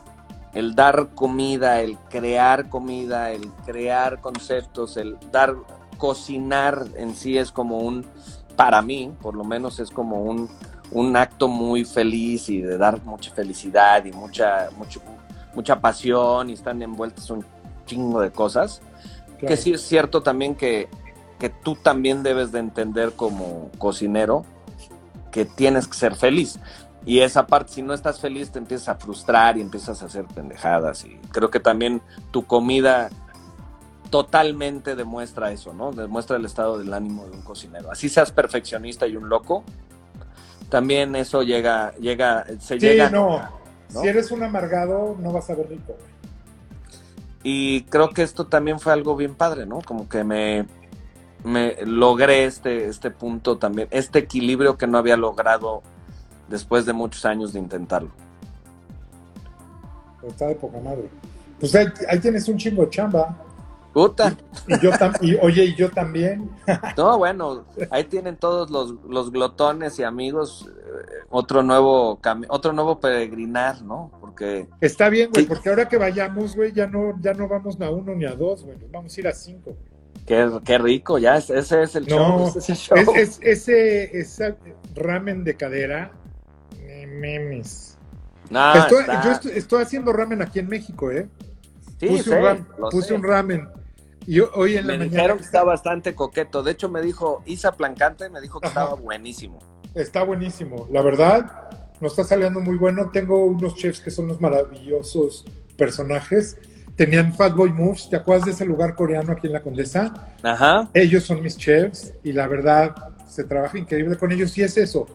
el 0.53 0.75
dar 0.75 1.09
comida, 1.15 1.81
el 1.81 1.97
crear 2.11 2.69
comida, 2.69 3.31
el 3.31 3.51
crear 3.65 4.21
conceptos, 4.21 4.95
el 4.97 5.17
dar, 5.31 5.55
cocinar 5.97 6.85
en 6.97 7.15
sí 7.15 7.39
es 7.39 7.51
como 7.51 7.79
un, 7.79 8.05
para 8.55 8.83
mí, 8.83 9.11
por 9.23 9.35
lo 9.35 9.43
menos 9.43 9.79
es 9.79 9.89
como 9.89 10.21
un, 10.21 10.47
un 10.91 11.15
acto 11.15 11.47
muy 11.47 11.85
feliz 11.85 12.49
y 12.49 12.61
de 12.61 12.77
dar 12.77 13.03
mucha 13.03 13.33
felicidad 13.33 14.05
y 14.05 14.11
mucha, 14.11 14.69
mucho, 14.77 15.01
mucha 15.53 15.79
pasión 15.79 16.49
y 16.49 16.53
están 16.53 16.81
envueltas 16.81 17.29
un 17.29 17.45
chingo 17.85 18.21
de 18.21 18.31
cosas. 18.31 18.81
Claro. 19.39 19.47
Que 19.47 19.57
sí 19.57 19.73
es 19.73 19.81
cierto 19.81 20.23
también 20.23 20.55
que, 20.55 20.89
que 21.39 21.49
tú 21.49 21.75
también 21.75 22.23
debes 22.23 22.51
de 22.51 22.59
entender 22.59 23.13
como 23.13 23.69
cocinero 23.77 24.45
que 25.31 25.45
tienes 25.45 25.87
que 25.87 25.97
ser 25.97 26.15
feliz. 26.15 26.59
Y 27.05 27.19
esa 27.19 27.47
parte, 27.47 27.71
si 27.73 27.81
no 27.81 27.93
estás 27.93 28.19
feliz, 28.19 28.51
te 28.51 28.59
empiezas 28.59 28.89
a 28.89 28.95
frustrar 28.95 29.57
y 29.57 29.61
empiezas 29.61 30.01
a 30.01 30.07
hacer 30.07 30.25
pendejadas. 30.25 31.05
Y 31.05 31.15
creo 31.31 31.49
que 31.49 31.59
también 31.59 32.01
tu 32.31 32.45
comida 32.45 33.09
totalmente 34.09 34.95
demuestra 34.95 35.51
eso, 35.51 35.73
¿no? 35.73 35.91
Demuestra 35.91 36.37
el 36.37 36.45
estado 36.45 36.77
del 36.77 36.93
ánimo 36.93 37.25
de 37.25 37.31
un 37.31 37.41
cocinero. 37.43 37.91
Así 37.91 38.09
seas 38.09 38.31
perfeccionista 38.31 39.07
y 39.07 39.15
un 39.15 39.29
loco, 39.29 39.63
también 40.69 41.15
eso 41.15 41.43
llega, 41.43 41.93
llega, 41.95 42.45
se 42.59 42.79
Sí, 42.79 42.85
llega. 42.87 43.09
no. 43.09 43.39
¿no? 43.93 44.01
Si 44.01 44.07
eres 44.07 44.31
un 44.31 44.43
amargado, 44.43 45.15
no 45.19 45.31
vas 45.31 45.49
a 45.49 45.55
ver 45.55 45.69
rico. 45.69 45.95
Y 47.43 47.83
creo 47.83 48.09
que 48.09 48.23
esto 48.23 48.47
también 48.47 48.79
fue 48.79 48.91
algo 48.91 49.15
bien 49.15 49.33
padre, 49.35 49.65
¿no? 49.65 49.81
Como 49.81 50.09
que 50.09 50.23
me, 50.25 50.65
me 51.45 51.77
logré 51.85 52.45
este, 52.45 52.87
este 52.87 53.11
punto 53.11 53.57
también, 53.57 53.87
este 53.91 54.19
equilibrio 54.19 54.77
que 54.77 54.87
no 54.87 54.97
había 54.97 55.15
logrado 55.15 55.81
después 56.49 56.85
de 56.85 56.93
muchos 56.93 57.23
años 57.25 57.53
de 57.53 57.59
intentarlo. 57.59 58.09
Está 60.27 60.47
de 60.47 60.55
poca 60.55 60.79
madre. 60.79 61.09
Pues 61.59 61.73
ahí, 61.75 61.87
ahí 62.09 62.19
tienes 62.19 62.47
un 62.49 62.57
chingo 62.57 62.83
de 62.83 62.89
chamba. 62.89 63.37
Puta. 63.97 64.37
Y 64.67 64.79
yo 64.79 64.91
y, 65.21 65.35
oye, 65.41 65.65
y 65.65 65.75
yo 65.75 65.89
también. 65.89 66.51
No, 66.97 67.17
bueno, 67.17 67.65
ahí 67.89 68.03
tienen 68.03 68.35
todos 68.37 68.69
los, 68.69 68.93
los 69.09 69.31
glotones 69.31 69.97
y 69.97 70.03
amigos 70.03 70.69
eh, 70.69 71.23
otro 71.29 71.63
nuevo 71.63 72.19
otro 72.49 72.73
nuevo 72.73 72.99
peregrinar, 72.99 73.81
¿no? 73.81 74.11
Porque 74.21 74.67
Está 74.81 75.09
bien, 75.09 75.31
güey, 75.31 75.45
Sí. 75.45 75.49
porque 75.49 75.69
ahora 75.69 75.87
que 75.89 75.97
vayamos, 75.97 76.55
güey, 76.55 76.73
ya 76.73 76.85
no, 76.85 77.19
ya 77.21 77.33
no 77.33 77.47
vamos 77.47 77.81
a 77.81 77.89
uno 77.89 78.13
ni 78.13 78.25
a 78.25 78.35
dos, 78.35 78.63
güey. 78.65 78.77
Vamos 78.91 79.17
a 79.17 79.19
ir 79.19 79.27
a 79.27 79.31
cinco. 79.31 79.75
qué, 80.27 80.47
qué 80.63 80.77
rico, 80.77 81.17
ya 81.17 81.37
es- 81.37 81.49
ese 81.49 81.81
es 81.81 81.95
el 81.95 82.05
No, 82.05 82.15
show. 82.17 82.53
ese 82.55 82.75
show. 82.75 82.97
Es, 82.99 83.07
es- 83.15 83.39
ese, 83.41 84.19
ese 84.19 84.55
ramen 84.93 85.43
de 85.43 85.55
cadera, 85.57 86.11
me 86.85 87.07
memes. 87.07 87.97
No, 88.51 88.75
estoy, 88.75 88.99
está- 88.99 89.23
Yo 89.23 89.31
estoy, 89.31 89.51
estoy 89.55 89.81
haciendo 89.81 90.13
ramen 90.13 90.43
aquí 90.43 90.59
en 90.59 90.67
México, 90.69 91.09
¿eh? 91.09 91.27
sí, 91.99 92.05
puse 92.09 92.23
sé, 92.25 92.35
un, 92.37 92.43
ram- 92.45 92.67
lo 92.77 92.89
puse 92.89 93.13
un 93.15 93.23
ramen. 93.23 93.67
Y 94.27 94.39
ho- 94.41 94.51
hoy 94.53 94.75
en 94.77 94.85
la 94.85 94.93
Me 94.93 94.99
mañana 94.99 95.15
dijeron 95.15 95.37
que 95.39 95.43
está 95.45 95.63
bastante 95.63 96.13
coqueto. 96.13 96.61
De 96.61 96.71
hecho, 96.71 96.89
me 96.89 97.01
dijo 97.01 97.41
Isa 97.45 97.71
Plancante, 97.71 98.29
me 98.29 98.41
dijo 98.41 98.59
que 98.59 98.67
Ajá. 98.67 98.81
estaba 98.81 98.95
buenísimo. 99.01 99.59
está 99.95 100.21
buenísimo. 100.23 100.87
La 100.91 101.01
verdad, 101.01 101.69
nos 102.01 102.11
está 102.11 102.23
saliendo 102.23 102.59
muy 102.59 102.77
bueno. 102.77 103.09
Tengo 103.11 103.45
unos 103.45 103.73
chefs 103.75 103.99
que 104.01 104.11
son 104.11 104.27
los 104.27 104.39
maravillosos 104.39 105.43
personajes. 105.77 106.57
Tenían 106.95 107.33
Fatboy 107.33 107.71
Moves, 107.71 108.09
¿te 108.09 108.15
acuerdas 108.15 108.45
de 108.45 108.51
ese 108.51 108.65
lugar 108.65 108.95
coreano 108.95 109.31
aquí 109.31 109.47
en 109.47 109.53
la 109.53 109.61
Condesa? 109.61 110.33
Ajá. 110.43 110.89
Ellos 110.93 111.23
son 111.23 111.41
mis 111.41 111.55
chefs 111.57 112.13
y 112.23 112.31
la 112.33 112.47
verdad 112.47 112.95
se 113.29 113.43
trabaja 113.43 113.77
increíble 113.77 114.17
con 114.17 114.31
ellos 114.31 114.57
y 114.57 114.63
es 114.63 114.77
eso, 114.77 115.05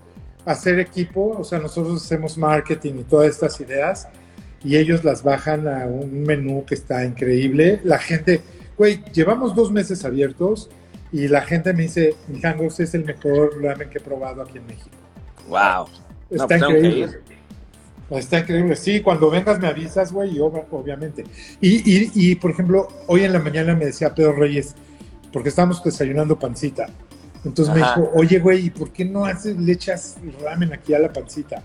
hacer 0.44 0.78
equipo, 0.78 1.36
o 1.38 1.42
sea, 1.44 1.58
nosotros 1.58 2.04
hacemos 2.04 2.38
marketing 2.38 2.94
y 3.00 3.04
todas 3.04 3.28
estas 3.30 3.60
ideas 3.60 4.06
y 4.64 4.76
ellos 4.76 5.02
las 5.02 5.24
bajan 5.24 5.66
a 5.66 5.86
un 5.86 6.22
menú 6.22 6.64
que 6.64 6.74
está 6.76 7.04
increíble. 7.04 7.80
La 7.82 7.98
gente, 7.98 8.42
güey, 8.76 9.02
llevamos 9.12 9.54
dos 9.54 9.70
meses 9.70 10.04
abiertos 10.04 10.70
y 11.12 11.28
la 11.28 11.42
gente 11.42 11.72
me 11.72 11.82
dice, 11.82 12.14
Mijangos 12.28 12.80
es 12.80 12.94
el 12.94 13.04
mejor 13.04 13.62
ramen 13.62 13.90
que 13.90 13.98
he 13.98 14.00
probado 14.00 14.42
aquí 14.42 14.58
en 14.58 14.66
México. 14.66 14.90
Wow. 15.48 15.86
Está 16.30 16.46
pues 16.46 16.62
increíble. 16.62 17.20
Está 18.10 18.38
increíble. 18.40 18.76
Sí, 18.76 19.00
cuando 19.00 19.30
vengas 19.30 19.58
me 19.58 19.68
avisas, 19.68 20.12
güey, 20.12 20.36
y 20.36 20.38
ob- 20.38 20.66
obviamente. 20.70 21.24
Y, 21.60 21.76
y, 21.90 22.10
y, 22.14 22.34
por 22.34 22.50
ejemplo, 22.50 22.88
hoy 23.06 23.24
en 23.24 23.32
la 23.32 23.38
mañana 23.38 23.74
me 23.74 23.86
decía 23.86 24.14
Pedro 24.14 24.34
Reyes, 24.34 24.74
porque 25.32 25.48
estábamos 25.48 25.82
desayunando 25.82 26.38
pancita. 26.38 26.88
Entonces 27.44 27.74
me 27.74 27.80
dijo, 27.80 28.10
oye, 28.14 28.38
güey, 28.38 28.66
¿y 28.66 28.70
por 28.70 28.92
qué 28.92 29.04
no 29.04 29.24
haces, 29.24 29.56
le 29.56 29.72
echas 29.72 30.16
ramen 30.42 30.72
aquí 30.72 30.94
a 30.94 30.98
la 30.98 31.12
pancita? 31.12 31.62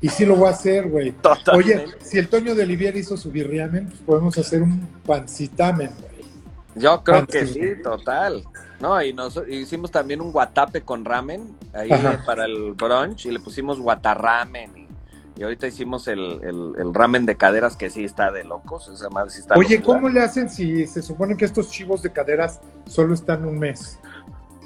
Y 0.00 0.08
sí 0.08 0.24
lo 0.24 0.36
voy 0.36 0.46
a 0.46 0.52
hacer, 0.52 0.88
güey. 0.88 1.12
Oye, 1.52 1.84
si 2.00 2.18
el 2.18 2.28
Toño 2.28 2.54
de 2.54 2.62
Olivier 2.62 2.96
hizo 2.96 3.16
su 3.16 3.30
birriamen, 3.32 3.86
pues 3.86 3.98
podemos 4.06 4.38
hacer 4.38 4.62
un 4.62 4.88
pancitamen, 5.04 5.90
güey. 5.98 6.07
Yo 6.74 7.02
creo 7.02 7.26
que 7.26 7.46
sí, 7.46 7.60
total. 7.82 8.44
No, 8.80 9.02
y 9.02 9.12
nos 9.12 9.40
hicimos 9.48 9.90
también 9.90 10.20
un 10.20 10.30
guatape 10.30 10.82
con 10.82 11.04
ramen 11.04 11.56
ahí 11.72 11.90
Ajá. 11.90 12.22
para 12.24 12.44
el 12.44 12.74
brunch 12.74 13.26
y 13.26 13.30
le 13.32 13.40
pusimos 13.40 13.80
guatarramen. 13.80 14.76
Y, 14.76 14.88
y 15.40 15.42
ahorita 15.42 15.66
hicimos 15.66 16.06
el, 16.08 16.20
el- 16.42 16.74
el 16.78 16.94
ramen 16.94 17.26
de 17.26 17.36
caderas 17.36 17.76
que 17.76 17.90
sí 17.90 18.04
está 18.04 18.30
de 18.30 18.44
locos. 18.44 18.88
Esa 18.88 19.08
madre 19.10 19.30
sí 19.30 19.40
está 19.40 19.56
Oye. 19.56 19.82
¿cómo 19.82 20.08
le 20.08 20.20
hacen 20.20 20.48
si 20.48 20.86
se 20.86 21.02
supone 21.02 21.36
que 21.36 21.44
estos 21.44 21.70
chivos 21.70 22.02
de 22.02 22.12
caderas 22.12 22.60
solo 22.86 23.14
están 23.14 23.44
un 23.44 23.58
mes? 23.58 23.98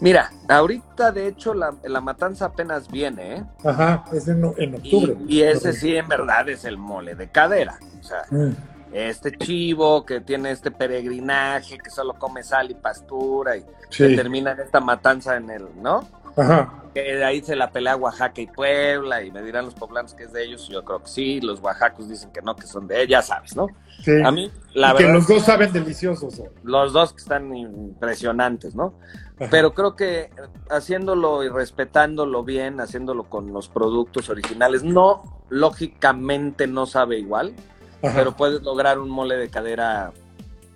Mira, 0.00 0.32
ahorita 0.48 1.12
de 1.12 1.28
hecho 1.28 1.54
la, 1.54 1.72
la 1.84 2.00
matanza 2.00 2.46
apenas 2.46 2.90
viene, 2.90 3.36
¿eh? 3.36 3.44
Ajá, 3.64 4.04
es 4.12 4.26
en, 4.26 4.44
en 4.58 4.74
Y, 4.74 4.76
octubre. 4.76 5.16
y 5.28 5.42
ese 5.42 5.72
sí 5.72 5.94
en 5.96 6.08
verdad 6.08 6.48
es 6.48 6.64
el 6.64 6.76
mole 6.76 7.14
de 7.14 7.28
cadera. 7.30 7.78
O 8.00 8.02
sea, 8.02 8.24
Mm. 8.30 8.50
Este 8.92 9.36
chivo 9.38 10.04
que 10.04 10.20
tiene 10.20 10.50
este 10.50 10.70
peregrinaje, 10.70 11.78
que 11.78 11.90
solo 11.90 12.14
come 12.14 12.42
sal 12.42 12.70
y 12.70 12.74
pastura 12.74 13.56
y 13.56 13.64
Sí. 13.90 14.08
que 14.08 14.16
termina 14.16 14.52
en 14.52 14.60
esta 14.60 14.80
matanza 14.80 15.36
en 15.36 15.50
el, 15.50 15.66
¿no? 15.82 16.06
Ajá. 16.36 16.82
Que 16.94 17.00
de 17.16 17.24
ahí 17.24 17.42
se 17.42 17.54
la 17.56 17.70
pelea 17.70 17.94
Oaxaca 17.96 18.40
y 18.40 18.46
Puebla 18.46 19.22
y 19.22 19.30
me 19.30 19.42
dirán 19.42 19.66
los 19.66 19.74
poblanos 19.74 20.14
que 20.14 20.24
es 20.24 20.32
de 20.32 20.44
ellos, 20.44 20.66
yo 20.68 20.82
creo 20.84 21.00
que 21.02 21.08
sí, 21.08 21.40
los 21.42 21.60
oaxacos 21.60 22.08
dicen 22.08 22.30
que 22.32 22.40
no, 22.42 22.56
que 22.56 22.66
son 22.66 22.86
de 22.86 22.96
ellos, 23.02 23.08
ya 23.10 23.22
sabes, 23.22 23.54
¿no? 23.56 23.66
Sí. 24.02 24.12
A 24.24 24.30
mí, 24.30 24.50
la 24.74 24.92
y 24.92 24.96
que 24.96 25.02
verdad, 25.04 25.14
los 25.18 25.28
dos 25.28 25.42
saben 25.42 25.72
deliciosos. 25.72 26.36
güey. 26.38 26.50
los 26.64 26.92
dos 26.94 27.12
que 27.12 27.20
están 27.20 27.54
impresionantes, 27.54 28.74
¿no? 28.74 28.94
Ajá. 29.38 29.48
Pero 29.50 29.74
creo 29.74 29.94
que 29.94 30.20
eh, 30.20 30.30
haciéndolo 30.70 31.42
y 31.44 31.48
respetándolo 31.50 32.42
bien, 32.44 32.80
haciéndolo 32.80 33.24
con 33.24 33.52
los 33.52 33.68
productos 33.68 34.28
originales, 34.30 34.82
no, 34.84 35.42
lógicamente 35.50 36.66
no 36.66 36.86
sabe 36.86 37.18
igual, 37.18 37.54
Ajá. 38.02 38.14
pero 38.18 38.36
puedes 38.36 38.62
lograr 38.62 38.98
un 38.98 39.08
mole 39.10 39.36
de 39.36 39.48
cadera 39.48 40.12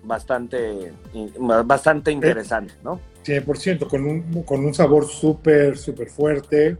bastante, 0.03 0.93
bastante 1.65 2.11
interesante, 2.11 2.73
¿no? 2.83 2.99
100%, 3.25 3.87
con 3.89 4.05
un, 4.05 4.43
con 4.43 4.63
un 4.63 4.73
sabor 4.73 5.05
súper, 5.05 5.77
súper 5.77 6.09
fuerte. 6.09 6.77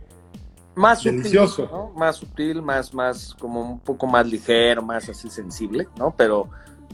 Más 0.75 0.99
sutil, 0.99 1.17
Delicioso. 1.17 1.67
¿no? 1.71 1.99
Más 1.99 2.15
sutil, 2.17 2.61
más, 2.61 2.93
más, 2.93 3.33
como 3.39 3.61
un 3.61 3.79
poco 3.79 4.07
más 4.07 4.25
ligero, 4.27 4.81
más 4.81 5.09
así 5.09 5.29
sensible, 5.29 5.87
¿no? 5.97 6.13
Pero 6.15 6.49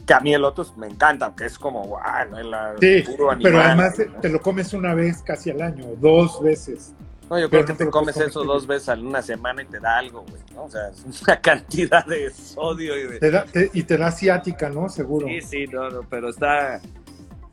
que 0.08 0.14
a 0.14 0.20
mí 0.22 0.34
el 0.34 0.44
otro 0.44 0.66
me 0.78 0.88
encanta, 0.88 1.34
que 1.38 1.46
es 1.46 1.60
como, 1.60 2.00
¿no? 2.32 2.38
El 2.40 2.52
Sí, 2.80 3.04
puro 3.12 3.30
pero 3.42 3.60
animal, 3.60 3.62
además 3.62 4.00
¿no? 4.00 4.20
te 4.22 4.30
lo 4.30 4.42
comes 4.42 4.74
una 4.74 4.94
vez 4.96 5.22
casi 5.22 5.52
al 5.52 5.62
año, 5.62 5.86
dos 6.00 6.42
veces. 6.42 6.94
No, 7.34 7.40
yo 7.40 7.50
creo 7.50 7.66
que 7.66 7.74
te 7.74 7.90
comes 7.90 8.16
eso 8.18 8.44
dos 8.44 8.68
veces 8.68 8.90
en 8.90 9.08
una 9.08 9.24
semana 9.24 9.64
y 9.64 9.66
te 9.66 9.80
da 9.80 9.98
algo, 9.98 10.24
güey, 10.30 10.42
¿no? 10.54 10.66
O 10.66 10.70
sea, 10.70 10.90
es 10.90 11.22
una 11.24 11.40
cantidad 11.42 12.06
de 12.06 12.30
sodio 12.32 12.96
y 12.96 13.08
de... 13.08 13.20
Te 13.20 13.32
da- 13.32 13.46
te- 13.46 13.72
y 13.74 13.82
te 13.84 13.98
da 13.98 14.12
ciática, 14.12 14.70
¿no? 14.70 14.88
Seguro. 14.88 15.26
Sí, 15.28 15.42
sí, 15.42 15.66
no, 15.66 15.90
no, 15.90 16.02
pero 16.10 16.30
está... 16.30 16.80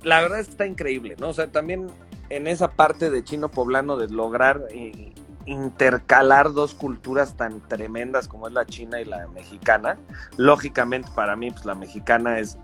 La 0.03 0.21
verdad 0.21 0.41
es 0.41 0.47
que 0.49 0.53
está 0.53 0.67
increíble, 0.67 1.17
¿no? 1.19 1.31
O 1.31 1.33
sea, 1.33 1.47
también 1.47 1.87
en 2.29 2.47
esa 2.47 2.73
parte 2.73 3.11
de 3.11 3.25
chino 3.25 3.51
poblano 3.51 3.97
de 3.97 4.09
lograr 4.09 4.67
y, 4.75 5.15
intercalar 5.47 6.53
dos 6.53 6.75
culturas 6.75 7.37
tan 7.37 7.61
tremendas 7.67 8.29
como 8.29 8.47
es 8.47 8.53
la 8.53 8.67
china 8.67 9.01
y 9.01 9.05
la 9.07 9.27
mexicana. 9.29 9.97
Lógicamente 10.37 11.09
para 11.15 11.35
mí 11.35 11.51
pues 11.51 11.65
la 11.65 11.75
mexicana 11.75 12.39
es 12.39 12.59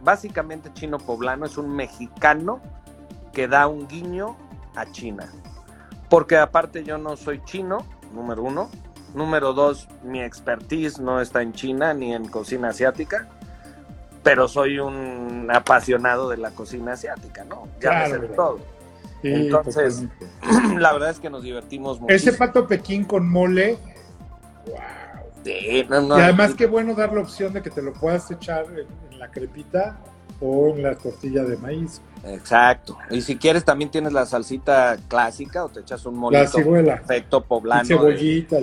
básicamente 0.00 0.72
chino 0.72 0.98
poblano, 0.98 1.44
es 1.46 1.56
un 1.58 1.76
mexicano 1.76 2.60
que 3.32 3.46
da 3.48 3.66
un 3.66 3.86
guiño 3.86 4.36
a 4.74 4.90
China. 4.90 5.30
Porque 6.12 6.36
aparte 6.36 6.84
yo 6.84 6.98
no 6.98 7.16
soy 7.16 7.42
chino, 7.42 7.86
número 8.12 8.42
uno. 8.42 8.68
Número 9.14 9.54
dos, 9.54 9.88
mi 10.04 10.20
expertise 10.20 10.98
no 10.98 11.22
está 11.22 11.40
en 11.40 11.54
China 11.54 11.94
ni 11.94 12.12
en 12.12 12.28
cocina 12.28 12.68
asiática, 12.68 13.30
pero 14.22 14.46
soy 14.46 14.78
un 14.78 15.48
apasionado 15.50 16.28
de 16.28 16.36
la 16.36 16.50
cocina 16.50 16.92
asiática, 16.92 17.46
¿no? 17.46 17.66
Ya 17.80 18.08
me 18.10 18.10
sé 18.10 18.18
todo. 18.36 18.58
Entonces, 19.22 20.04
la 20.76 20.92
verdad 20.92 21.08
es 21.08 21.18
que 21.18 21.30
nos 21.30 21.44
divertimos 21.44 21.98
mucho. 21.98 22.12
Ese 22.12 22.34
pato 22.34 22.66
Pekín 22.66 23.04
con 23.04 23.26
mole, 23.26 23.78
wow. 24.66 25.46
y 25.46 25.86
además 26.20 26.52
qué 26.54 26.66
bueno 26.66 26.94
dar 26.94 27.14
la 27.14 27.22
opción 27.22 27.54
de 27.54 27.62
que 27.62 27.70
te 27.70 27.80
lo 27.80 27.94
puedas 27.94 28.30
echar 28.30 28.66
en, 28.66 29.18
la 29.18 29.30
crepita 29.30 29.98
o 30.40 30.74
en 30.76 30.82
la 30.82 30.96
tortilla 30.96 31.44
de 31.44 31.56
maíz. 31.56 32.00
Exacto. 32.24 32.96
Y 33.10 33.20
si 33.20 33.36
quieres 33.36 33.64
también 33.64 33.90
tienes 33.90 34.12
la 34.12 34.26
salsita 34.26 34.96
clásica 35.08 35.64
o 35.64 35.68
te 35.68 35.80
echas 35.80 36.04
un 36.06 36.16
molito 36.16 36.58
perfecto 36.58 37.42
poblano. 37.42 37.82
Y 37.82 37.86
cebollita. 37.86 38.58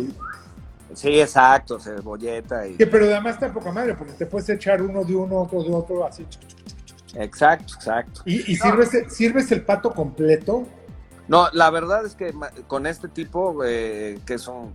Sí, 0.93 1.19
exacto, 1.19 1.79
cebolleta. 1.79 2.67
Y... 2.67 2.75
pero 2.77 3.05
además 3.05 3.37
poca 3.53 3.71
madre, 3.71 3.93
porque 3.93 4.13
te 4.13 4.25
puedes 4.25 4.49
echar 4.49 4.81
uno 4.81 5.03
de 5.03 5.15
uno, 5.15 5.41
otro 5.41 5.63
de 5.63 5.73
otro, 5.73 6.05
así. 6.05 6.25
Exacto, 7.15 7.73
exacto. 7.75 8.21
¿Y, 8.25 8.55
sirves, 8.55 8.91
sirves 9.09 9.51
el 9.51 9.63
pato 9.63 9.91
completo? 9.91 10.65
No, 11.27 11.47
la 11.53 11.69
verdad 11.69 12.05
es 12.05 12.15
que 12.15 12.33
con 12.67 12.87
este 12.87 13.07
tipo, 13.07 13.63
eh, 13.63 14.19
que 14.25 14.35
es 14.35 14.47
un, 14.47 14.73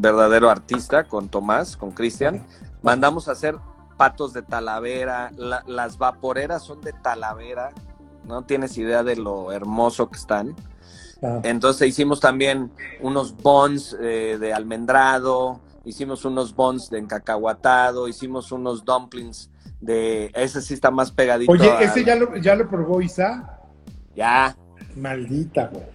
verdadero 0.00 0.50
artista, 0.50 1.04
con 1.04 1.28
Tomás, 1.28 1.76
con 1.76 1.90
Cristian, 1.90 2.42
mandamos 2.82 3.28
a 3.28 3.32
hacer 3.32 3.56
patos 4.02 4.32
de 4.32 4.42
talavera, 4.42 5.30
las 5.36 5.96
vaporeras 5.96 6.64
son 6.64 6.80
de 6.80 6.92
talavera, 6.92 7.70
no 8.24 8.42
tienes 8.42 8.76
idea 8.76 9.04
de 9.04 9.14
lo 9.14 9.52
hermoso 9.52 10.10
que 10.10 10.18
están. 10.18 10.56
Ah. 11.22 11.38
Entonces 11.44 11.86
hicimos 11.86 12.18
también 12.18 12.72
unos 13.00 13.36
buns 13.36 13.96
eh, 14.00 14.38
de 14.40 14.52
almendrado, 14.52 15.60
hicimos 15.84 16.24
unos 16.24 16.52
buns 16.52 16.90
de 16.90 16.98
encacahuatado, 16.98 18.08
hicimos 18.08 18.50
unos 18.50 18.84
dumplings 18.84 19.50
de 19.80 20.32
ese 20.34 20.60
sí 20.62 20.74
está 20.74 20.90
más 20.90 21.12
pegadito. 21.12 21.52
Oye, 21.52 21.72
ese 21.80 22.02
ya 22.02 22.16
lo, 22.16 22.36
ya 22.38 22.56
lo 22.56 22.68
probó 22.68 23.00
Isa. 23.00 23.60
Ya. 24.16 24.56
Maldita, 24.96 25.68
güey. 25.68 25.86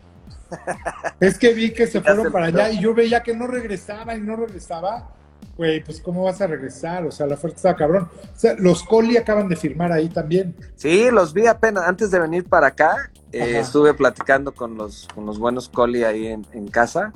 es 1.20 1.38
que 1.38 1.54
vi 1.54 1.74
que 1.74 1.88
se 1.88 2.00
fueron 2.00 2.32
para 2.32 2.46
allá 2.46 2.72
y 2.72 2.80
yo 2.80 2.94
veía 2.94 3.22
que 3.22 3.36
no 3.36 3.48
regresaba 3.48 4.16
y 4.16 4.22
no 4.22 4.38
regresaba. 4.38 5.10
Güey, 5.58 5.84
pues 5.84 6.00
¿cómo 6.00 6.24
vas 6.24 6.40
a 6.42 6.48
regresar? 6.48 7.06
O 7.06 7.12
sea, 7.12 7.26
la 7.26 7.36
fuerza 7.36 7.56
está 7.58 7.76
cabrón. 7.76 8.10
O 8.14 8.40
sea, 8.40 8.56
los 8.60 8.84
Coli 8.84 9.18
acaban 9.18 9.50
de 9.50 9.56
firmar 9.56 9.92
ahí 9.92 10.08
también. 10.08 10.56
Sí, 10.76 11.10
los 11.12 11.34
vi 11.34 11.48
apenas. 11.48 11.86
Antes 11.86 12.12
de 12.12 12.20
venir 12.20 12.46
para 12.46 12.68
acá, 12.68 13.12
eh, 13.32 13.58
estuve 13.60 13.94
platicando 13.96 14.54
con 14.54 14.78
los, 14.78 15.08
con 15.16 15.26
los 15.26 15.40
buenos 15.40 15.68
Coli 15.68 16.04
ahí 16.04 16.28
en, 16.28 16.68
casa, 16.68 17.12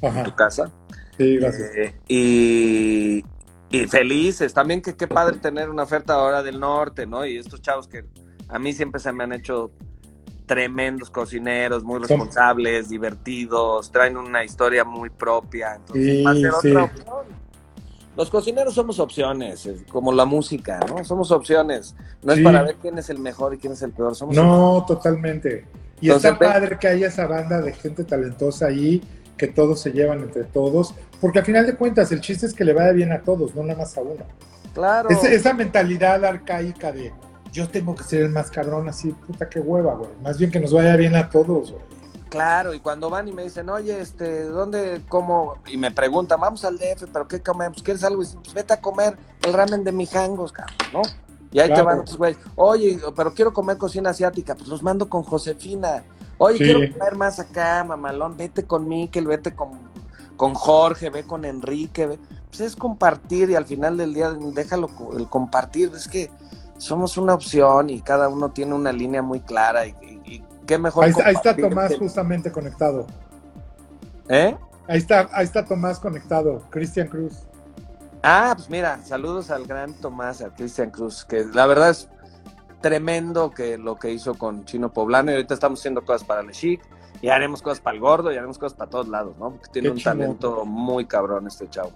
en 0.00 0.22
tu 0.24 0.34
casa. 0.34 0.70
Sí, 1.18 1.36
gracias. 1.36 1.70
Eh, 1.76 1.94
y, 2.08 3.24
y 3.70 3.86
felices. 3.88 4.54
También 4.54 4.80
que 4.80 4.96
qué 4.96 5.06
padre 5.06 5.36
tener 5.36 5.68
una 5.68 5.82
oferta 5.82 6.14
ahora 6.14 6.42
del 6.42 6.58
norte, 6.58 7.06
¿no? 7.06 7.26
Y 7.26 7.36
estos 7.36 7.60
chavos 7.60 7.88
que 7.88 8.06
a 8.48 8.58
mí 8.58 8.72
siempre 8.72 9.00
se 9.00 9.12
me 9.12 9.24
han 9.24 9.34
hecho 9.34 9.70
tremendos 10.46 11.10
cocineros, 11.10 11.84
muy 11.84 12.00
responsables, 12.00 12.88
divertidos, 12.88 13.90
traen 13.90 14.16
una 14.16 14.44
historia 14.44 14.84
muy 14.84 15.10
propia. 15.10 15.76
Entonces, 15.76 16.26
otra 16.26 16.84
opción. 16.84 16.90
Los 18.16 18.28
cocineros 18.28 18.74
somos 18.74 18.98
opciones, 18.98 19.68
como 19.90 20.12
la 20.12 20.24
música, 20.24 20.80
¿no? 20.86 21.02
Somos 21.04 21.30
opciones. 21.30 21.94
No 22.22 22.32
es 22.32 22.40
para 22.40 22.62
ver 22.62 22.76
quién 22.76 22.98
es 22.98 23.08
el 23.08 23.18
mejor 23.18 23.54
y 23.54 23.58
quién 23.58 23.72
es 23.72 23.82
el 23.82 23.92
peor. 23.92 24.14
Somos 24.14 24.36
no, 24.36 24.84
totalmente. 24.86 25.66
Y 26.00 26.10
está 26.10 26.38
padre 26.38 26.78
que 26.78 26.88
haya 26.88 27.06
esa 27.06 27.26
banda 27.26 27.60
de 27.60 27.72
gente 27.72 28.04
talentosa 28.04 28.66
ahí 28.66 29.02
que 29.36 29.48
todos 29.48 29.80
se 29.80 29.90
llevan 29.92 30.20
entre 30.20 30.44
todos, 30.44 30.94
porque 31.20 31.40
al 31.40 31.44
final 31.44 31.66
de 31.66 31.74
cuentas 31.74 32.12
el 32.12 32.20
chiste 32.20 32.46
es 32.46 32.54
que 32.54 32.64
le 32.64 32.72
vaya 32.72 32.92
bien 32.92 33.12
a 33.12 33.22
todos, 33.22 33.54
no 33.54 33.62
nada 33.62 33.78
más 33.78 33.96
a 33.96 34.02
uno. 34.02 34.24
Claro. 34.74 35.08
esa 35.10 35.52
mentalidad 35.52 36.24
arcaica 36.24 36.92
de 36.92 37.12
yo 37.52 37.68
tengo 37.68 37.94
que 37.94 38.04
ser 38.04 38.22
el 38.22 38.30
más 38.30 38.50
cabrón, 38.50 38.88
así, 38.88 39.12
puta 39.12 39.48
que 39.48 39.60
hueva, 39.60 39.94
güey. 39.94 40.10
Más 40.22 40.38
bien 40.38 40.50
que 40.50 40.58
nos 40.58 40.72
vaya 40.72 40.96
bien 40.96 41.14
a 41.14 41.28
todos, 41.28 41.72
güey. 41.72 41.82
Claro, 42.32 42.72
y 42.72 42.80
cuando 42.80 43.10
van 43.10 43.28
y 43.28 43.32
me 43.32 43.42
dicen, 43.42 43.68
oye, 43.68 44.00
este, 44.00 44.44
¿dónde 44.44 45.02
como? 45.06 45.58
Y 45.66 45.76
me 45.76 45.90
preguntan, 45.90 46.40
vamos 46.40 46.64
al 46.64 46.78
DF, 46.78 47.04
¿pero 47.12 47.28
qué 47.28 47.42
comemos? 47.42 47.82
¿Quieres 47.82 48.02
algo? 48.04 48.22
Y 48.22 48.24
dicen, 48.24 48.40
pues 48.42 48.54
vete 48.54 48.72
a 48.72 48.80
comer 48.80 49.18
el 49.42 49.52
ramen 49.52 49.84
de 49.84 49.92
mijangos, 49.92 50.50
cabrón, 50.50 50.76
¿no? 50.94 51.02
Y 51.50 51.60
ahí 51.60 51.74
te 51.74 51.82
van 51.82 52.04
güey, 52.16 52.34
oye, 52.56 52.98
pero 53.14 53.34
quiero 53.34 53.52
comer 53.52 53.76
cocina 53.76 54.08
asiática, 54.08 54.54
pues 54.54 54.66
los 54.68 54.82
mando 54.82 55.10
con 55.10 55.24
Josefina. 55.24 56.04
Oye, 56.38 56.56
quiero 56.56 56.80
comer 56.90 57.16
más 57.16 57.38
acá, 57.38 57.84
mamalón, 57.84 58.34
vete 58.38 58.64
con 58.64 58.88
Miquel, 58.88 59.26
vete 59.26 59.54
con, 59.54 59.72
con 60.38 60.54
Jorge, 60.54 61.10
ve 61.10 61.24
con 61.24 61.44
Enrique, 61.44 62.18
pues 62.48 62.60
es 62.62 62.76
compartir 62.76 63.50
y 63.50 63.56
al 63.56 63.66
final 63.66 63.98
del 63.98 64.14
día 64.14 64.30
déjalo 64.30 64.88
el 65.18 65.28
compartir, 65.28 65.92
es 65.94 66.08
que 66.08 66.30
somos 66.78 67.18
una 67.18 67.34
opción 67.34 67.90
y 67.90 68.00
cada 68.00 68.30
uno 68.30 68.52
tiene 68.52 68.72
una 68.72 68.90
línea 68.90 69.20
muy 69.20 69.40
clara 69.40 69.86
y, 69.86 70.42
qué 70.72 70.78
mejor. 70.78 71.04
Ahí, 71.04 71.12
ahí 71.24 71.34
está 71.34 71.54
Tomás 71.54 71.96
justamente 71.96 72.50
conectado. 72.50 73.06
¿Eh? 74.28 74.56
Ahí 74.88 74.98
está, 74.98 75.28
ahí 75.32 75.44
está 75.44 75.64
Tomás 75.64 75.98
conectado, 75.98 76.62
Cristian 76.70 77.08
Cruz. 77.08 77.46
Ah, 78.22 78.52
pues 78.56 78.70
mira, 78.70 78.98
saludos 79.04 79.50
al 79.50 79.66
gran 79.66 79.94
Tomás, 79.94 80.40
a 80.42 80.50
Cristian 80.50 80.90
Cruz, 80.90 81.24
que 81.24 81.44
la 81.44 81.66
verdad 81.66 81.90
es 81.90 82.08
tremendo 82.80 83.50
que 83.50 83.78
lo 83.78 83.96
que 83.96 84.10
hizo 84.10 84.34
con 84.34 84.64
Chino 84.64 84.92
Poblano 84.92 85.30
y 85.30 85.34
ahorita 85.34 85.54
estamos 85.54 85.80
haciendo 85.80 86.04
cosas 86.04 86.24
para 86.24 86.40
el 86.40 86.50
Chic 86.50 86.80
y 87.20 87.28
haremos 87.28 87.62
cosas 87.62 87.80
para 87.80 87.94
el 87.94 88.00
gordo 88.00 88.32
y 88.32 88.36
haremos 88.36 88.58
cosas 88.58 88.76
para 88.76 88.90
todos 88.90 89.08
lados, 89.08 89.36
¿no? 89.38 89.50
Porque 89.50 89.68
tiene 89.72 89.90
un 89.90 90.02
talento 90.02 90.64
muy 90.64 91.04
cabrón 91.04 91.46
este 91.46 91.68
chavo. 91.68 91.92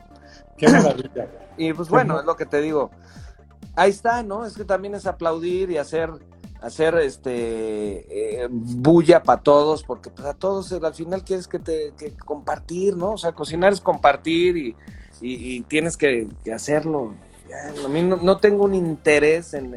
Qué 0.57 0.69
maravilla. 0.69 1.29
y 1.57 1.73
pues 1.73 1.89
bueno, 1.89 2.21
es 2.21 2.27
lo 2.27 2.37
que 2.37 2.47
te 2.47 2.61
digo. 2.61 2.91
Ahí 3.75 3.91
está, 3.91 4.23
¿no? 4.23 4.47
Es 4.47 4.57
que 4.57 4.65
también 4.65 4.95
es 4.95 5.07
aplaudir 5.07 5.71
y 5.71 5.79
hacer 5.79 6.11
hacer 6.67 6.97
este 6.97 8.43
eh, 8.43 8.49
bulla 8.51 9.23
para 9.23 9.41
todos, 9.41 9.83
porque 9.83 10.11
pues, 10.11 10.27
a 10.27 10.35
todos 10.35 10.73
al 10.73 10.95
final 10.95 11.25
quieres 11.25 11.49
que 11.49 11.59
te 11.59 11.93
que 11.97 12.13
compartir, 12.13 12.97
¿no? 12.97 13.13
O 13.13 13.19
sea, 13.19 13.33
cocinar 13.33 13.73
es 13.73 13.81
compartir 13.81 14.57
y, 14.57 14.77
y, 15.21 15.61
tienes 15.63 15.97
que, 15.97 16.29
hacerlo. 16.55 17.15
a 17.85 17.89
mí 17.89 18.03
no, 18.03 18.37
tengo 18.39 18.65
un 18.65 18.75
interés 18.75 19.55
en, 19.55 19.77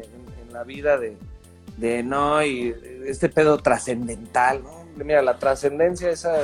la 0.52 0.64
vida 0.64 0.98
de, 0.98 1.16
de 1.78 2.02
no, 2.02 2.44
y 2.44 2.74
este 3.06 3.28
pedo 3.28 3.58
trascendental, 3.58 4.62
¿no? 4.62 4.80
Mira, 5.04 5.22
la 5.22 5.38
trascendencia 5.38 6.10
esa 6.10 6.42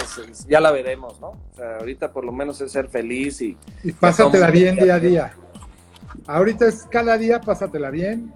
ya 0.48 0.60
la 0.60 0.70
veremos, 0.70 1.20
¿no? 1.20 1.30
O 1.30 1.56
sea, 1.56 1.78
ahorita 1.78 2.12
por 2.12 2.24
lo 2.24 2.32
menos 2.32 2.60
es 2.60 2.72
ser 2.72 2.88
feliz 2.88 3.42
y... 3.42 3.56
Y 3.82 3.92
pásatela 3.92 4.50
bien 4.50 4.76
día 4.76 4.94
a 4.94 5.00
día. 5.00 5.34
Ahorita 6.26 6.66
es 6.66 6.86
cada 6.90 7.18
día 7.18 7.40
pásatela 7.40 7.90
bien, 7.90 8.32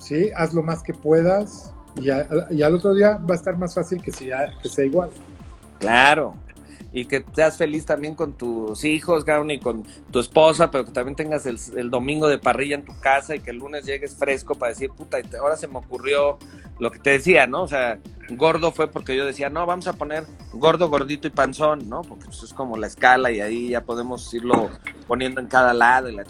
¿sí? 0.00 0.30
Haz 0.34 0.52
lo 0.52 0.62
más 0.62 0.82
que 0.82 0.92
puedas 0.92 1.72
y, 1.96 2.10
al 2.10 2.74
otro 2.74 2.94
día 2.94 3.18
va 3.18 3.34
a 3.34 3.36
estar 3.36 3.56
más 3.56 3.74
fácil 3.74 4.02
que, 4.02 4.10
sea, 4.10 4.52
que 4.62 4.68
sea 4.68 4.84
igual. 4.84 5.10
Claro, 5.78 6.34
y 6.92 7.04
que 7.04 7.24
seas 7.34 7.56
feliz 7.56 7.86
también 7.86 8.14
con 8.14 8.32
tus 8.32 8.84
hijos, 8.84 9.24
Gauni, 9.24 9.54
y 9.54 9.60
con 9.60 9.84
tu 10.10 10.18
esposa, 10.18 10.70
pero 10.70 10.84
que 10.84 10.92
también 10.92 11.16
tengas 11.16 11.46
el, 11.46 11.90
domingo 11.90 12.28
de 12.28 12.38
parrilla 12.38 12.74
en 12.74 12.84
tu 12.84 12.98
casa 13.00 13.36
y 13.36 13.40
que 13.40 13.50
el 13.50 13.58
lunes 13.58 13.84
llegues 13.86 14.16
fresco 14.16 14.54
para 14.56 14.70
decir, 14.70 14.90
puta, 14.90 15.18
ahora 15.40 15.56
se 15.56 15.68
me 15.68 15.78
ocurrió 15.78 16.38
lo 16.78 16.90
que 16.90 16.98
te 16.98 17.10
decía, 17.10 17.46
¿no? 17.46 17.62
O 17.62 17.68
sea, 17.68 17.98
gordo 18.30 18.72
fue 18.72 18.88
porque 18.88 19.16
yo 19.16 19.24
decía, 19.24 19.50
no, 19.50 19.66
vamos 19.66 19.86
a 19.86 19.92
poner 19.92 20.24
gordo, 20.52 20.88
gordito 20.88 21.28
y 21.28 21.30
panzón, 21.30 21.88
¿no? 21.88 22.02
Porque 22.02 22.28
eso 22.28 22.44
es 22.44 22.52
como 22.52 22.76
la 22.76 22.88
escala 22.88 23.30
y 23.30 23.40
ahí 23.40 23.68
ya 23.68 23.82
podemos 23.82 24.32
irlo 24.34 24.70
poniendo 25.06 25.40
en 25.40 25.46
cada 25.46 25.72
lado 25.74 26.08
y 26.08 26.14
la 26.14 26.24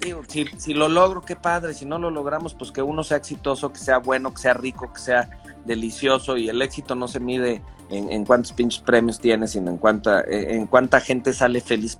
Digo, 0.00 0.22
si, 0.26 0.46
si 0.58 0.74
lo 0.74 0.88
logro, 0.88 1.22
qué 1.22 1.36
padre, 1.36 1.74
si 1.74 1.84
no 1.84 1.98
lo 1.98 2.10
logramos, 2.10 2.54
pues 2.54 2.72
que 2.72 2.82
uno 2.82 3.04
sea 3.04 3.18
exitoso, 3.18 3.72
que 3.72 3.78
sea 3.78 3.98
bueno, 3.98 4.32
que 4.32 4.40
sea 4.40 4.54
rico, 4.54 4.92
que 4.92 5.00
sea 5.00 5.28
delicioso 5.64 6.36
y 6.36 6.48
el 6.48 6.62
éxito 6.62 6.94
no 6.94 7.06
se 7.06 7.20
mide 7.20 7.62
en, 7.90 8.24
cuántos 8.24 8.52
pinches 8.52 8.80
premios 8.80 9.18
tienes, 9.18 9.50
sino 9.50 9.70
en 9.70 9.76
cuánta, 9.76 10.22
en 10.26 10.66
cuánta 10.66 11.00
gente 11.00 11.32
sale 11.32 11.60
feliz 11.60 11.98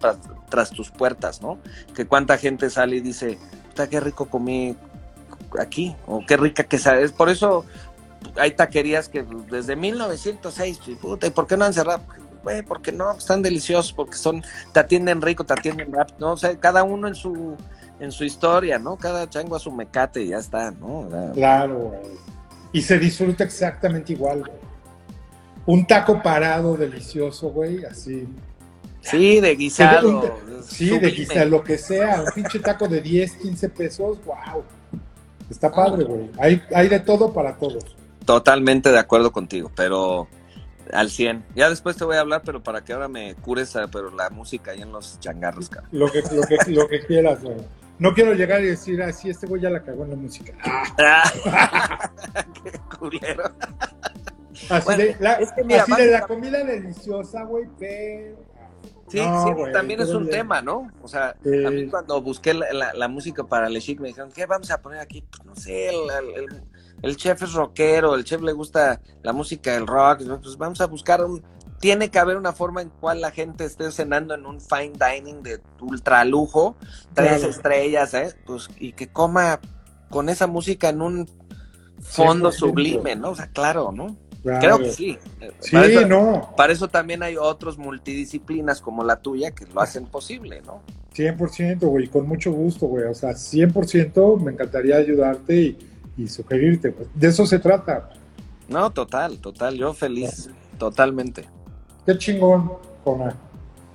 tras 0.49 0.71
tus 0.71 0.91
puertas, 0.91 1.43
¿no? 1.43 1.59
Que 1.95 2.07
cuánta 2.07 2.39
gente 2.39 2.71
sale 2.71 2.97
y 2.97 3.01
dice, 3.01 3.39
puta, 3.69 3.89
qué 3.89 3.99
rico 3.99 4.27
comí 4.27 4.77
aquí, 5.59 5.97
o 6.07 6.25
qué 6.25 6.37
rica 6.37 6.65
que 6.65 6.79
sabes. 6.79 7.13
Por 7.13 7.29
eso 7.29 7.65
hay 8.37 8.53
taquerías 8.53 9.09
que 9.09 9.25
desde 9.51 9.75
1906, 9.75 10.81
puta, 11.01 11.27
¿y 11.27 11.31
por 11.31 11.47
qué 11.47 11.57
no 11.57 11.65
han 11.65 11.75
cerrado? 11.75 12.03
Güey, 12.45 12.63
porque 12.63 12.93
no, 12.93 13.13
están 13.13 13.43
deliciosos, 13.43 13.93
porque 13.93 14.17
son, 14.17 14.43
te 14.73 14.81
atienden 14.81 15.21
rico, 15.21 15.45
te 15.45 15.53
atienden 15.53 15.93
rápido, 15.93 16.19
¿no? 16.21 16.33
O 16.33 16.37
sea, 16.37 16.57
cada 16.59 16.85
uno 16.85 17.09
en 17.09 17.15
su, 17.15 17.57
en 18.01 18.11
su 18.11 18.25
historia, 18.25 18.79
¿no? 18.79 18.97
Cada 18.97 19.29
chango 19.29 19.57
a 19.57 19.61
su 19.61 19.71
mecate 19.71 20.23
y 20.23 20.29
ya 20.29 20.39
está, 20.39 20.71
¿no? 20.71 21.09
claro, 21.35 21.79
güey. 21.79 22.01
Y 22.73 22.83
se 22.83 22.99
disfruta 22.99 23.45
exactamente 23.45 24.13
igual, 24.13 24.41
güey. 24.41 24.53
un 25.67 25.87
taco 25.87 26.23
parado 26.23 26.77
delicioso, 26.77 27.51
güey, 27.51 27.85
así. 27.85 28.27
Sí, 29.03 29.41
de 29.41 29.57
guisado. 29.57 30.39
Sí, 30.63 30.99
de 30.99 31.11
guisado, 31.11 31.49
lo 31.49 31.65
que 31.65 31.79
sea, 31.79 32.23
un 32.23 32.33
pinche 32.33 32.59
taco 32.59 32.87
de 32.87 33.01
10, 33.01 33.37
15 33.37 33.69
pesos, 33.71 34.19
wow. 34.25 34.63
Está 35.51 35.71
padre, 35.71 36.05
güey. 36.05 36.31
Hay, 36.39 36.63
hay 36.75 36.89
de 36.89 37.01
todo 37.01 37.33
para 37.33 37.57
todos. 37.57 37.85
Totalmente 38.25 38.93
de 38.93 38.99
acuerdo 38.99 39.33
contigo, 39.33 39.71
pero 39.75 40.29
al 40.93 41.11
100. 41.11 41.45
Ya 41.57 41.69
después 41.69 41.97
te 41.97 42.05
voy 42.05 42.17
a 42.17 42.21
hablar, 42.21 42.43
pero 42.45 42.63
para 42.63 42.83
que 42.83 42.93
ahora 42.93 43.09
me 43.09 43.35
cures 43.35 43.75
eh, 43.77 43.81
pero 43.91 44.15
la 44.15 44.31
música 44.31 44.73
ahí 44.73 44.83
en 44.83 44.93
los 44.93 45.19
changarros, 45.19 45.69
cara. 45.69 45.89
Lo 45.91 46.11
que, 46.11 46.23
lo 46.33 46.43
que, 46.43 46.59
lo 46.71 46.89
que 46.89 47.01
quieras, 47.05 47.43
güey. 47.43 47.57
No 48.01 48.13
quiero 48.15 48.33
llegar 48.35 48.63
y 48.63 48.67
decir, 48.67 49.01
ah, 49.03 49.13
sí, 49.13 49.31
este 49.31 49.47
güey 49.47 49.61
ya 49.63 49.71
la 49.71 49.83
cagó 49.83 50.05
en 50.05 50.11
la 50.11 50.17
música. 50.17 50.53
Qué 52.65 52.73
culero. 52.99 53.45
Así, 54.69 54.85
Bueno, 54.85 55.03
de, 55.05 55.17
la, 55.21 55.35
es 55.35 55.53
que 55.53 55.65
mira, 55.65 55.83
así 55.83 55.95
de 55.95 56.11
la 56.11 56.21
comida 56.23 56.65
deliciosa, 56.65 57.45
güey, 57.45 57.65
pero... 57.79 58.39
Sí, 59.09 59.19
No, 59.21 59.45
sí, 59.45 59.53
güey, 59.53 59.73
también 59.73 60.01
es 60.01 60.11
un 60.11 60.25
bien. 60.25 60.39
tema, 60.39 60.63
¿no? 60.63 60.89
O 61.03 61.09
sea, 61.09 61.35
Sí. 61.43 61.65
a 61.65 61.71
mí 61.71 61.89
cuando 61.89 62.21
busqué 62.23 62.55
la, 62.55 62.73
la- 62.73 62.93
la 62.95 63.09
música 63.09 63.43
para 63.45 63.69
Le 63.69 63.81
Chic 63.81 64.01
me 64.01 64.09
dijeron, 64.09 64.31
¿qué 64.33 64.47
vamos 64.47 64.71
a 64.71 64.81
poner 64.81 65.01
aquí? 65.01 65.23
Pues 65.23 65.45
no 65.45 65.55
sé, 65.57 65.89
el, 65.89 65.97
el- 66.11 66.45
el- 66.45 66.63
el 67.03 67.17
chef 67.17 67.43
es 67.43 67.53
rockero, 67.55 68.15
el 68.15 68.25
chef 68.25 68.41
le 68.43 68.53
gusta 68.53 69.01
la 69.23 69.33
música 69.33 69.73
del 69.73 69.87
rock, 69.87 70.23
pues 70.43 70.57
vamos 70.57 70.81
a 70.81 70.87
buscar 70.87 71.25
un... 71.25 71.43
Tiene 71.81 72.11
que 72.11 72.19
haber 72.19 72.37
una 72.37 72.53
forma 72.53 72.83
en 72.83 72.91
cual 72.91 73.21
la 73.23 73.31
gente 73.31 73.65
esté 73.65 73.91
cenando 73.91 74.35
en 74.35 74.47
un 74.47 74.61
fine 74.61 74.93
dining 74.93 75.43
de 75.43 75.61
ultra 75.81 76.25
lujo, 76.25 76.77
tres 77.15 77.39
Claro. 77.39 77.51
estrellas, 77.51 78.15
¿eh? 78.15 78.35
Pues, 78.47 78.69
y 78.79 78.93
que 78.93 79.09
coma 79.09 79.61
con 80.11 80.29
esa 80.29 80.47
música 80.47 80.91
en 80.91 81.01
un 81.03 81.29
fondo 82.01 82.51
100%. 82.51 82.53
sublime, 82.53 83.17
¿no? 83.17 83.31
O 83.31 83.35
sea, 83.35 83.49
claro, 83.49 83.93
¿no? 83.93 84.17
Claro. 84.43 84.61
Creo 84.61 84.79
que 84.79 84.93
sí. 84.93 85.19
Sí, 85.61 85.73
Para 85.73 85.87
eso- 85.87 86.07
no, 86.07 86.53
para 86.57 86.73
eso 86.73 86.89
también 86.89 87.23
hay 87.23 87.37
otros 87.37 87.77
multidisciplinas 87.79 88.81
como 88.81 89.05
la 89.05 89.17
tuya 89.17 89.51
que 89.53 89.67
lo 89.67 89.81
hacen 89.81 90.07
posible, 90.07 90.63
¿no? 90.63 90.83
100%, 91.15 91.89
güey, 91.89 92.09
con 92.09 92.27
mucho 92.29 92.53
gusto, 92.53 92.87
güey. 92.87 93.05
O 93.05 93.15
sea, 93.15 93.35
100% 93.35 94.37
me 94.39 94.53
encantaría 94.53 94.97
ayudarte 94.97 95.57
y, 95.57 95.79
y 96.17 96.29
sugerirte. 96.29 96.91
güey. 96.91 97.07
De 97.15 97.29
eso 97.29 97.45
se 97.47 97.59
trata. 97.59 98.11
No, 98.69 98.91
total, 98.91 99.39
total. 99.39 99.77
Yo 99.77 99.93
feliz, 99.93 100.49
totalmente. 100.79 101.45
Qué 102.13 102.19
chingón, 102.19 102.73
Jona. 103.05 103.35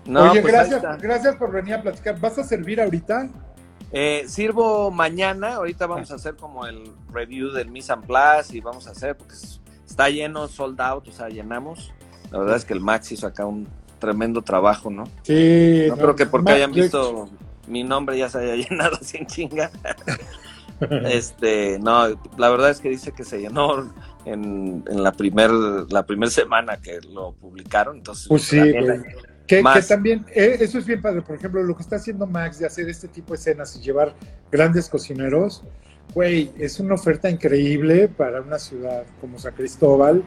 No, 0.05 0.31
Oye, 0.31 0.41
pues 0.41 0.53
gracias, 0.53 0.83
gracias 1.01 1.35
por 1.35 1.51
venir 1.51 1.73
a 1.75 1.81
platicar. 1.81 2.19
¿Vas 2.19 2.37
a 2.37 2.43
servir 2.43 2.79
ahorita? 2.79 3.27
Eh, 3.91 4.25
sirvo 4.27 4.91
mañana, 4.91 5.55
ahorita 5.55 5.87
vamos 5.87 6.11
a 6.11 6.15
hacer 6.15 6.35
como 6.35 6.65
el 6.67 6.91
review 7.11 7.51
del 7.51 7.69
Mise 7.69 7.93
en 7.93 8.01
Place 8.01 8.55
y 8.55 8.61
vamos 8.61 8.87
a 8.87 8.91
hacer, 8.91 9.15
porque 9.17 9.33
es- 9.33 9.61
está 9.87 10.09
lleno, 10.09 10.47
sold 10.47 10.79
out, 10.81 11.07
o 11.07 11.11
sea, 11.11 11.29
llenamos. 11.29 11.91
La 12.31 12.39
verdad 12.39 12.55
es 12.57 12.65
que 12.65 12.73
el 12.73 12.81
Max 12.81 13.11
hizo 13.11 13.25
acá 13.27 13.45
un 13.45 13.67
tremendo 13.99 14.41
trabajo, 14.41 14.89
¿no? 14.89 15.05
Sí. 15.23 15.85
No 15.89 15.95
creo 15.97 16.15
que 16.15 16.25
porque 16.25 16.51
hayan 16.51 16.71
visto 16.71 17.29
mi 17.67 17.83
nombre 17.83 18.17
ya 18.17 18.29
se 18.29 18.39
haya 18.39 18.55
llenado 18.69 18.97
sin 19.01 19.25
chinga. 19.25 19.71
Este, 21.05 21.79
no, 21.79 22.07
la 22.37 22.49
verdad 22.49 22.69
es 22.69 22.81
que 22.81 22.89
dice 22.89 23.13
que 23.13 23.23
se 23.23 23.39
llenó 23.39 23.93
en, 24.25 24.83
en 24.87 25.03
la 25.03 25.11
primer 25.11 25.51
la 25.51 26.05
primer 26.05 26.29
semana 26.29 26.77
que 26.77 26.99
lo 27.01 27.33
publicaron, 27.33 27.97
entonces 27.97 28.27
Pues 28.27 28.43
sí, 28.43 28.59
Que, 29.47 29.63
también, 29.87 30.25
eh, 30.33 30.57
eso 30.59 30.79
es 30.79 30.85
bien 30.87 31.01
padre. 31.01 31.21
Por 31.21 31.35
ejemplo, 31.35 31.61
lo 31.61 31.75
que 31.75 31.83
está 31.83 31.97
haciendo 31.97 32.25
Max 32.25 32.57
de 32.59 32.65
hacer 32.65 32.89
este 32.89 33.07
tipo 33.07 33.33
de 33.33 33.39
escenas 33.39 33.75
y 33.75 33.79
llevar 33.79 34.15
grandes 34.51 34.89
cocineros, 34.89 35.61
güey, 36.15 36.51
es 36.57 36.79
una 36.79 36.95
oferta 36.95 37.29
increíble 37.29 38.07
para 38.07 38.41
una 38.41 38.57
ciudad 38.57 39.03
como 39.21 39.37
San 39.37 39.53
Cristóbal. 39.53 40.23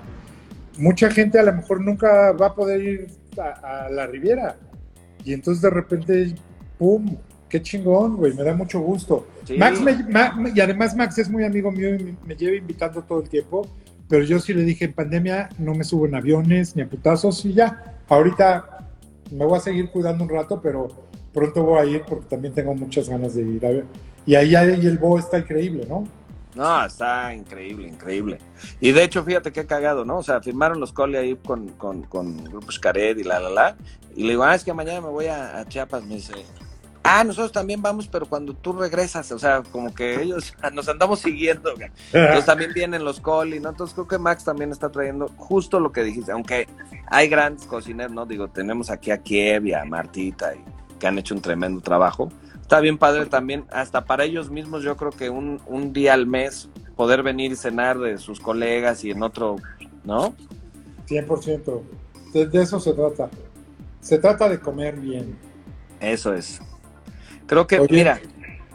Mucha 0.76 1.11
gente 1.11 1.38
a 1.40 1.42
lo 1.42 1.53
mejor 1.53 1.80
nunca 1.80 2.30
va 2.32 2.46
a 2.49 2.55
poder 2.55 2.80
ir 2.80 3.07
a, 3.38 3.86
a 3.86 3.90
la 3.90 4.07
Riviera. 4.07 4.57
Y 5.24 5.32
entonces 5.32 5.61
de 5.62 5.70
repente, 5.70 6.34
¡pum! 6.78 7.16
¡Qué 7.49 7.61
chingón, 7.61 8.16
güey! 8.16 8.34
Me 8.34 8.44
da 8.44 8.55
mucho 8.55 8.78
gusto. 8.78 9.26
Sí. 9.44 9.57
Max 9.59 9.80
me- 9.80 10.05
Ma- 10.05 10.36
y 10.55 10.61
además 10.61 10.94
Max 10.94 11.18
es 11.18 11.28
muy 11.28 11.42
amigo 11.44 11.72
mío 11.72 11.94
y 11.96 12.05
me, 12.05 12.16
me 12.24 12.36
lleva 12.36 12.57
invitando 12.57 13.03
todo 13.03 13.20
el 13.22 13.28
tiempo, 13.28 13.66
pero 14.09 14.24
yo 14.24 14.40
sí 14.40 14.54
le 14.54 14.62
dije 14.62 14.86
en 14.86 14.92
pandemia 14.92 15.50
no 15.59 15.74
me 15.74 15.84
subo 15.84 16.06
en 16.06 16.14
aviones 16.14 16.74
ni 16.76 16.82
a 16.82 16.88
putazos 16.88 17.44
y 17.44 17.52
ya. 17.54 17.96
Ahorita 18.09 18.86
me 19.30 19.44
voy 19.44 19.59
a 19.59 19.61
seguir 19.61 19.90
cuidando 19.90 20.24
un 20.24 20.30
rato, 20.30 20.61
pero 20.62 20.88
pronto 21.32 21.62
voy 21.62 21.78
a 21.78 21.84
ir 21.84 22.02
porque 22.09 22.26
también 22.26 22.54
tengo 22.54 22.74
muchas 22.74 23.09
ganas 23.09 23.34
de 23.34 23.42
ir 23.42 23.64
a 23.66 23.70
ver. 23.70 23.84
Y 24.26 24.34
ahí 24.34 24.54
ahí 24.54 24.86
el 24.86 24.98
Bo 24.98 25.18
está 25.18 25.38
increíble, 25.38 25.86
¿no? 25.88 26.04
No, 26.54 26.84
está 26.84 27.32
increíble, 27.34 27.86
increíble. 27.86 28.38
Y 28.80 28.90
de 28.92 29.04
hecho, 29.04 29.22
fíjate 29.22 29.52
qué 29.52 29.64
cagado, 29.64 30.04
¿no? 30.04 30.18
O 30.18 30.22
sea, 30.22 30.40
firmaron 30.40 30.80
los 30.80 30.92
cole 30.92 31.16
ahí 31.16 31.36
con, 31.36 31.68
con, 31.68 32.02
con 32.02 32.42
Grupo 32.44 32.72
Xcaret 32.72 33.18
y 33.18 33.22
la, 33.22 33.38
la, 33.38 33.50
la. 33.50 33.76
Y 34.16 34.24
le 34.24 34.30
digo, 34.30 34.42
ah, 34.42 34.54
es 34.54 34.64
que 34.64 34.72
mañana 34.72 35.00
me 35.00 35.09
voy 35.09 35.26
a, 35.26 35.61
a 35.61 35.68
Chiapas. 35.68 36.04
Me 36.04 36.16
dice, 36.16 36.32
ah, 37.09 37.24
nosotros 37.24 37.52
también 37.52 37.80
vamos, 37.80 38.09
pero 38.09 38.26
cuando 38.26 38.54
tú 38.54 38.72
regresas, 38.72 39.30
o 39.32 39.38
sea, 39.38 39.62
como 39.62 39.94
que 39.94 40.22
ellos 40.22 40.54
nos 40.72 40.88
andamos 40.88 41.20
siguiendo. 41.20 41.74
güey. 41.74 41.90
Entonces 42.12 42.44
también 42.44 42.72
vienen 42.72 43.04
los 43.04 43.20
coli, 43.20 43.61
¿no? 43.61 43.70
Entonces 43.70 43.94
creo 43.94 44.09
que 44.09 44.18
Max 44.18 44.44
también 44.44 44.70
está 44.70 44.90
trayendo 44.90 45.28
justo 45.36 45.80
lo 45.80 45.92
que 45.92 46.04
dijiste, 46.04 46.32
aunque 46.32 46.68
hay 47.06 47.28
grandes 47.28 47.66
cocineros, 47.66 48.12
¿no? 48.12 48.26
Digo, 48.26 48.48
tenemos 48.48 48.90
aquí 48.90 49.11
a 49.11 49.18
Kiev 49.18 49.66
y 49.66 49.72
a 49.72 49.84
Martita, 49.84 50.54
y, 50.54 50.64
que 50.98 51.06
han 51.06 51.18
hecho 51.18 51.34
un 51.34 51.40
tremendo 51.40 51.80
trabajo. 51.80 52.30
Está 52.61 52.80
bien 52.80 52.98
padre 52.98 53.26
también, 53.26 53.64
hasta 53.70 54.04
para 54.04 54.24
ellos 54.24 54.50
mismos, 54.50 54.82
yo 54.82 54.96
creo 54.96 55.11
que 55.11 55.30
un, 55.30 55.61
un 55.66 55.92
día 55.94 56.12
al 56.12 56.26
mes 56.26 56.68
poder 56.96 57.22
venir 57.22 57.52
y 57.52 57.56
cenar 57.56 57.98
de 57.98 58.18
sus 58.18 58.40
colegas 58.40 59.04
y 59.04 59.11
en 59.11 59.22
otro, 59.22 59.56
¿no? 60.04 60.34
100%. 61.09 61.82
De, 62.34 62.46
de 62.46 62.62
eso 62.62 62.78
se 62.78 62.92
trata. 62.92 63.30
Se 64.00 64.18
trata 64.18 64.48
de 64.48 64.61
comer 64.61 64.96
bien. 64.96 65.38
Eso 66.00 66.34
es. 66.34 66.61
Creo 67.49 67.66
que, 67.66 67.80
Oye. 67.80 67.96
mira, 67.96 68.20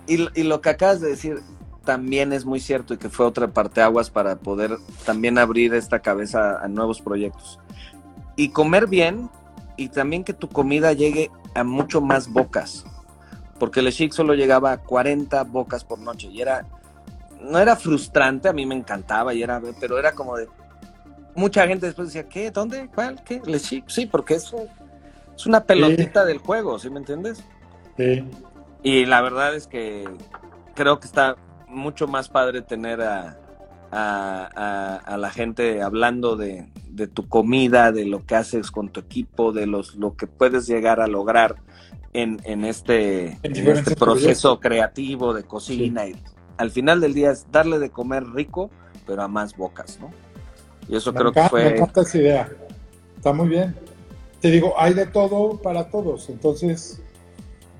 y, 0.08 0.28
y 0.38 0.44
lo 0.44 0.60
que 0.60 0.70
acabas 0.70 1.00
de 1.00 1.10
decir 1.10 1.42
también 1.86 2.34
es 2.34 2.46
muy 2.46 2.60
cierto 2.60 2.94
y 2.94 2.98
que 2.98 3.10
fue 3.10 3.26
otra 3.26 3.48
parteaguas 3.48 4.10
para 4.10 4.36
poder 4.38 4.78
también 5.06 5.38
abrir 5.38 5.74
esta 5.74 6.00
cabeza 6.00 6.60
a 6.62 6.68
nuevos 6.68 7.02
proyectos. 7.02 7.60
Y 8.36 8.50
comer 8.50 8.88
bien 8.88 9.30
y 9.78 9.90
también 9.90 10.24
que 10.24 10.34
tu 10.34 10.50
comida 10.50 10.94
llegue 10.94 11.30
a 11.56 11.64
mucho 11.64 12.02
más 12.02 12.32
bocas. 12.32 12.86
Porque 13.60 13.80
el 13.80 13.92
Chic 13.92 14.12
solo 14.12 14.34
llegaba 14.34 14.72
a 14.72 14.78
40 14.78 15.44
bocas 15.44 15.84
por 15.84 16.00
noche 16.00 16.28
y 16.28 16.42
era, 16.42 16.66
no 17.42 17.60
era 17.60 17.76
frustrante, 17.76 18.50
a 18.50 18.54
mí 18.54 18.66
me 18.66 18.76
encantaba 18.76 19.34
y 19.34 19.44
era, 19.44 19.62
pero 19.80 19.98
era 20.00 20.14
como 20.14 20.38
de, 20.38 20.48
mucha 21.36 21.68
gente 21.68 21.86
después 21.86 22.08
decía, 22.10 22.28
¿qué? 22.28 22.52
¿Dónde? 22.52 22.90
¿Cuál? 22.94 23.24
¿Qué? 23.24 23.42
Le 23.46 23.60
Chic, 23.60 23.88
sí, 23.88 24.06
porque 24.06 24.36
es, 24.36 24.52
es 25.36 25.46
una 25.46 25.64
pelotita 25.64 26.26
del 26.26 26.40
juego, 26.40 26.80
¿sí 26.80 26.90
me 26.90 27.00
entiendes? 27.00 27.44
Sí. 27.98 28.24
Y 28.84 29.06
la 29.06 29.22
verdad 29.22 29.56
es 29.56 29.68
que 29.68 30.08
creo 30.76 31.00
que 31.00 31.08
está 31.08 31.36
mucho 31.68 32.08
más 32.08 32.30
padre 32.30 32.62
tener 32.62 33.02
a, 33.02 33.38
a, 33.92 34.50
a- 34.56 34.98
a 34.98 35.18
la 35.18 35.30
gente 35.32 35.82
hablando 35.82 36.36
de, 36.36 36.68
de 36.90 37.08
tu 37.08 37.28
comida, 37.28 37.92
de 37.92 38.06
lo 38.06 38.26
que 38.26 38.36
haces 38.36 38.72
con 38.72 38.90
tu 38.90 39.00
equipo, 39.00 39.52
de 39.52 39.66
los, 39.68 39.96
lo 39.96 40.16
que 40.16 40.28
puedes 40.28 40.68
llegar 40.68 41.00
a 41.00 41.08
lograr 41.08 41.56
en, 42.14 42.40
en 42.44 42.66
este, 42.66 43.40
En 43.44 43.56
este 43.70 43.96
proceso 43.96 44.60
creativo 44.60 45.34
de 45.34 45.44
cocina. 45.44 46.06
Y 46.08 46.16
al 46.58 46.70
final 46.70 47.02
del 47.02 47.14
día 47.14 47.32
es 47.32 47.48
darle 47.52 47.80
de 47.80 47.90
comer 47.90 48.26
rico, 48.34 48.70
pero 49.08 49.24
a 49.24 49.28
más 49.28 49.56
bocas, 49.56 49.98
¿no? 50.00 50.12
Y 50.88 50.96
eso 50.98 51.12
Me 51.14 51.20
creo 51.20 51.32
que 51.32 51.40
encanta, 51.40 51.56
me 51.58 51.64
fue... 51.70 51.76
encanta 51.78 52.02
esa 52.02 52.18
idea. 52.18 52.50
Está 53.16 53.34
muy 53.34 53.48
bien. 53.48 53.74
Te 54.42 54.52
digo, 54.52 54.74
hay 54.78 54.94
de 54.94 55.06
todo 55.08 55.58
para 55.62 55.90
todos. 55.90 56.30
Entonces, 56.30 57.02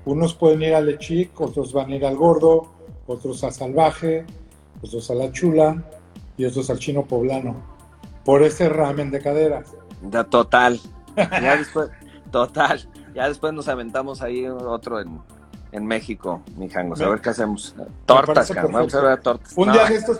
unos 0.04 0.34
pueden 0.34 0.62
ir 0.62 0.74
al 0.74 0.86
Lechic, 0.86 1.38
otros 1.40 1.72
van 1.72 1.90
a 1.92 1.96
ir 1.96 2.04
al 2.06 2.16
Gordo, 2.16 2.68
otros 3.06 3.42
a 3.44 3.50
Salvaje, 3.50 4.24
otros 4.82 5.10
a 5.10 5.14
La 5.14 5.32
Chula 5.32 5.82
y 6.36 6.44
otros 6.44 6.70
al 6.70 6.78
Chino 6.78 7.04
Poblano. 7.04 7.56
Por 8.24 8.42
ese 8.42 8.68
ramen 8.68 9.10
de 9.10 9.20
caderas. 9.20 9.68
Ya, 10.10 10.24
total. 10.24 10.80
Ya 11.16 11.56
después, 11.56 11.90
total. 12.30 12.88
Ya 13.14 13.28
después 13.28 13.52
nos 13.52 13.68
aventamos 13.68 14.22
ahí 14.22 14.46
otro 14.46 15.00
en, 15.00 15.20
en 15.72 15.86
México, 15.86 16.42
mi 16.56 16.68
jangos. 16.68 17.00
A 17.00 17.08
ver 17.08 17.20
qué 17.20 17.30
hacemos. 17.30 17.74
Tortas. 18.06 18.52
Vamos 18.54 18.94
a 18.94 19.00
ver 19.00 19.20
tortas. 19.20 19.52
Un 19.56 19.68
No, 19.68 19.72
día 19.74 19.84
de 19.86 19.94
estos, 19.96 20.18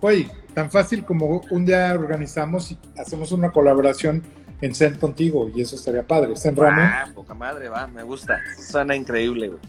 güey, 0.00 0.30
tan 0.54 0.70
fácil 0.70 1.04
como 1.04 1.42
un 1.50 1.66
día 1.66 1.92
organizamos 1.92 2.72
y 2.72 2.78
hacemos 2.98 3.32
una 3.32 3.50
colaboración 3.50 4.22
en 4.60 4.74
Zen 4.74 4.94
contigo 4.96 5.50
y 5.54 5.60
eso 5.60 5.76
estaría 5.76 6.02
padre. 6.02 6.34
Ramen. 6.54 6.84
ah, 6.84 7.08
poca 7.14 7.34
madre, 7.34 7.68
va, 7.68 7.86
me 7.86 8.02
gusta. 8.02 8.40
Suena 8.58 8.94
increíble, 8.96 9.48
güey. 9.48 9.60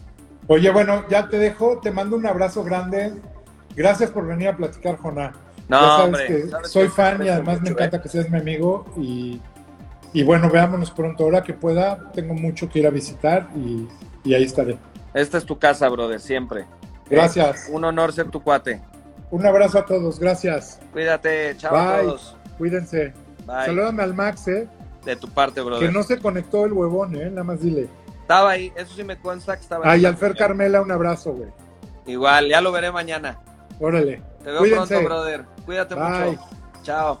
Oye, 0.48 0.70
bueno, 0.70 1.04
ya 1.08 1.28
te 1.28 1.38
dejo, 1.38 1.80
te 1.80 1.90
mando 1.90 2.16
un 2.16 2.26
abrazo 2.26 2.62
grande. 2.62 3.12
Gracias 3.74 4.10
por 4.10 4.26
venir 4.26 4.48
a 4.48 4.56
platicar, 4.56 4.96
Jona. 4.96 5.32
No, 5.68 5.80
ya 5.80 5.86
sabes 5.88 6.04
hombre. 6.04 6.26
que 6.26 6.48
sabes 6.48 6.70
soy 6.70 6.84
que 6.84 6.90
fan 6.90 7.24
y 7.24 7.28
además 7.28 7.60
me 7.60 7.70
encanta 7.70 7.96
¿eh? 7.96 8.00
que 8.00 8.08
seas 8.08 8.30
mi 8.30 8.38
amigo 8.38 8.86
y, 8.96 9.40
y 10.12 10.22
bueno, 10.22 10.48
veámonos 10.48 10.92
pronto. 10.92 11.24
Ahora 11.24 11.42
que 11.42 11.52
pueda, 11.52 12.10
tengo 12.12 12.34
mucho 12.34 12.68
que 12.68 12.78
ir 12.78 12.86
a 12.86 12.90
visitar 12.90 13.48
y, 13.56 13.88
y 14.22 14.34
ahí 14.34 14.44
estaré. 14.44 14.78
Esta 15.12 15.38
es 15.38 15.44
tu 15.44 15.58
casa, 15.58 15.88
brother, 15.88 16.20
siempre. 16.20 16.64
Gracias. 17.10 17.68
Un 17.70 17.84
honor 17.84 18.12
ser 18.12 18.30
tu 18.30 18.40
cuate. 18.42 18.80
Un 19.30 19.44
abrazo 19.44 19.78
a 19.78 19.86
todos, 19.86 20.20
gracias. 20.20 20.78
Cuídate, 20.92 21.56
chao 21.56 21.72
Bye. 21.72 21.82
a 21.82 22.02
todos. 22.02 22.36
Cuídense. 22.58 23.25
Bye. 23.46 23.66
Salúdame 23.66 24.02
al 24.02 24.12
Max, 24.14 24.48
¿eh? 24.48 24.68
De 25.04 25.16
tu 25.16 25.28
parte, 25.28 25.60
brother. 25.60 25.86
Que 25.88 25.92
no 25.94 26.02
se 26.02 26.18
conectó 26.18 26.64
el 26.66 26.72
huevón, 26.72 27.14
¿eh? 27.14 27.30
Nada 27.30 27.44
más 27.44 27.60
dile. 27.60 27.88
Estaba 28.20 28.50
ahí, 28.50 28.72
eso 28.76 28.92
sí 28.94 29.04
me 29.04 29.16
consta 29.18 29.54
que 29.56 29.62
estaba 29.62 29.84
Ay, 29.88 30.00
ahí. 30.00 30.06
al 30.06 30.16
Fer 30.16 30.34
Carmela, 30.36 30.82
un 30.82 30.90
abrazo, 30.90 31.32
güey. 31.32 31.48
Igual, 32.06 32.48
ya 32.48 32.60
lo 32.60 32.72
veré 32.72 32.90
mañana. 32.90 33.38
Órale. 33.78 34.20
Te 34.42 34.50
veo 34.50 34.58
Cuídense. 34.58 34.94
pronto, 34.96 35.08
brother. 35.08 35.44
Cuídate 35.64 35.94
Bye. 35.94 36.30
mucho. 36.32 36.40
Chao. 36.82 37.20